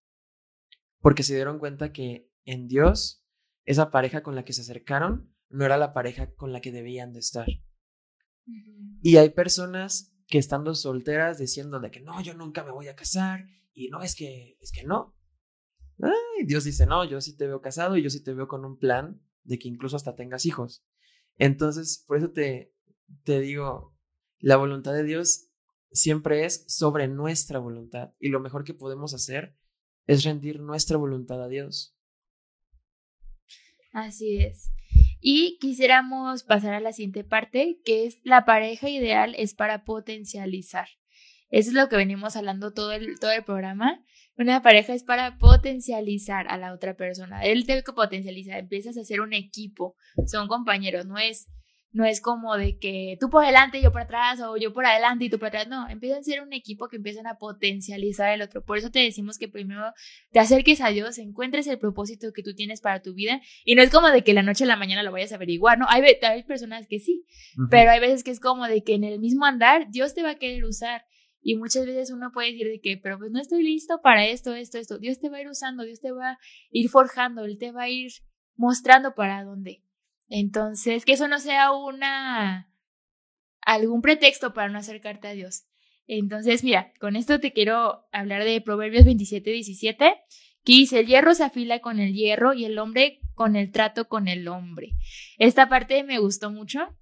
porque 1.00 1.24
se 1.24 1.34
dieron 1.36 1.60
cuenta 1.60 1.92
que 1.92 2.30
en 2.46 2.68
Dios 2.68 3.26
esa 3.66 3.92
pareja 3.92 4.24
con 4.24 4.36
la 4.36 4.46
que 4.46 4.54
se 4.54 4.62
acercaron 4.62 5.34
no 5.50 5.66
era 5.66 5.78
la 5.78 5.94
pareja 5.94 6.34
con 6.34 6.54
la 6.54 6.62
que 6.62 6.72
debían 6.72 7.12
de 7.12 7.20
estar. 7.20 7.48
Y 9.02 9.18
hay 9.18 9.30
personas 9.32 10.14
que 10.28 10.38
estando 10.38 10.76
solteras 10.76 11.38
diciendo 11.38 11.80
de 11.80 11.92
que 11.92 12.00
no, 12.00 12.22
yo 12.22 12.34
nunca 12.34 12.64
me 12.64 12.72
voy 12.72 12.88
a 12.88 12.96
casar 12.96 13.48
y 13.74 13.90
no 13.90 14.02
es 14.02 14.16
que 14.16 14.58
es 14.62 14.72
que 14.72 14.84
no. 14.84 15.16
Ay, 16.02 16.46
Dios 16.46 16.64
dice, 16.64 16.86
"No, 16.86 17.04
yo 17.04 17.20
sí 17.22 17.36
te 17.36 17.48
veo 17.48 17.62
casado 17.62 17.98
y 17.98 18.04
yo 18.04 18.10
sí 18.10 18.24
te 18.24 18.34
veo 18.34 18.48
con 18.48 18.64
un 18.66 18.78
plan 18.78 19.22
de 19.44 19.60
que 19.60 19.68
incluso 19.68 19.96
hasta 19.96 20.16
tengas 20.16 20.46
hijos." 20.46 20.84
Entonces, 21.38 22.04
por 22.08 22.18
eso 22.18 22.32
te, 22.32 22.74
te 23.24 23.40
digo, 23.40 23.96
la 24.40 24.58
voluntad 24.58 24.94
de 24.94 25.04
Dios 25.04 25.50
siempre 25.92 26.46
es 26.46 26.66
sobre 26.68 27.08
nuestra 27.08 27.60
voluntad 27.60 28.14
y 28.20 28.30
lo 28.30 28.40
mejor 28.40 28.64
que 28.64 28.74
podemos 28.74 29.14
hacer 29.14 29.56
es 30.08 30.24
rendir 30.24 30.60
nuestra 30.60 30.98
voluntad 30.98 31.44
a 31.44 31.48
Dios. 31.48 31.96
Así 33.94 34.38
es. 34.38 34.72
Y 35.20 35.60
quisiéramos 35.60 36.44
pasar 36.44 36.74
a 36.74 36.80
la 36.80 36.94
siguiente 36.94 37.24
parte, 37.24 37.80
que 37.86 38.06
es 38.06 38.20
la 38.24 38.46
pareja 38.46 38.90
ideal 38.90 39.36
es 39.38 39.54
para 39.54 39.84
potencializar. 39.86 40.88
Eso 41.50 41.70
es 41.70 41.76
lo 41.76 41.90
que 41.90 41.98
venimos 41.98 42.36
hablando 42.36 42.74
todo 42.74 42.92
el, 42.94 43.20
todo 43.20 43.32
el 43.32 43.44
programa. 43.44 44.04
Una 44.38 44.62
pareja 44.62 44.94
es 44.94 45.04
para 45.04 45.38
potencializar 45.38 46.48
a 46.50 46.58
la 46.58 46.74
otra 46.74 46.96
persona. 46.96 47.44
Él 47.44 47.66
te 47.66 47.84
que 47.84 47.94
potencializar, 47.94 48.60
empiezas 48.60 48.98
a 48.98 49.02
hacer 49.02 49.22
un 49.22 49.34
equipo, 49.34 49.96
son 50.26 50.48
compañeros, 50.48 51.06
no 51.06 51.18
es, 51.18 51.48
no 51.92 52.06
es 52.06 52.22
como 52.22 52.56
de 52.56 52.78
que 52.78 53.18
tú 53.20 53.30
por 53.30 53.44
adelante 53.44 53.78
y 53.78 53.84
yo 53.84 53.92
por 53.92 54.02
atrás 54.02 54.40
o 54.42 54.56
yo 54.56 54.72
por 54.72 54.86
adelante 54.86 55.26
y 55.26 55.30
tú 55.30 55.38
por 55.38 55.50
atrás, 55.50 55.68
no, 55.68 55.90
empiezan 55.90 56.20
a 56.20 56.24
ser 56.24 56.42
un 56.42 56.54
equipo 56.54 56.88
que 56.88 56.96
empiezan 56.96 57.28
a 57.28 57.38
potencializar 57.38 58.32
el 58.34 58.42
otro. 58.42 58.64
Por 58.64 58.78
eso 58.78 58.90
te 58.90 59.00
decimos 59.00 59.38
que 59.38 59.50
primero 59.50 59.94
te 60.32 60.40
acerques 60.40 60.80
a 60.80 60.90
Dios, 60.90 61.18
encuentres 61.18 61.68
el 61.68 61.78
propósito 61.78 62.32
que 62.34 62.42
tú 62.42 62.56
tienes 62.56 62.80
para 62.80 63.02
tu 63.02 63.14
vida 63.14 63.42
y 63.66 63.76
no 63.76 63.82
es 63.82 63.90
como 63.90 64.08
de 64.08 64.24
que 64.24 64.34
la 64.34 64.44
noche 64.44 64.64
a 64.64 64.68
la 64.68 64.78
mañana 64.78 65.04
lo 65.04 65.12
vayas 65.12 65.34
a 65.34 65.36
averiguar, 65.36 65.78
¿no? 65.78 65.86
Hay, 65.90 66.04
hay 66.22 66.44
personas 66.44 66.88
que 66.88 67.00
sí, 67.00 67.26
pero 67.70 67.92
hay 67.92 68.00
veces 68.00 68.24
que 68.24 68.32
es 68.32 68.40
como 68.40 68.66
de 68.66 68.82
que 68.82 68.96
en 68.96 69.04
el 69.04 69.20
mismo 69.20 69.46
andar 69.46 69.88
Dios 69.90 70.14
te 70.14 70.24
va 70.24 70.32
a 70.32 70.36
querer 70.36 70.64
usar 70.64 71.04
y 71.42 71.56
muchas 71.56 71.86
veces 71.86 72.12
uno 72.12 72.32
puede 72.32 72.52
decir 72.52 72.68
de 72.68 72.80
que, 72.80 72.98
pero 72.98 73.18
pues 73.18 73.32
no 73.32 73.40
estoy 73.40 73.64
listo 73.64 74.00
para 74.02 74.28
esto, 74.28 74.54
esto, 74.54 74.78
esto. 74.78 75.00
Dios 75.00 75.20
te 75.20 75.30
va 75.30 75.38
a 75.38 75.42
ir 75.42 75.50
usando, 75.50 75.84
Dios 75.84 76.00
te 76.00 76.12
va 76.12 76.32
a 76.32 76.40
ir 76.70 76.90
forjando, 76.90 77.46
Él 77.46 77.58
te 77.58 77.72
va 77.72 77.84
a 77.84 77.90
ir 77.90 78.12
mostrando 78.56 79.16
para 79.16 79.44
dónde. 79.44 79.84
Entonces, 80.28 81.04
que 81.04 81.14
eso 81.14 81.28
no 81.28 81.40
sea 81.40 81.72
una, 81.72 82.72
algún 83.62 84.02
pretexto 84.02 84.54
para 84.54 84.70
no 84.70 84.78
acercarte 84.78 85.28
a 85.28 85.34
Dios. 85.34 85.66
Entonces, 86.08 86.64
mira, 86.64 86.94
con 87.00 87.16
esto 87.16 87.40
te 87.40 87.54
quiero 87.54 88.06
hablar 88.12 88.44
de 88.44 88.62
Proverbios 88.62 89.06
27, 89.06 89.50
17, 89.50 90.16
que 90.64 90.74
dice, 90.74 91.00
el 91.00 91.08
hierro 91.08 91.34
se 91.34 91.44
afila 91.44 91.80
con 91.80 92.00
el 92.00 92.14
hierro 92.14 92.54
y 92.54 92.66
el 92.66 92.78
hombre 92.78 93.20
con 93.34 93.56
el 93.56 93.72
trato 93.72 94.08
con 94.08 94.28
el 94.28 94.48
hombre. 94.48 94.92
Esta 95.38 95.70
parte 95.70 96.04
me 96.04 96.20
gustó 96.20 96.52
mucho 96.52 96.96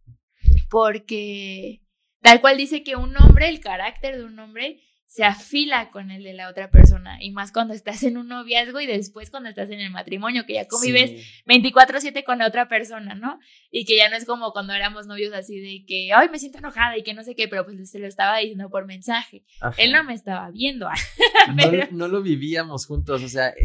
porque 0.70 1.82
Tal 2.22 2.42
cual 2.42 2.58
dice 2.58 2.84
que 2.84 2.96
un 2.96 3.16
hombre, 3.18 3.50
el 3.50 3.60
carácter 3.60 4.18
de 4.18 4.26
un 4.26 4.38
hombre, 4.40 4.82
se 5.10 5.24
afila 5.24 5.90
con 5.90 6.12
el 6.12 6.24
de 6.24 6.34
la 6.34 6.50
otra 6.50 6.70
persona. 6.70 7.18
Y 7.20 7.32
más 7.32 7.52
cuando 7.52 7.74
estás 7.74 8.04
en 8.04 8.16
un 8.16 8.28
noviazgo 8.28 8.80
y 8.80 8.86
después 8.86 9.32
cuando 9.32 9.50
estás 9.50 9.72
en 9.72 9.80
el 9.80 9.90
matrimonio, 9.90 10.46
que 10.46 10.54
ya 10.54 10.68
convives 10.68 11.26
24/7 11.48 12.24
con 12.24 12.38
la 12.38 12.46
otra 12.46 12.70
persona, 12.70 13.16
¿no? 13.16 13.40
Y 13.72 13.86
que 13.86 13.98
ya 13.98 14.08
no 14.12 14.16
es 14.16 14.26
como 14.26 14.52
cuando 14.52 14.74
éramos 14.74 15.08
novios 15.08 15.34
así 15.34 15.60
de 15.60 15.84
que, 15.88 16.14
ay, 16.14 16.30
me 16.30 16.38
siento 16.38 16.60
enojada 16.60 16.96
y 16.96 17.02
que 17.02 17.16
no 17.16 17.24
sé 17.24 17.34
qué, 17.34 17.48
pero 17.48 17.66
pues 17.66 17.90
se 17.90 17.98
lo 17.98 18.06
estaba 18.06 18.38
diciendo 18.38 18.70
por 18.70 18.86
mensaje. 18.86 19.44
Él 19.78 19.94
no 19.94 20.04
me 20.04 20.14
estaba 20.14 20.52
viendo. 20.52 20.88
no, 21.92 22.08
lo 22.08 22.22
vivíamos 22.22 22.86
juntos, 22.86 23.24
o 23.24 23.30
sea, 23.30 23.56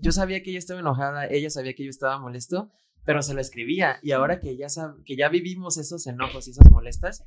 yo 0.00 0.12
sabía 0.12 0.42
que 0.42 0.48
ella 0.48 0.60
estaba 0.60 0.80
enojada, 0.80 1.26
ella 1.26 1.50
sabía 1.50 1.74
que 1.74 1.84
yo 1.84 1.90
estaba 1.90 2.18
molesto, 2.18 2.70
pero 3.04 3.20
se 3.20 3.34
lo 3.34 3.42
escribía. 3.42 3.98
Y 4.02 4.12
ahora 4.12 4.40
que 4.40 4.56
ya, 4.56 4.68
que 5.04 5.14
ya 5.14 5.28
vivimos 5.28 5.76
esos 5.76 6.06
enojos 6.06 6.48
y 6.48 6.52
esas 6.52 6.70
molestas, 6.70 7.26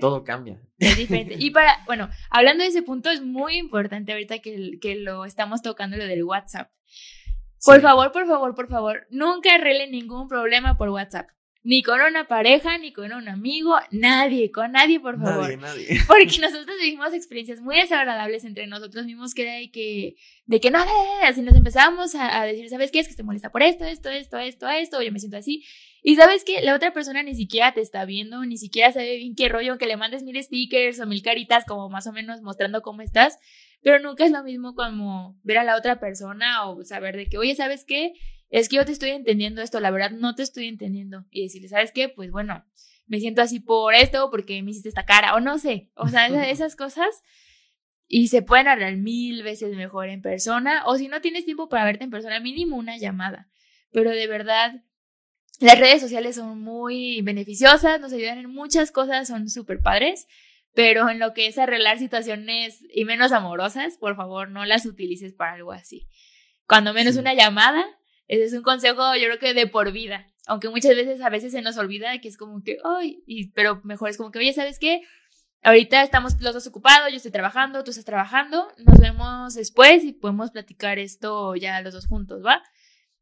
todo 0.00 0.24
cambia. 0.24 0.60
Es 0.78 0.96
diferente. 0.96 1.36
Y 1.38 1.50
para, 1.50 1.82
bueno, 1.86 2.08
hablando 2.30 2.64
de 2.64 2.70
ese 2.70 2.82
punto, 2.82 3.10
es 3.10 3.22
muy 3.22 3.56
importante 3.56 4.12
ahorita 4.12 4.38
que, 4.40 4.78
que 4.80 4.96
lo 4.96 5.24
estamos 5.24 5.62
tocando, 5.62 5.96
lo 5.96 6.06
del 6.06 6.24
WhatsApp. 6.24 6.70
Por 7.64 7.80
favor, 7.80 8.12
por 8.12 8.26
favor, 8.26 8.54
por 8.54 8.68
favor, 8.68 9.06
nunca 9.10 9.54
arreglen 9.54 9.90
ningún 9.90 10.28
problema 10.28 10.76
por 10.76 10.90
WhatsApp. 10.90 11.30
Ni 11.66 11.82
con 11.82 11.98
una 12.02 12.28
pareja, 12.28 12.76
ni 12.76 12.92
con 12.92 13.10
un 13.14 13.26
amigo, 13.26 13.74
nadie, 13.90 14.50
con 14.52 14.72
nadie, 14.72 15.00
por 15.00 15.18
favor. 15.18 15.44
Nadie, 15.44 15.56
nadie. 15.56 16.00
Porque 16.06 16.38
nosotros 16.38 16.76
vivimos 16.78 17.14
experiencias 17.14 17.62
muy 17.62 17.76
desagradables 17.76 18.44
entre 18.44 18.66
nosotros 18.66 19.06
mismos 19.06 19.32
que 19.32 19.44
de 19.44 19.70
que, 19.70 20.16
de 20.44 20.60
que 20.60 20.70
no, 20.70 20.84
así 21.22 21.40
nos 21.40 21.56
empezábamos 21.56 22.14
a, 22.16 22.42
a, 22.42 22.44
decir, 22.44 22.68
¿sabes 22.68 22.90
qué? 22.90 23.00
Es 23.00 23.08
que 23.08 23.14
te 23.14 23.22
molesta 23.22 23.50
por 23.50 23.62
esto, 23.62 23.86
esto, 23.86 24.10
esto, 24.10 24.36
esto, 24.36 24.68
esto, 24.68 24.98
o 24.98 25.02
yo 25.02 25.10
me 25.10 25.18
siento 25.18 25.38
así. 25.38 25.64
Y 26.02 26.16
sabes 26.16 26.44
que 26.44 26.60
la 26.60 26.74
otra 26.74 26.92
persona 26.92 27.22
ni 27.22 27.34
siquiera 27.34 27.72
te 27.72 27.80
está 27.80 28.04
viendo, 28.04 28.44
ni 28.44 28.58
siquiera 28.58 28.92
sabe 28.92 29.16
bien 29.16 29.34
qué 29.34 29.48
rollo, 29.48 29.70
aunque 29.70 29.86
le 29.86 29.96
mandes 29.96 30.22
mil 30.22 30.40
stickers 30.42 31.00
o 31.00 31.06
mil 31.06 31.22
caritas 31.22 31.64
como 31.64 31.88
más 31.88 32.06
o 32.06 32.12
menos 32.12 32.42
mostrando 32.42 32.82
cómo 32.82 33.00
estás, 33.00 33.38
pero 33.80 34.00
nunca 34.00 34.26
es 34.26 34.30
lo 34.30 34.44
mismo 34.44 34.74
como 34.74 35.40
ver 35.44 35.56
a 35.56 35.64
la 35.64 35.78
otra 35.78 35.98
persona 35.98 36.68
o 36.68 36.84
saber 36.84 37.16
de 37.16 37.26
que, 37.26 37.38
oye, 37.38 37.54
¿sabes 37.54 37.86
qué? 37.86 38.12
Es 38.50 38.68
que 38.68 38.76
yo 38.76 38.84
te 38.84 38.92
estoy 38.92 39.10
entendiendo 39.10 39.62
esto, 39.62 39.80
la 39.80 39.90
verdad 39.90 40.10
no 40.10 40.34
te 40.34 40.42
estoy 40.42 40.66
entendiendo. 40.68 41.24
Y 41.30 41.42
decirle, 41.42 41.68
¿sabes 41.68 41.92
qué? 41.92 42.08
Pues 42.08 42.30
bueno, 42.30 42.64
me 43.06 43.20
siento 43.20 43.42
así 43.42 43.60
por 43.60 43.94
esto, 43.94 44.30
porque 44.30 44.62
me 44.62 44.70
hiciste 44.70 44.88
esta 44.88 45.04
cara, 45.04 45.34
o 45.34 45.40
no 45.40 45.58
sé, 45.58 45.90
o 45.94 46.08
sea, 46.08 46.26
esas 46.50 46.76
cosas. 46.76 47.22
Y 48.06 48.28
se 48.28 48.42
pueden 48.42 48.68
arreglar 48.68 48.96
mil 48.96 49.42
veces 49.42 49.74
mejor 49.76 50.08
en 50.08 50.22
persona, 50.22 50.84
o 50.86 50.96
si 50.96 51.08
no 51.08 51.20
tienes 51.20 51.44
tiempo 51.44 51.68
para 51.68 51.84
verte 51.84 52.04
en 52.04 52.10
persona, 52.10 52.38
mínimo 52.40 52.76
una 52.76 52.98
llamada. 52.98 53.48
Pero 53.92 54.10
de 54.10 54.26
verdad, 54.26 54.82
las 55.60 55.78
redes 55.78 56.02
sociales 56.02 56.36
son 56.36 56.60
muy 56.60 57.22
beneficiosas, 57.22 58.00
nos 58.00 58.12
ayudan 58.12 58.38
en 58.38 58.50
muchas 58.50 58.90
cosas, 58.90 59.28
son 59.28 59.48
súper 59.48 59.80
padres, 59.80 60.26
pero 60.74 61.08
en 61.08 61.18
lo 61.18 61.32
que 61.32 61.46
es 61.46 61.58
arreglar 61.58 61.98
situaciones 61.98 62.84
y 62.92 63.04
menos 63.04 63.32
amorosas, 63.32 63.96
por 63.96 64.16
favor, 64.16 64.50
no 64.50 64.64
las 64.64 64.84
utilices 64.84 65.32
para 65.32 65.52
algo 65.52 65.72
así. 65.72 66.08
Cuando 66.66 66.92
menos 66.92 67.16
una 67.16 67.34
llamada, 67.34 67.84
ese 68.28 68.44
es 68.44 68.52
un 68.52 68.62
consejo, 68.62 69.14
yo 69.16 69.24
creo 69.26 69.38
que 69.38 69.54
de 69.54 69.66
por 69.66 69.92
vida. 69.92 70.26
Aunque 70.46 70.68
muchas 70.68 70.94
veces, 70.94 71.20
a 71.20 71.30
veces 71.30 71.52
se 71.52 71.62
nos 71.62 71.76
olvida 71.78 72.18
que 72.20 72.28
es 72.28 72.36
como 72.36 72.62
que, 72.62 72.78
ay, 72.84 73.22
y, 73.26 73.50
pero 73.52 73.80
mejor 73.84 74.10
es 74.10 74.16
como 74.16 74.30
que, 74.30 74.38
oye, 74.38 74.52
¿sabes 74.52 74.78
qué? 74.78 75.02
Ahorita 75.62 76.02
estamos 76.02 76.38
los 76.40 76.52
dos 76.52 76.66
ocupados, 76.66 77.10
yo 77.10 77.16
estoy 77.16 77.32
trabajando, 77.32 77.82
tú 77.84 77.90
estás 77.90 78.04
trabajando, 78.04 78.68
nos 78.84 78.98
vemos 78.98 79.54
después 79.54 80.04
y 80.04 80.12
podemos 80.12 80.50
platicar 80.50 80.98
esto 80.98 81.54
ya 81.56 81.80
los 81.80 81.94
dos 81.94 82.06
juntos, 82.06 82.44
¿va? 82.44 82.62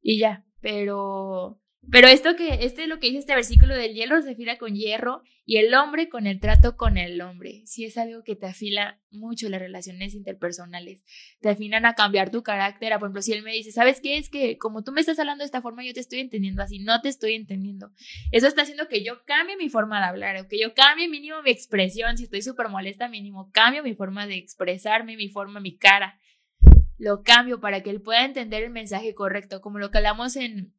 Y 0.01 0.19
ya, 0.19 0.45
pero 0.61 1.62
pero 1.91 2.07
esto 2.07 2.37
que, 2.37 2.65
este 2.65 2.85
es 2.85 2.89
lo 2.89 3.01
que 3.01 3.09
dice 3.09 3.19
este 3.19 3.35
versículo 3.35 3.75
del 3.75 3.95
hielo 3.95 4.21
se 4.23 4.31
afila 4.31 4.57
con 4.57 4.75
hierro 4.75 5.23
y 5.45 5.57
el 5.57 5.75
hombre 5.75 6.09
con 6.09 6.29
el 6.29 6.39
trato 6.39 6.77
con 6.77 6.97
el 6.97 7.21
hombre. 7.21 7.63
Si 7.67 7.85
es 7.85 7.99
algo 7.99 8.23
que 8.23 8.37
te 8.37 8.47
afila 8.47 9.01
mucho 9.11 9.49
las 9.49 9.61
relaciones 9.61 10.15
interpersonales, 10.15 11.03
te 11.41 11.49
afinan 11.49 11.85
a 11.85 11.95
cambiar 11.95 12.31
tu 12.31 12.45
carácter. 12.45 12.93
Por 12.93 13.09
ejemplo, 13.09 13.23
si 13.23 13.33
él 13.33 13.43
me 13.43 13.53
dice, 13.53 13.73
¿sabes 13.73 14.01
qué? 14.01 14.17
Es 14.17 14.31
que 14.31 14.59
como 14.59 14.85
tú 14.85 14.93
me 14.93 15.01
estás 15.01 15.19
hablando 15.19 15.43
de 15.43 15.47
esta 15.47 15.61
forma, 15.61 15.85
yo 15.85 15.93
te 15.93 16.01
estoy 16.01 16.21
entendiendo 16.21 16.63
así, 16.63 16.79
no 16.79 17.01
te 17.01 17.09
estoy 17.09 17.35
entendiendo. 17.35 17.91
Eso 18.31 18.47
está 18.47 18.63
haciendo 18.63 18.87
que 18.87 19.03
yo 19.03 19.25
cambie 19.25 19.57
mi 19.57 19.69
forma 19.69 19.99
de 19.99 20.07
hablar, 20.07 20.37
o 20.37 20.49
que 20.49 20.61
yo 20.61 20.75
cambie 20.75 21.09
mínimo 21.09 21.43
mi 21.43 21.51
expresión. 21.51 22.17
Si 22.17 22.25
estoy 22.25 22.43
súper 22.43 22.69
molesta, 22.69 23.09
mínimo 23.09 23.51
cambio 23.53 23.83
mi 23.83 23.95
forma 23.95 24.29
de 24.29 24.37
expresarme, 24.37 25.17
mi 25.17 25.29
forma, 25.29 25.59
mi 25.59 25.77
cara. 25.77 26.21
Lo 26.97 27.25
cambio 27.25 27.59
para 27.59 27.83
que 27.83 27.91
él 27.91 28.01
pueda 28.01 28.25
entender 28.25 28.63
el 28.63 28.71
mensaje 28.71 29.15
correcto, 29.15 29.61
como 29.61 29.81
lo 29.81 29.91
que 29.91 29.99
hablamos 29.99 30.37
en 30.37 30.73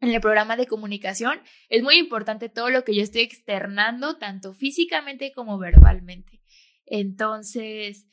en 0.00 0.10
el 0.10 0.20
programa 0.20 0.56
de 0.56 0.66
comunicación, 0.66 1.40
es 1.68 1.82
muy 1.82 1.96
importante 1.96 2.48
todo 2.48 2.70
lo 2.70 2.84
que 2.84 2.94
yo 2.94 3.02
estoy 3.02 3.22
externando, 3.22 4.16
tanto 4.16 4.54
físicamente 4.54 5.32
como 5.32 5.58
verbalmente. 5.58 6.40
Entonces, 6.86 8.06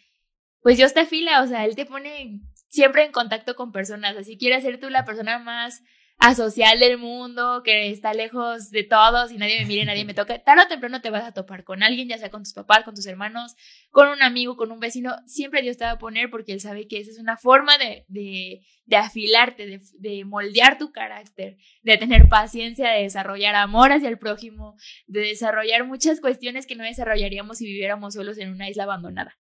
pues 0.62 0.78
yo 0.78 0.86
esta 0.86 1.06
fila, 1.06 1.42
o 1.44 1.48
sea, 1.48 1.66
él 1.66 1.76
te 1.76 1.86
pone 1.86 2.42
siempre 2.70 3.06
en 3.06 3.12
contacto 3.12 3.56
con 3.56 3.72
personas, 3.72 4.18
así 4.18 4.38
quieres 4.38 4.64
ser 4.64 4.80
tú 4.80 4.90
la 4.90 5.06
persona 5.06 5.40
más 5.40 5.84
asocial 6.18 6.80
del 6.80 6.98
mundo, 6.98 7.62
que 7.64 7.90
está 7.90 8.14
lejos 8.14 8.72
de 8.72 8.84
todos 8.84 9.32
y 9.32 9.38
nadie 9.38 9.60
me 9.60 9.66
mire, 9.66 9.86
nadie 9.86 10.06
me 10.06 10.14
toca, 10.14 10.40
tarde 10.40 10.64
o 10.64 10.68
temprano 10.68 11.02
te 11.02 11.10
vas 11.10 11.24
a 11.24 11.34
topar 11.34 11.64
con 11.64 11.84
alguien, 11.84 12.08
ya 12.08 12.18
sea 12.18 12.32
con 12.32 12.44
tus 12.44 12.54
papás, 12.54 12.84
con 12.84 12.96
tus 12.96 13.06
hermanos, 13.06 13.56
con 13.92 14.08
un 14.08 14.22
amigo, 14.24 14.56
con 14.56 14.72
un 14.72 14.80
vecino, 14.80 15.16
siempre 15.26 15.62
Dios 15.62 15.78
te 15.78 15.84
va 15.84 15.92
a 15.92 16.00
poner 16.00 16.30
porque 16.30 16.54
Él 16.54 16.62
sabe 16.62 16.88
que 16.88 17.00
esa 17.00 17.12
es 17.12 17.20
una 17.20 17.38
forma 17.38 17.78
de, 17.78 18.06
de, 18.08 18.66
de 18.86 18.96
afilarte, 18.96 19.68
de, 19.68 19.82
de, 20.00 20.26
moldear 20.26 20.78
tu 20.78 20.92
carácter, 20.92 21.58
de 21.84 21.98
tener 21.98 22.28
paciencia, 22.30 22.90
de 22.92 23.04
desarrollar 23.04 23.56
amor 23.56 23.92
hacia 23.92 24.10
el 24.10 24.18
prójimo, 24.18 24.78
de 25.08 25.22
desarrollar 25.22 25.86
muchas 25.86 26.22
cuestiones 26.22 26.66
que 26.66 26.76
no 26.76 26.84
desarrollaríamos 26.84 27.58
si 27.58 27.66
viviéramos 27.66 28.14
solos 28.14 28.38
en 28.38 28.50
una 28.50 28.70
isla 28.70 28.84
abandonada. 28.84 29.38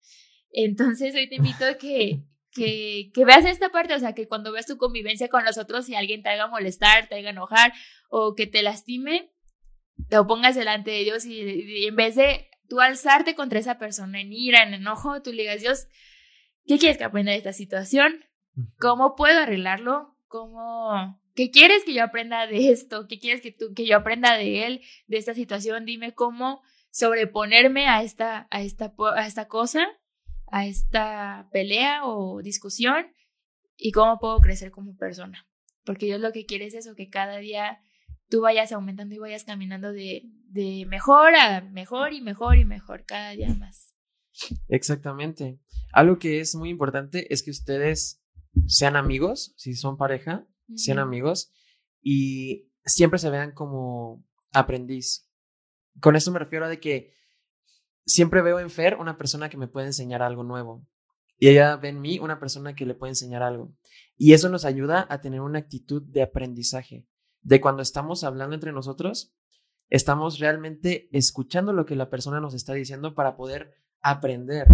Entonces 0.52 1.16
hoy 1.16 1.30
te 1.30 1.36
invito 1.36 1.66
a 1.66 1.76
que, 1.76 2.24
que, 2.54 3.12
que 3.14 3.26
veas 3.26 3.46
esta 3.46 3.70
parte, 3.70 3.96
o 3.96 4.00
sea, 4.00 4.14
que 4.14 4.28
cuando 4.28 4.52
veas 4.52 4.66
tu 4.66 4.78
convivencia 4.78 5.30
con 5.30 5.44
los 5.44 5.58
otros, 5.58 5.86
si 5.86 5.96
alguien 5.96 6.24
te 6.24 6.30
haga 6.30 6.48
molestar, 6.48 7.08
te 7.08 7.16
haga 7.16 7.32
enojar 7.32 7.74
o 8.10 8.36
que 8.36 8.48
te 8.48 8.62
lastime, 8.62 9.32
te 10.10 10.18
opongas 10.18 10.56
delante 10.56 10.92
de 10.92 11.04
Dios 11.04 11.26
y, 11.26 11.88
en 11.88 11.96
vez 11.96 12.16
de 12.16 12.50
tú 12.68 12.80
alzarte 12.80 13.36
contra 13.36 13.60
esa 13.60 13.78
persona 13.78 14.22
en 14.22 14.32
ira, 14.32 14.64
en 14.64 14.74
enojo, 14.74 15.22
tú 15.22 15.32
le 15.32 15.44
digas, 15.44 15.62
Dios, 15.62 15.88
¿qué 16.66 16.78
quieres 16.78 16.98
que 16.98 17.04
aprenda 17.04 17.32
de 17.32 17.38
esta 17.38 17.54
situación? 17.54 18.26
¿Cómo 18.80 19.16
puedo 19.16 19.40
arreglarlo? 19.40 20.18
¿Cómo, 20.28 21.20
¿Qué 21.36 21.52
quieres 21.52 21.84
que 21.84 21.94
yo 21.94 22.04
aprenda 22.04 22.48
de 22.48 22.70
esto? 22.70 23.08
¿Qué 23.08 23.20
quieres 23.20 23.42
que, 23.42 23.52
tú, 23.52 23.74
que 23.76 23.86
yo 23.86 23.98
aprenda 23.98 24.38
de 24.38 24.66
él, 24.66 24.82
de 25.08 25.18
esta 25.18 25.34
situación? 25.34 25.86
Dime 25.86 26.14
cómo 26.14 26.62
sobreponerme 26.92 27.88
a 27.88 28.04
esta, 28.04 28.48
a 28.52 28.62
esta, 28.62 28.94
a 29.16 29.28
esta 29.28 29.48
cosa 29.48 29.88
a 30.52 30.66
esta 30.66 31.50
pelea 31.52 32.06
o 32.06 32.42
discusión 32.42 33.08
y 33.78 33.92
cómo 33.92 34.20
puedo 34.20 34.40
crecer 34.40 34.72
como 34.72 34.96
persona. 34.96 35.48
Porque 35.86 36.06
Dios 36.06 36.22
lo 36.22 36.32
que 36.32 36.46
quiere 36.46 36.66
es 36.66 36.74
eso, 36.74 36.96
que 36.96 37.10
cada 37.10 37.38
día 37.38 37.80
tú 38.30 38.42
vayas 38.42 38.72
aumentando 38.72 39.14
y 39.16 39.20
vayas 39.20 39.44
caminando 39.44 39.92
de, 39.92 40.24
de 40.50 40.86
mejor 40.88 41.36
a 41.36 41.62
mejor 41.62 42.14
y 42.14 42.22
mejor 42.22 42.58
y 42.58 42.66
mejor, 42.66 43.06
cada 43.06 43.32
día 43.32 43.54
más. 43.54 43.94
Exactamente. 44.68 45.60
Algo 45.92 46.18
que 46.18 46.40
es 46.40 46.56
muy 46.56 46.70
importante 46.70 47.32
es 47.34 47.44
que 47.44 47.52
ustedes 47.52 48.24
sean 48.68 48.96
amigos, 48.96 49.54
si 49.58 49.76
son 49.76 49.98
pareja, 49.98 50.48
sean 50.76 51.00
amigos 51.00 51.52
y 52.02 52.72
siempre 52.86 53.20
se 53.20 53.30
vean 53.30 53.52
como 53.52 54.26
aprendiz. 54.52 55.30
Con 56.00 56.16
eso 56.16 56.32
me 56.32 56.40
refiero 56.40 56.66
a 56.66 56.70
de 56.70 56.80
que 56.80 57.14
siempre 58.06 58.42
veo 58.42 58.60
en 58.60 58.70
Fer 58.70 58.96
una 58.96 59.18
persona 59.18 59.50
que 59.50 59.58
me 59.58 59.68
puede 59.68 59.88
enseñar 59.88 60.22
algo 60.22 60.44
nuevo. 60.44 60.86
Y 61.38 61.50
ella 61.50 61.76
ve 61.78 61.90
en 61.90 62.02
mí 62.02 62.20
una 62.20 62.40
persona 62.40 62.76
que 62.76 62.86
le 62.86 62.96
puede 62.96 63.12
enseñar 63.12 63.44
algo. 63.44 63.74
Y 64.18 64.34
eso 64.34 64.50
nos 64.50 64.66
ayuda 64.66 65.06
a 65.10 65.22
tener 65.22 65.42
una 65.42 65.60
actitud 65.60 66.02
de 66.04 66.22
aprendizaje. 66.22 67.06
De 67.42 67.60
cuando 67.60 67.82
estamos 67.82 68.24
hablando 68.24 68.56
entre 68.56 68.72
nosotros, 68.72 69.34
estamos 69.90 70.40
realmente 70.40 71.10
escuchando 71.12 71.74
lo 71.74 71.86
que 71.86 71.96
la 71.96 72.10
persona 72.10 72.40
nos 72.40 72.54
está 72.54 72.74
diciendo 72.74 73.16
para 73.16 73.36
poder 73.36 73.74
aprender. 74.02 74.68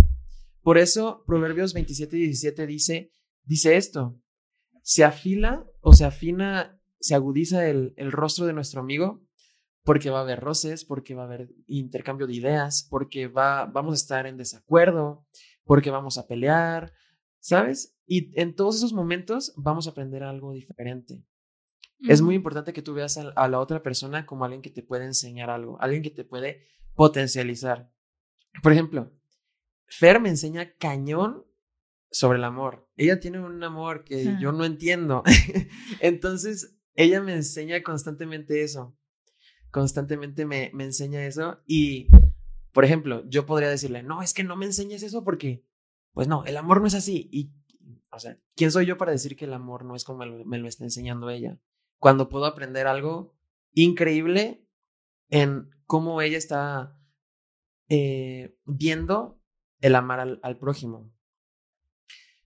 Por 0.62 0.78
eso, 0.78 1.24
Proverbios 1.26 1.74
27 1.74 2.18
y 2.18 2.22
17 2.22 2.68
dice, 2.68 3.12
dice 3.44 3.78
esto, 3.78 4.20
se 4.84 5.04
afila 5.04 5.66
o 5.82 5.94
se 5.94 6.06
afina, 6.06 6.80
se 7.00 7.16
agudiza 7.16 7.68
el, 7.68 7.94
el 7.96 8.12
rostro 8.12 8.46
de 8.46 8.54
nuestro 8.54 8.82
amigo 8.82 9.24
porque 9.90 10.12
va 10.12 10.20
a 10.20 10.22
haber 10.22 10.40
roces, 10.40 10.86
porque 10.86 11.16
va 11.16 11.24
a 11.24 11.26
haber 11.26 11.50
intercambio 11.66 12.28
de 12.28 12.36
ideas, 12.36 12.86
porque 12.92 13.28
va, 13.28 13.66
vamos 13.66 13.94
a 13.94 13.96
estar 13.96 14.28
en 14.28 14.38
desacuerdo, 14.38 15.26
porque 15.64 15.90
vamos 15.90 16.20
a 16.20 16.28
pelear, 16.28 16.94
¿sabes? 17.40 17.98
Y 18.06 18.40
en 18.40 18.54
todos 18.54 18.76
esos 18.76 18.94
momentos 18.94 19.52
vamos 19.58 19.88
a 19.88 19.90
aprender 19.90 20.22
algo 20.22 20.54
diferente. 20.54 21.26
Es 22.08 22.22
muy 22.22 22.36
importante 22.36 22.72
que 22.72 22.84
tú 22.84 22.94
veas 22.94 23.18
a, 23.18 23.48
la 23.48 23.60
otra 23.60 23.82
persona 23.82 24.28
como 24.28 24.46
alguien 24.46 24.62
que 24.62 24.70
te 24.70 24.84
puede 24.84 25.06
enseñar 25.06 25.50
algo, 25.50 25.82
alguien 25.82 26.04
que 26.04 26.12
te 26.12 26.24
puede 26.24 26.68
potencializar. 26.94 27.92
Por 28.62 28.74
ejemplo, 28.74 29.12
Fer 29.88 30.22
me 30.22 30.30
enseña 30.30 30.72
cañón 30.76 31.48
sobre 32.12 32.38
el 32.38 32.44
amor. 32.44 32.88
Ella 32.96 33.20
tiene 33.20 33.40
un 33.40 33.64
amor 33.64 34.04
que 34.04 34.36
yo 34.40 34.52
no 34.52 34.66
entiendo. 34.66 35.24
Entonces, 36.00 36.78
ella 36.94 37.24
me 37.24 37.34
enseña 37.34 37.82
constantemente 37.82 38.62
eso 38.62 38.96
constantemente 39.72 40.46
me, 40.46 40.72
me 40.74 40.86
enseña 40.86 41.26
eso 41.26 41.60
y, 41.66 42.08
por 42.72 42.86
ejemplo, 42.86 43.24
yo 43.28 43.46
podría 43.46 43.70
decirle, 43.70 44.04
no, 44.04 44.22
es 44.22 44.34
que 44.34 44.44
no 44.44 44.56
me 44.56 44.66
enseñes 44.66 45.04
eso 45.04 45.24
porque 45.24 45.64
pues 46.14 46.28
no, 46.28 46.44
el 46.46 46.58
amor 46.58 46.82
no 46.82 46.88
es 46.88 46.96
así. 46.96 47.30
Y, 47.32 47.52
o 48.12 48.20
sea, 48.20 48.38
¿quién 48.56 48.72
soy 48.72 48.86
yo 48.86 48.98
para 48.98 49.12
decir 49.12 49.36
que 49.36 49.46
el 49.46 49.54
amor 49.54 49.86
no 49.86 49.96
es 49.96 50.04
como 50.04 50.20
me 50.20 50.26
lo, 50.26 50.46
me 50.46 50.58
lo 50.58 50.68
está 50.68 50.84
enseñando 50.84 51.30
ella? 51.30 51.60
Cuando 51.98 52.30
puedo 52.30 52.46
aprender 52.46 52.88
algo 52.88 53.36
increíble 53.74 54.66
en 55.30 55.70
cómo 55.86 56.22
ella 56.22 56.38
está 56.38 56.98
eh, 57.88 58.58
viendo 58.66 59.42
el 59.82 59.96
amar 59.96 60.20
al, 60.20 60.40
al 60.44 60.58
prójimo. 60.58 61.12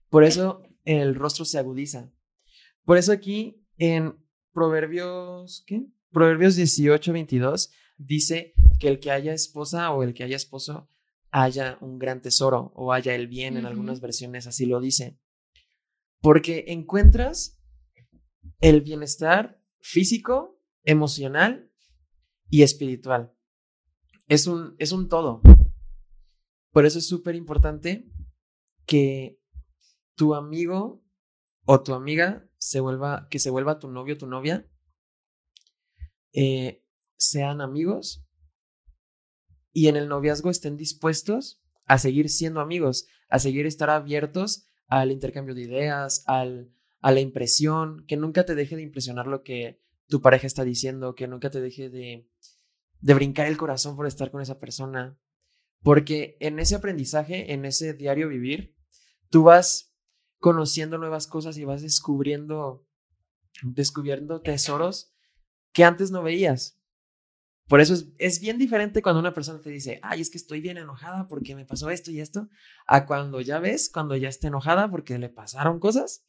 Por 0.08 0.24
eso 0.24 0.62
el 0.84 1.14
rostro 1.14 1.44
se 1.44 1.58
agudiza. 1.58 2.12
Por 2.84 2.98
eso 2.98 3.12
aquí 3.12 3.64
en 3.78 4.24
Proverbios, 4.52 5.64
¿qué? 5.66 5.86
Proverbios 6.14 6.54
18, 6.54 7.12
22 7.12 7.72
dice 7.98 8.54
que 8.78 8.88
el 8.88 9.00
que 9.00 9.10
haya 9.10 9.34
esposa 9.34 9.90
o 9.90 10.04
el 10.04 10.14
que 10.14 10.22
haya 10.22 10.36
esposo 10.36 10.88
haya 11.32 11.76
un 11.80 11.98
gran 11.98 12.22
tesoro 12.22 12.72
o 12.76 12.92
haya 12.92 13.16
el 13.16 13.26
bien, 13.26 13.56
en 13.56 13.66
algunas 13.66 14.00
versiones 14.00 14.46
así 14.46 14.64
lo 14.64 14.80
dice. 14.80 15.18
Porque 16.20 16.66
encuentras 16.68 17.60
el 18.60 18.80
bienestar 18.80 19.60
físico, 19.80 20.62
emocional 20.84 21.72
y 22.48 22.62
espiritual. 22.62 23.34
Es 24.28 24.46
un, 24.46 24.76
es 24.78 24.92
un 24.92 25.08
todo. 25.08 25.42
Por 26.70 26.86
eso 26.86 27.00
es 27.00 27.08
súper 27.08 27.34
importante 27.34 28.08
que 28.86 29.40
tu 30.14 30.36
amigo 30.36 31.04
o 31.64 31.82
tu 31.82 31.92
amiga 31.92 32.48
se 32.56 32.78
vuelva, 32.78 33.26
que 33.30 33.40
se 33.40 33.50
vuelva 33.50 33.80
tu 33.80 33.90
novio 33.90 34.14
o 34.14 34.18
tu 34.18 34.28
novia, 34.28 34.70
eh, 36.34 36.82
sean 37.16 37.60
amigos 37.60 38.26
y 39.72 39.88
en 39.88 39.96
el 39.96 40.08
noviazgo 40.08 40.50
estén 40.50 40.76
dispuestos 40.76 41.62
a 41.86 41.98
seguir 41.98 42.28
siendo 42.28 42.60
amigos, 42.60 43.06
a 43.28 43.38
seguir 43.38 43.66
estar 43.66 43.90
abiertos 43.90 44.66
al 44.86 45.10
intercambio 45.10 45.54
de 45.54 45.62
ideas, 45.62 46.22
al, 46.26 46.72
a 47.00 47.12
la 47.12 47.20
impresión, 47.20 48.04
que 48.06 48.16
nunca 48.16 48.44
te 48.44 48.54
deje 48.54 48.76
de 48.76 48.82
impresionar 48.82 49.26
lo 49.26 49.42
que 49.42 49.80
tu 50.08 50.20
pareja 50.20 50.46
está 50.46 50.64
diciendo, 50.64 51.14
que 51.14 51.26
nunca 51.26 51.50
te 51.50 51.60
deje 51.60 51.88
de, 51.88 52.28
de 53.00 53.14
brincar 53.14 53.46
el 53.46 53.56
corazón 53.56 53.96
por 53.96 54.06
estar 54.06 54.30
con 54.30 54.42
esa 54.42 54.58
persona. 54.58 55.18
Porque 55.82 56.36
en 56.40 56.58
ese 56.58 56.74
aprendizaje, 56.74 57.52
en 57.52 57.64
ese 57.64 57.94
diario 57.94 58.28
vivir, 58.28 58.74
tú 59.28 59.44
vas 59.44 59.94
conociendo 60.38 60.98
nuevas 60.98 61.26
cosas 61.26 61.56
y 61.58 61.64
vas 61.64 61.82
descubriendo, 61.82 62.86
descubriendo 63.62 64.40
tesoros 64.40 65.13
que 65.74 65.84
antes 65.84 66.10
no 66.10 66.22
veías. 66.22 66.80
Por 67.68 67.80
eso 67.80 67.94
es, 67.94 68.08
es, 68.18 68.40
bien 68.40 68.58
diferente 68.58 69.02
cuando 69.02 69.20
una 69.20 69.34
persona 69.34 69.60
te 69.60 69.70
dice, 69.70 69.98
ay, 70.02 70.20
es 70.20 70.30
que 70.30 70.38
estoy 70.38 70.60
bien 70.60 70.78
enojada 70.78 71.28
porque 71.28 71.54
me 71.54 71.64
pasó 71.64 71.90
esto 71.90 72.10
y 72.10 72.20
esto, 72.20 72.48
a 72.86 73.06
cuando 73.06 73.40
ya 73.40 73.58
ves, 73.58 73.90
cuando 73.92 74.16
ya 74.16 74.28
está 74.28 74.48
enojada 74.48 74.90
porque 74.90 75.18
le 75.18 75.28
pasaron 75.28 75.80
cosas. 75.80 76.24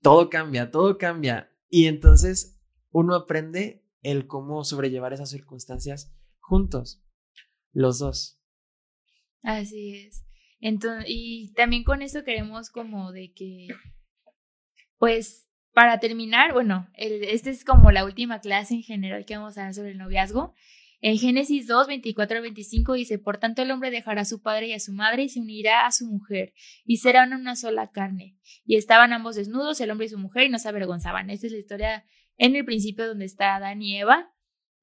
Todo 0.00 0.28
cambia, 0.28 0.70
todo 0.70 0.98
cambia. 0.98 1.50
Y 1.68 1.86
entonces 1.86 2.60
uno 2.90 3.14
aprende 3.14 3.86
el 4.02 4.26
cómo 4.26 4.64
sobrellevar 4.64 5.12
esas 5.12 5.30
circunstancias 5.30 6.14
juntos, 6.40 7.02
los 7.72 7.98
dos. 7.98 8.40
Así 9.42 9.96
es. 9.96 10.24
Entonces, 10.60 11.06
y 11.08 11.52
también 11.54 11.84
con 11.84 12.02
esto 12.02 12.24
queremos 12.24 12.70
como 12.70 13.12
de 13.12 13.32
que, 13.32 13.68
pues, 14.98 15.48
para 15.72 15.98
terminar, 15.98 16.52
bueno, 16.52 16.88
esta 16.94 17.50
es 17.50 17.64
como 17.64 17.90
la 17.90 18.04
última 18.04 18.40
clase 18.40 18.74
en 18.74 18.82
general 18.82 19.24
que 19.24 19.36
vamos 19.36 19.56
a 19.56 19.62
dar 19.62 19.74
sobre 19.74 19.92
el 19.92 19.98
noviazgo. 19.98 20.54
En 21.00 21.18
Génesis 21.18 21.66
2, 21.66 21.88
24 21.88 22.36
al 22.36 22.42
25 22.42 22.92
dice, 22.92 23.18
por 23.18 23.38
tanto 23.38 23.62
el 23.62 23.70
hombre 23.72 23.90
dejará 23.90 24.20
a 24.20 24.24
su 24.24 24.40
padre 24.40 24.68
y 24.68 24.72
a 24.72 24.78
su 24.78 24.92
madre 24.92 25.24
y 25.24 25.28
se 25.28 25.40
unirá 25.40 25.84
a 25.84 25.90
su 25.90 26.06
mujer 26.06 26.52
y 26.84 26.98
serán 26.98 27.32
una 27.32 27.56
sola 27.56 27.90
carne. 27.90 28.36
Y 28.64 28.76
estaban 28.76 29.12
ambos 29.12 29.34
desnudos, 29.34 29.80
el 29.80 29.90
hombre 29.90 30.06
y 30.06 30.10
su 30.10 30.18
mujer, 30.18 30.44
y 30.44 30.48
no 30.48 30.58
se 30.58 30.68
avergonzaban. 30.68 31.28
Esta 31.28 31.48
es 31.48 31.52
la 31.52 31.58
historia 31.58 32.04
en 32.36 32.54
el 32.54 32.64
principio 32.64 33.08
donde 33.08 33.24
está 33.24 33.56
Adán 33.56 33.82
y 33.82 33.98
Eva. 33.98 34.31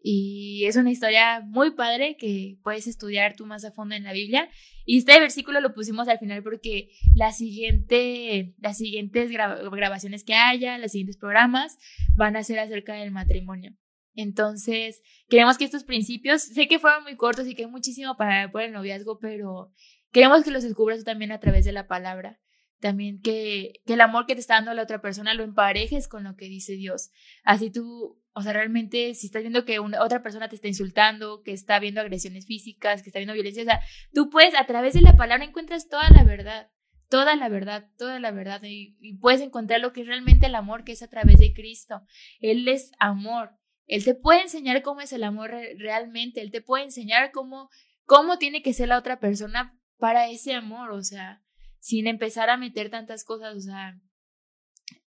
Y 0.01 0.63
es 0.65 0.77
una 0.77 0.91
historia 0.91 1.41
muy 1.45 1.71
padre 1.71 2.15
que 2.17 2.57
puedes 2.63 2.87
estudiar 2.87 3.35
tú 3.35 3.45
más 3.45 3.65
a 3.65 3.71
fondo 3.71 3.95
en 3.95 4.03
la 4.03 4.13
Biblia. 4.13 4.49
Y 4.85 4.99
este 4.99 5.19
versículo 5.19 5.59
lo 5.59 5.73
pusimos 5.73 6.07
al 6.07 6.19
final 6.19 6.41
porque 6.41 6.89
la 7.15 7.31
siguiente, 7.31 8.55
las 8.59 8.77
siguientes 8.77 9.29
grabaciones 9.29 10.23
que 10.23 10.35
haya, 10.35 10.77
los 10.77 10.91
siguientes 10.91 11.17
programas 11.17 11.77
van 12.15 12.37
a 12.37 12.43
ser 12.43 12.59
acerca 12.59 12.93
del 12.93 13.11
matrimonio. 13.11 13.75
Entonces, 14.15 15.01
queremos 15.27 15.57
que 15.57 15.65
estos 15.65 15.83
principios, 15.83 16.43
sé 16.43 16.67
que 16.67 16.79
fueron 16.79 17.03
muy 17.03 17.15
cortos 17.15 17.47
y 17.47 17.55
que 17.55 17.63
hay 17.63 17.69
muchísimo 17.69 18.17
para 18.17 18.51
por 18.51 18.61
el 18.61 18.71
noviazgo, 18.71 19.19
pero 19.19 19.71
queremos 20.11 20.43
que 20.43 20.51
los 20.51 20.63
descubras 20.63 20.99
tú 20.99 21.03
también 21.05 21.31
a 21.31 21.39
través 21.39 21.65
de 21.65 21.71
la 21.71 21.87
palabra. 21.87 22.39
También 22.79 23.21
que, 23.21 23.73
que 23.85 23.93
el 23.93 24.01
amor 24.01 24.25
que 24.25 24.35
te 24.35 24.41
está 24.41 24.55
dando 24.55 24.73
la 24.73 24.83
otra 24.83 25.01
persona 25.01 25.33
lo 25.33 25.43
emparejes 25.43 26.07
con 26.07 26.23
lo 26.23 26.35
que 26.35 26.45
dice 26.45 26.73
Dios. 26.73 27.11
Así 27.43 27.69
tú 27.69 28.18
o 28.33 28.41
sea, 28.41 28.53
realmente 28.53 29.13
si 29.15 29.27
estás 29.27 29.41
viendo 29.41 29.65
que 29.65 29.79
una, 29.79 30.03
otra 30.03 30.21
persona 30.21 30.49
te 30.49 30.55
está 30.55 30.67
insultando, 30.67 31.41
que 31.41 31.51
está 31.51 31.79
viendo 31.79 32.01
agresiones 32.01 32.45
físicas, 32.45 33.01
que 33.01 33.09
está 33.09 33.19
viendo 33.19 33.33
violencia, 33.33 33.63
o 33.63 33.65
sea, 33.65 33.81
tú 34.13 34.29
puedes, 34.29 34.55
a 34.55 34.65
través 34.65 34.93
de 34.93 35.01
la 35.01 35.15
palabra 35.15 35.45
encuentras 35.45 35.87
toda 35.87 36.09
la 36.09 36.23
verdad, 36.23 36.69
toda 37.09 37.35
la 37.35 37.49
verdad, 37.49 37.89
toda 37.97 38.19
la 38.19 38.31
verdad, 38.31 38.61
y, 38.63 39.17
puedes 39.19 39.41
encontrar 39.41 39.81
lo 39.81 39.93
que 39.93 40.01
es 40.01 40.07
realmente 40.07 40.45
el 40.45 40.55
amor, 40.55 40.83
que 40.83 40.91
es 40.91 41.01
a 41.01 41.09
través 41.09 41.39
de 41.39 41.53
Cristo. 41.53 42.01
Él 42.39 42.67
es 42.67 42.91
amor. 42.99 43.51
Él 43.87 44.05
te 44.05 44.13
puede 44.13 44.43
enseñar 44.43 44.83
cómo 44.83 45.01
es 45.01 45.11
el 45.11 45.23
amor 45.23 45.51
realmente, 45.77 46.41
Él 46.41 46.51
te 46.51 46.61
puede 46.61 46.83
enseñar 46.83 47.31
cómo, 47.31 47.69
cómo 48.05 48.37
tiene 48.37 48.61
que 48.61 48.73
ser 48.73 48.89
la 48.89 48.99
otra 48.99 49.19
persona 49.19 49.75
para 49.97 50.29
ese 50.29 50.53
amor, 50.53 50.91
o 50.91 51.01
sea, 51.01 51.41
sin 51.79 52.05
empezar 52.05 52.51
a 52.51 52.57
meter 52.57 52.91
tantas 52.91 53.23
cosas, 53.23 53.55
o 53.55 53.59
sea, 53.59 53.99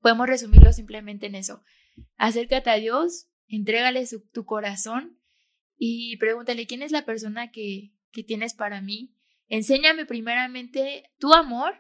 podemos 0.01 0.27
resumirlo 0.27 0.75
simplemente 0.75 1.27
en 1.27 1.37
eso 1.37 1.62
acércate 2.16 2.70
a 2.70 2.76
Dios, 2.76 3.28
entrégale 3.49 4.05
tu 4.32 4.44
corazón 4.44 5.18
y 5.78 6.16
pregúntale 6.18 6.66
quién 6.66 6.82
es 6.82 6.92
la 6.92 7.05
persona 7.05 7.51
que, 7.51 7.92
que 8.12 8.22
tienes 8.22 8.55
para 8.55 8.80
mí. 8.80 9.14
Enséñame 9.49 10.07
primeramente 10.07 11.05
tu 11.18 11.32
amor, 11.32 11.74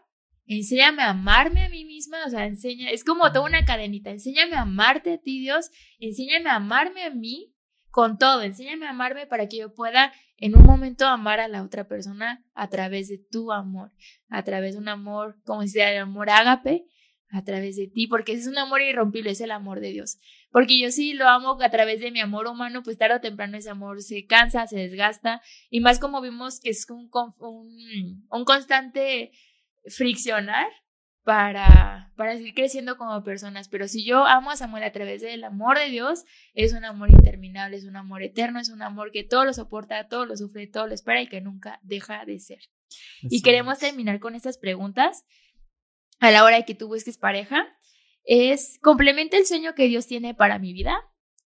enséñame 0.46 1.02
a 1.02 1.10
amarme 1.10 1.64
a 1.64 1.68
mí 1.68 1.84
misma, 1.84 2.18
o 2.26 2.30
sea, 2.30 2.46
enseña, 2.46 2.90
es 2.90 3.04
como 3.04 3.32
toda 3.32 3.46
una 3.46 3.64
cadenita, 3.64 4.10
enséñame 4.10 4.54
a 4.54 4.62
amarte 4.62 5.14
a 5.14 5.18
ti, 5.18 5.40
Dios, 5.40 5.70
enséñame 5.98 6.50
a 6.50 6.56
amarme 6.56 7.02
a 7.02 7.10
mí 7.10 7.52
con 7.90 8.18
todo, 8.18 8.42
enséñame 8.42 8.86
a 8.86 8.90
amarme 8.90 9.26
para 9.26 9.48
que 9.48 9.58
yo 9.58 9.74
pueda 9.74 10.12
en 10.36 10.54
un 10.54 10.64
momento 10.64 11.06
amar 11.06 11.40
a 11.40 11.48
la 11.48 11.62
otra 11.62 11.88
persona 11.88 12.44
a 12.54 12.68
través 12.68 13.08
de 13.08 13.18
tu 13.18 13.52
amor, 13.52 13.90
a 14.28 14.42
través 14.44 14.74
de 14.74 14.80
un 14.80 14.88
amor, 14.88 15.40
como 15.44 15.62
decía, 15.62 15.90
el 15.90 16.02
amor 16.02 16.30
ágape, 16.30 16.84
a 17.30 17.42
través 17.42 17.76
de 17.76 17.88
ti, 17.88 18.06
porque 18.06 18.32
es 18.32 18.46
un 18.46 18.58
amor 18.58 18.82
irrompible, 18.82 19.30
es 19.30 19.40
el 19.40 19.50
amor 19.50 19.80
de 19.80 19.90
Dios. 19.90 20.18
Porque 20.50 20.78
yo 20.78 20.90
sí 20.90 21.12
lo 21.12 21.28
amo 21.28 21.58
a 21.60 21.70
través 21.70 22.00
de 22.00 22.10
mi 22.10 22.20
amor 22.20 22.46
humano, 22.46 22.82
pues 22.82 22.98
tarde 22.98 23.16
o 23.16 23.20
temprano 23.20 23.56
ese 23.56 23.70
amor 23.70 24.00
se 24.02 24.26
cansa, 24.26 24.66
se 24.66 24.76
desgasta, 24.76 25.42
y 25.70 25.80
más 25.80 25.98
como 25.98 26.20
vimos 26.20 26.60
que 26.60 26.70
es 26.70 26.86
un, 26.88 27.10
un, 27.38 28.26
un 28.30 28.44
constante 28.44 29.32
friccionar 29.88 30.66
para, 31.26 32.12
para 32.16 32.36
seguir 32.36 32.54
creciendo 32.54 32.96
como 32.96 33.24
personas. 33.24 33.68
Pero 33.68 33.88
si 33.88 34.04
yo 34.04 34.24
amo 34.24 34.52
a 34.52 34.56
Samuel 34.56 34.84
a 34.84 34.92
través 34.92 35.22
del 35.22 35.42
amor 35.42 35.76
de 35.76 35.90
Dios, 35.90 36.24
es 36.54 36.72
un 36.72 36.84
amor 36.84 37.10
interminable, 37.10 37.76
es 37.76 37.84
un 37.84 37.96
amor 37.96 38.22
eterno, 38.22 38.60
es 38.60 38.68
un 38.68 38.80
amor 38.80 39.10
que 39.10 39.24
todo 39.24 39.44
lo 39.44 39.52
soporta, 39.52 40.06
todo 40.06 40.24
lo 40.24 40.36
sufre, 40.36 40.68
todo 40.68 40.86
lo 40.86 40.94
espera 40.94 41.20
y 41.20 41.26
que 41.26 41.40
nunca 41.40 41.80
deja 41.82 42.24
de 42.24 42.38
ser. 42.38 42.60
y 43.22 43.42
queremos 43.42 43.80
terminar 43.80 44.20
con 44.20 44.36
estas 44.36 44.56
preguntas 44.56 45.24
a 46.18 46.30
la 46.30 46.44
hora 46.44 46.56
de 46.56 46.64
que 46.64 46.74
tú 46.74 46.88
busques 46.88 47.18
pareja 47.18 47.66
es, 48.24 48.78
¿complementa 48.82 49.36
el 49.36 49.46
sueño 49.46 49.74
que 49.74 49.86
Dios 49.86 50.06
tiene 50.06 50.34
para 50.34 50.58
mi 50.58 50.72
vida? 50.72 50.96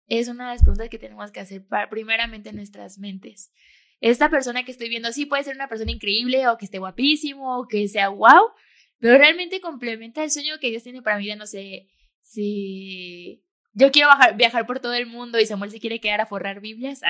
Es 0.06 0.28
una 0.28 0.48
de 0.48 0.54
las 0.54 0.62
preguntas 0.62 0.88
que 0.88 0.98
tenemos 0.98 1.30
que 1.30 1.40
hacer 1.40 1.64
primeramente 1.90 2.50
en 2.50 2.56
nuestras 2.56 2.98
mentes. 2.98 3.52
Esta 4.00 4.30
persona 4.30 4.64
que 4.64 4.72
estoy 4.72 4.88
viendo, 4.88 5.12
sí 5.12 5.26
puede 5.26 5.44
ser 5.44 5.56
una 5.56 5.68
persona 5.68 5.90
increíble 5.90 6.48
o 6.48 6.56
que 6.56 6.64
esté 6.64 6.78
guapísimo 6.78 7.58
o 7.58 7.68
que 7.68 7.86
sea 7.88 8.08
wow, 8.08 8.50
pero 8.98 9.18
realmente 9.18 9.60
complementa 9.60 10.22
el 10.24 10.30
sueño 10.30 10.58
que 10.60 10.70
Dios 10.70 10.82
tiene 10.82 11.02
para 11.02 11.18
mi 11.18 11.24
vida. 11.24 11.36
No 11.36 11.46
sé 11.46 11.88
si 12.20 13.44
yo 13.72 13.92
quiero 13.92 14.10
viajar 14.36 14.66
por 14.66 14.80
todo 14.80 14.94
el 14.94 15.06
mundo 15.06 15.38
y 15.38 15.46
Samuel 15.46 15.70
se 15.70 15.80
quiere 15.80 16.00
quedar 16.00 16.20
a 16.20 16.26
forrar 16.26 16.60
Biblias. 16.60 17.00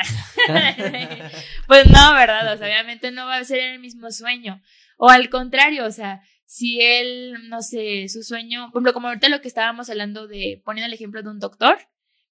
pues 1.66 1.86
no, 1.86 2.14
¿verdad? 2.14 2.52
O 2.52 2.58
sea, 2.58 2.66
obviamente 2.66 3.10
no 3.10 3.26
va 3.26 3.36
a 3.36 3.44
ser 3.44 3.60
el 3.60 3.78
mismo 3.78 4.10
sueño. 4.10 4.60
O 4.98 5.08
al 5.08 5.30
contrario, 5.30 5.86
o 5.86 5.90
sea, 5.90 6.22
si 6.50 6.80
él, 6.80 7.48
no 7.48 7.62
sé, 7.62 8.08
su 8.08 8.24
sueño, 8.24 8.72
por 8.72 8.80
ejemplo, 8.80 8.92
como 8.92 9.06
ahorita 9.06 9.28
lo 9.28 9.40
que 9.40 9.46
estábamos 9.46 9.88
hablando 9.88 10.26
de, 10.26 10.60
poniendo 10.64 10.88
el 10.88 10.92
ejemplo 10.92 11.22
de 11.22 11.28
un 11.28 11.38
doctor, 11.38 11.78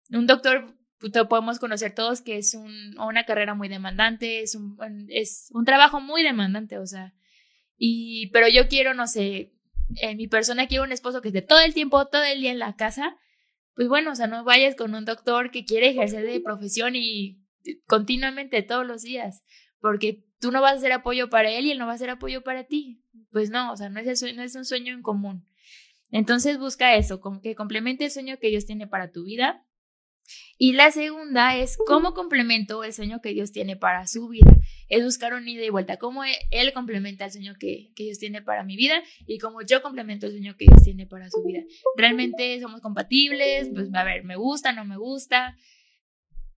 un 0.10 0.28
doctor 0.28 0.76
pues, 0.98 1.14
podemos 1.30 1.58
conocer 1.58 1.96
todos 1.96 2.20
que 2.20 2.38
es 2.38 2.54
un, 2.54 3.00
una 3.00 3.24
carrera 3.24 3.54
muy 3.54 3.70
demandante, 3.70 4.42
es 4.42 4.56
un, 4.56 4.78
es 5.08 5.48
un 5.54 5.64
trabajo 5.64 6.02
muy 6.02 6.22
demandante, 6.22 6.80
o 6.80 6.86
sea, 6.86 7.14
y, 7.78 8.28
pero 8.34 8.50
yo 8.50 8.68
quiero, 8.68 8.94
no 8.94 9.08
sé, 9.08 9.54
en 10.02 10.18
mi 10.18 10.28
persona 10.28 10.68
quiero 10.68 10.84
un 10.84 10.92
esposo 10.92 11.22
que 11.22 11.30
esté 11.30 11.42
todo 11.42 11.62
el 11.62 11.74
tiempo, 11.74 12.06
todo 12.08 12.26
el 12.26 12.42
día 12.42 12.52
en 12.52 12.60
la 12.60 12.76
casa, 12.76 13.16
pues 13.74 13.88
bueno, 13.88 14.12
o 14.12 14.16
sea, 14.16 14.28
no 14.28 14.44
vayas 14.44 14.76
con 14.76 14.96
un 14.96 15.06
doctor 15.06 15.50
que 15.50 15.64
quiere 15.64 15.92
ejercer 15.92 16.26
de 16.26 16.42
profesión 16.42 16.98
y 16.98 17.42
continuamente 17.88 18.64
todos 18.64 18.86
los 18.86 19.02
días, 19.02 19.44
porque 19.80 20.26
tú 20.42 20.52
no 20.52 20.62
vas 20.62 20.76
a 20.76 20.80
ser 20.82 20.92
apoyo 20.92 21.30
para 21.30 21.52
él 21.52 21.68
y 21.68 21.72
él 21.72 21.80
no 21.80 21.88
va 21.88 21.94
a 21.94 21.98
ser 21.98 22.10
apoyo 22.10 22.44
para 22.44 22.66
ti 22.66 23.02
pues 23.32 23.50
no, 23.50 23.72
o 23.72 23.78
sea, 23.78 23.90
no 23.90 24.00
es, 24.00 24.22
no 24.36 24.44
es 24.44 24.56
un 24.56 24.66
sueño 24.66 24.94
en 24.94 25.02
común. 25.02 25.46
Entonces 26.12 26.58
busca 26.58 26.96
eso, 26.96 27.22
que 27.42 27.56
complemente 27.56 28.06
el 28.06 28.12
sueño 28.12 28.38
que 28.40 28.50
Dios 28.50 28.66
tiene 28.66 28.88
para 28.88 29.12
tu 29.12 29.26
vida. 29.26 29.66
Y 30.58 30.74
la 30.74 30.92
segunda 30.92 31.56
es 31.58 31.78
cómo 31.88 32.14
complemento 32.14 32.84
el 32.84 32.94
sueño 32.94 33.22
que 33.22 33.34
Dios 33.34 33.52
tiene 33.52 33.76
para 33.76 34.06
su 34.06 34.28
vida. 34.28 34.52
Es 34.88 35.04
buscar 35.04 35.34
un 35.34 35.48
ida 35.48 35.64
y 35.64 35.70
vuelta, 35.70 35.98
cómo 35.98 36.24
e, 36.24 36.34
Él 36.52 36.72
complementa 36.74 37.26
el 37.26 37.32
sueño 37.32 37.56
que, 37.60 37.92
que 37.96 38.04
Dios 38.04 38.20
tiene 38.20 38.42
para 38.42 38.64
mi 38.64 38.76
vida 38.76 39.02
y 39.26 39.40
cómo 39.40 39.62
yo 39.62 39.82
complemento 39.82 40.28
el 40.28 40.34
sueño 40.34 40.56
que 40.58 40.66
Dios 40.66 40.84
tiene 40.84 41.08
para 41.08 41.30
su 41.30 41.44
vida. 41.44 41.64
¿Realmente 41.96 42.60
somos 42.60 42.82
compatibles? 42.82 43.70
Pues 43.74 43.94
a 43.94 44.04
ver, 44.04 44.24
¿me 44.24 44.36
gusta, 44.36 44.72
no 44.72 44.86
me 44.86 44.98
gusta? 44.98 45.56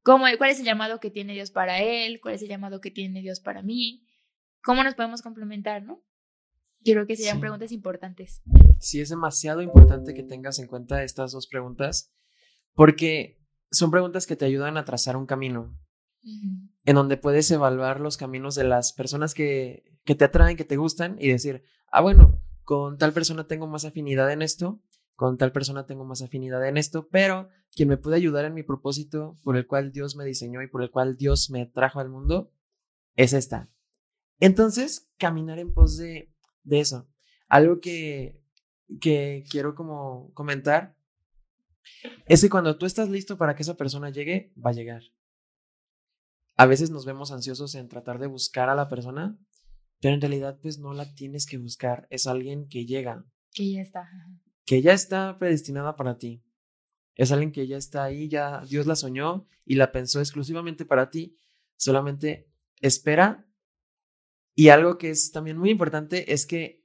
¿Cómo, 0.03 0.27
¿Cuál 0.37 0.51
es 0.51 0.59
el 0.59 0.67
llamado 0.67 0.99
que 1.01 1.11
tiene 1.11 1.33
Dios 1.33 1.51
para 1.51 1.81
Él? 1.81 2.21
¿Cuál 2.21 2.35
es 2.35 2.43
el 2.43 2.49
llamado 2.49 2.81
que 2.81 2.91
tiene 2.91 3.23
Dios 3.23 3.41
para 3.41 3.63
mí? 3.63 4.05
¿Cómo 4.63 4.83
nos 4.83 4.95
podemos 4.95 5.23
complementar, 5.23 5.83
no? 5.83 6.03
Quiero 6.85 7.07
que 7.07 7.17
sean 7.17 7.41
preguntas 7.41 7.73
importantes. 7.73 8.43
Sí, 8.79 9.01
es 9.01 9.09
demasiado 9.09 9.63
importante 9.63 10.15
que 10.15 10.23
tengas 10.23 10.59
en 10.59 10.67
cuenta 10.67 11.03
estas 11.03 11.33
dos 11.33 11.47
preguntas, 11.47 12.13
porque 12.75 13.39
son 13.71 13.91
preguntas 13.91 14.27
que 14.27 14.37
te 14.37 14.45
ayudan 14.45 14.77
a 14.77 14.85
trazar 14.85 15.17
un 15.17 15.27
camino, 15.27 15.79
en 16.85 16.95
donde 16.95 17.17
puedes 17.17 17.51
evaluar 17.51 18.01
los 18.01 18.17
caminos 18.17 18.55
de 18.55 18.65
las 18.65 18.93
personas 18.93 19.35
que, 19.35 19.85
que 20.05 20.15
te 20.15 20.25
atraen, 20.25 20.57
que 20.57 20.65
te 20.65 20.77
gustan, 20.77 21.17
y 21.21 21.29
decir, 21.29 21.65
ah, 21.91 22.01
bueno, 22.01 22.41
con 22.65 22.99
tal 22.99 23.13
persona 23.13 23.47
tengo 23.47 23.67
más 23.67 23.85
afinidad 23.85 24.31
en 24.33 24.43
esto, 24.43 24.81
con 25.15 25.37
tal 25.37 25.53
persona 25.53 25.87
tengo 25.87 26.05
más 26.05 26.23
afinidad 26.23 26.67
en 26.67 26.77
esto, 26.77 27.09
pero 27.11 27.49
quien 27.75 27.89
me 27.89 27.97
puede 27.97 28.17
ayudar 28.17 28.45
en 28.45 28.55
mi 28.55 28.63
propósito 28.63 29.37
por 29.45 29.57
el 29.57 29.67
cual 29.67 29.93
Dios 29.93 30.17
me 30.17 30.25
diseñó 30.25 30.63
y 30.63 30.69
por 30.69 30.83
el 30.83 30.91
cual 30.91 31.17
Dios 31.17 31.51
me 31.51 31.67
trajo 31.67 32.01
al 32.01 32.09
mundo, 32.09 32.53
es 33.15 33.33
esta. 33.33 33.71
Entonces, 34.41 35.11
caminar 35.19 35.59
en 35.59 35.73
pos 35.73 35.97
de 35.97 36.32
de 36.65 36.81
eso. 36.81 37.09
Algo 37.49 37.81
que, 37.81 38.41
que 39.01 39.45
quiero 39.51 39.75
como 39.75 40.33
comentar 40.35 40.97
es 42.27 42.41
que 42.41 42.51
cuando 42.51 42.79
tú 42.79 42.87
estás 42.87 43.09
listo 43.09 43.37
para 43.37 43.55
que 43.55 43.63
esa 43.63 43.77
persona 43.77 44.11
llegue, 44.11 44.53
va 44.57 44.71
a 44.71 44.75
llegar. 44.75 45.03
A 46.57 46.67
veces 46.67 46.91
nos 46.91 47.05
vemos 47.05 47.33
ansiosos 47.33 47.75
en 47.75 47.89
tratar 47.89 48.19
de 48.19 48.27
buscar 48.27 48.69
a 48.69 48.75
la 48.75 48.89
persona, 48.89 49.39
pero 50.01 50.15
en 50.15 50.21
realidad 50.21 50.59
pues 50.61 50.79
no 50.79 50.93
la 50.93 51.15
tienes 51.15 51.47
que 51.47 51.59
buscar, 51.59 52.07
es 52.11 52.27
alguien 52.27 52.69
que 52.69 52.87
llega. 52.87 53.25
Que 53.53 53.73
ya 53.73 53.81
está. 53.83 54.09
Que 54.65 54.83
ya 54.83 54.93
está 54.93 55.39
predestinada 55.39 55.97
para 55.97 56.19
ti. 56.19 56.43
Es 57.15 57.33
alguien 57.33 57.53
que 57.53 57.67
ya 57.67 57.77
está 57.77 58.05
ahí, 58.05 58.29
ya 58.29 58.63
Dios 58.69 58.87
la 58.87 58.97
soñó 58.97 59.47
y 59.65 59.75
la 59.75 59.93
pensó 59.93 60.21
exclusivamente 60.21 60.85
para 60.85 61.11
ti. 61.11 61.37
Solamente 61.77 62.49
espera 62.81 63.47
y 64.55 64.69
algo 64.69 64.99
que 64.99 65.11
es 65.11 65.33
también 65.33 65.57
muy 65.59 65.71
importante 65.71 66.33
es 66.33 66.47
que, 66.47 66.85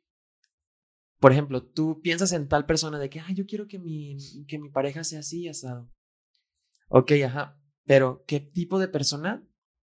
por 1.19 1.31
ejemplo, 1.31 1.63
tú 1.63 2.01
piensas 2.01 2.31
en 2.31 2.47
tal 2.47 2.65
persona 2.65 2.99
de 2.99 3.09
que, 3.09 3.21
yo 3.33 3.45
quiero 3.45 3.67
que 3.67 3.79
mi, 3.79 4.17
que 4.47 4.59
mi 4.59 4.69
pareja 4.69 5.03
sea 5.03 5.19
así, 5.19 5.47
asado. 5.47 5.89
Ok, 6.89 7.11
ajá, 7.25 7.59
pero 7.85 8.23
¿qué 8.25 8.39
tipo 8.39 8.79
de 8.79 8.87
persona 8.87 9.45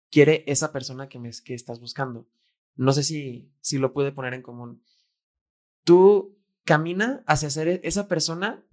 quiere 0.09 0.43
esa 0.47 0.71
persona 0.71 1.09
que, 1.09 1.19
me, 1.19 1.29
que 1.43 1.53
estás 1.53 1.79
buscando? 1.79 2.27
No 2.75 2.93
sé 2.93 3.03
si, 3.03 3.51
si 3.61 3.77
lo 3.77 3.93
puede 3.93 4.11
poner 4.11 4.33
en 4.33 4.41
común. 4.41 4.83
Tú 5.83 6.37
camina 6.63 7.23
hacia 7.27 7.49
ser 7.49 7.67
e, 7.67 7.81
esa 7.83 8.07
persona 8.07 8.63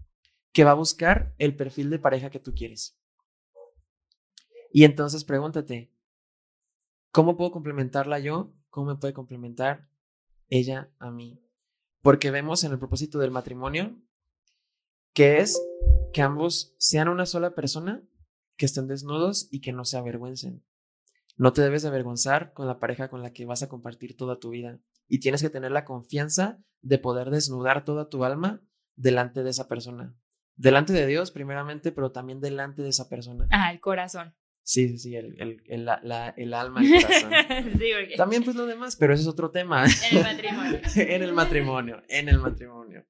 que 0.52 0.64
va 0.64 0.70
a 0.70 0.74
buscar 0.74 1.34
el 1.38 1.56
perfil 1.56 1.90
de 1.90 1.98
pareja 1.98 2.30
que 2.30 2.40
tú 2.40 2.54
quieres. 2.54 2.98
Y 4.72 4.84
entonces 4.84 5.24
pregúntate, 5.24 5.92
¿cómo 7.10 7.36
puedo 7.36 7.50
complementarla 7.50 8.18
yo 8.18 8.54
¿Cómo 8.74 8.88
me 8.88 8.96
puede 8.96 9.14
complementar 9.14 9.88
ella 10.48 10.90
a 10.98 11.08
mí? 11.08 11.40
Porque 12.02 12.32
vemos 12.32 12.64
en 12.64 12.72
el 12.72 12.80
propósito 12.80 13.20
del 13.20 13.30
matrimonio 13.30 13.96
que 15.12 15.38
es 15.38 15.64
que 16.12 16.22
ambos 16.22 16.74
sean 16.76 17.06
una 17.06 17.24
sola 17.24 17.54
persona, 17.54 18.02
que 18.56 18.66
estén 18.66 18.88
desnudos 18.88 19.46
y 19.52 19.60
que 19.60 19.70
no 19.70 19.84
se 19.84 19.96
avergüencen. 19.96 20.64
No 21.36 21.52
te 21.52 21.62
debes 21.62 21.82
de 21.82 21.88
avergonzar 21.88 22.52
con 22.52 22.66
la 22.66 22.80
pareja 22.80 23.08
con 23.08 23.22
la 23.22 23.32
que 23.32 23.46
vas 23.46 23.62
a 23.62 23.68
compartir 23.68 24.16
toda 24.16 24.40
tu 24.40 24.50
vida 24.50 24.80
y 25.06 25.20
tienes 25.20 25.40
que 25.40 25.50
tener 25.50 25.70
la 25.70 25.84
confianza 25.84 26.58
de 26.82 26.98
poder 26.98 27.30
desnudar 27.30 27.84
toda 27.84 28.08
tu 28.08 28.24
alma 28.24 28.60
delante 28.96 29.44
de 29.44 29.50
esa 29.50 29.68
persona. 29.68 30.16
Delante 30.56 30.92
de 30.92 31.06
Dios 31.06 31.30
primeramente, 31.30 31.92
pero 31.92 32.10
también 32.10 32.40
delante 32.40 32.82
de 32.82 32.88
esa 32.88 33.08
persona. 33.08 33.46
Ah, 33.52 33.70
el 33.70 33.78
corazón. 33.78 34.34
Sí, 34.66 34.88
sí, 34.88 34.98
sí, 34.98 35.14
el, 35.14 35.38
el, 35.38 35.62
el, 35.66 35.84
la, 35.84 36.34
el 36.38 36.54
alma, 36.54 36.80
el 36.82 37.02
corazón. 37.02 37.30
sí, 37.78 37.90
porque... 37.98 38.14
También 38.16 38.44
pues 38.44 38.56
lo 38.56 38.64
demás, 38.64 38.96
pero 38.96 39.12
ese 39.12 39.22
es 39.22 39.28
otro 39.28 39.50
tema. 39.50 39.84
En 40.10 40.16
el 40.16 40.22
matrimonio. 40.24 40.80
en 40.96 41.22
el 41.22 41.32
matrimonio, 41.34 42.02
en 42.08 42.28
el 42.30 42.38
matrimonio. 42.38 43.06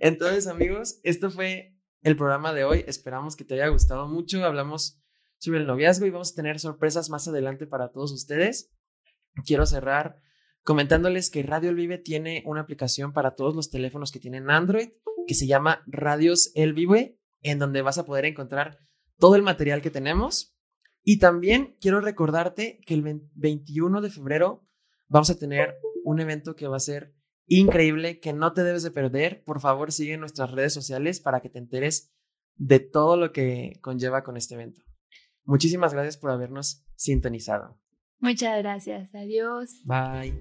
Entonces, 0.00 0.46
amigos, 0.46 1.00
esto 1.02 1.30
fue 1.30 1.74
el 2.02 2.16
programa 2.16 2.52
de 2.52 2.64
hoy. 2.64 2.84
Esperamos 2.86 3.36
que 3.36 3.44
te 3.44 3.54
haya 3.54 3.68
gustado 3.68 4.06
mucho. 4.06 4.44
Hablamos 4.44 5.00
sobre 5.38 5.60
el 5.60 5.66
noviazgo 5.66 6.04
y 6.04 6.10
vamos 6.10 6.32
a 6.32 6.36
tener 6.36 6.60
sorpresas 6.60 7.08
más 7.08 7.26
adelante 7.26 7.66
para 7.66 7.90
todos 7.90 8.12
ustedes. 8.12 8.70
Quiero 9.46 9.64
cerrar 9.64 10.20
comentándoles 10.62 11.30
que 11.30 11.42
Radio 11.42 11.70
El 11.70 11.76
Vive 11.76 11.96
tiene 11.96 12.42
una 12.44 12.60
aplicación 12.60 13.14
para 13.14 13.34
todos 13.34 13.56
los 13.56 13.70
teléfonos 13.70 14.12
que 14.12 14.20
tienen 14.20 14.50
Android 14.50 14.90
que 15.26 15.34
se 15.34 15.46
llama 15.46 15.82
Radios 15.86 16.52
El 16.54 16.72
Vive, 16.72 17.18
en 17.42 17.58
donde 17.58 17.82
vas 17.82 17.98
a 17.98 18.04
poder 18.04 18.24
encontrar 18.24 18.78
todo 19.18 19.34
el 19.36 19.42
material 19.42 19.82
que 19.82 19.90
tenemos 19.90 20.55
y 21.08 21.20
también 21.20 21.76
quiero 21.80 22.00
recordarte 22.00 22.80
que 22.84 22.94
el 22.94 23.22
21 23.36 24.00
de 24.00 24.10
febrero 24.10 24.66
vamos 25.06 25.30
a 25.30 25.38
tener 25.38 25.76
un 26.02 26.18
evento 26.18 26.56
que 26.56 26.66
va 26.66 26.78
a 26.78 26.80
ser 26.80 27.14
increíble, 27.46 28.18
que 28.18 28.32
no 28.32 28.52
te 28.52 28.64
debes 28.64 28.82
de 28.82 28.90
perder. 28.90 29.44
Por 29.44 29.60
favor, 29.60 29.92
sigue 29.92 30.18
nuestras 30.18 30.50
redes 30.50 30.74
sociales 30.74 31.20
para 31.20 31.40
que 31.40 31.48
te 31.48 31.60
enteres 31.60 32.12
de 32.56 32.80
todo 32.80 33.16
lo 33.16 33.30
que 33.30 33.78
conlleva 33.82 34.24
con 34.24 34.36
este 34.36 34.56
evento. 34.56 34.82
Muchísimas 35.44 35.94
gracias 35.94 36.16
por 36.16 36.32
habernos 36.32 36.84
sintonizado. 36.96 37.80
Muchas 38.18 38.58
gracias. 38.58 39.14
Adiós. 39.14 39.82
Bye. 39.84 40.34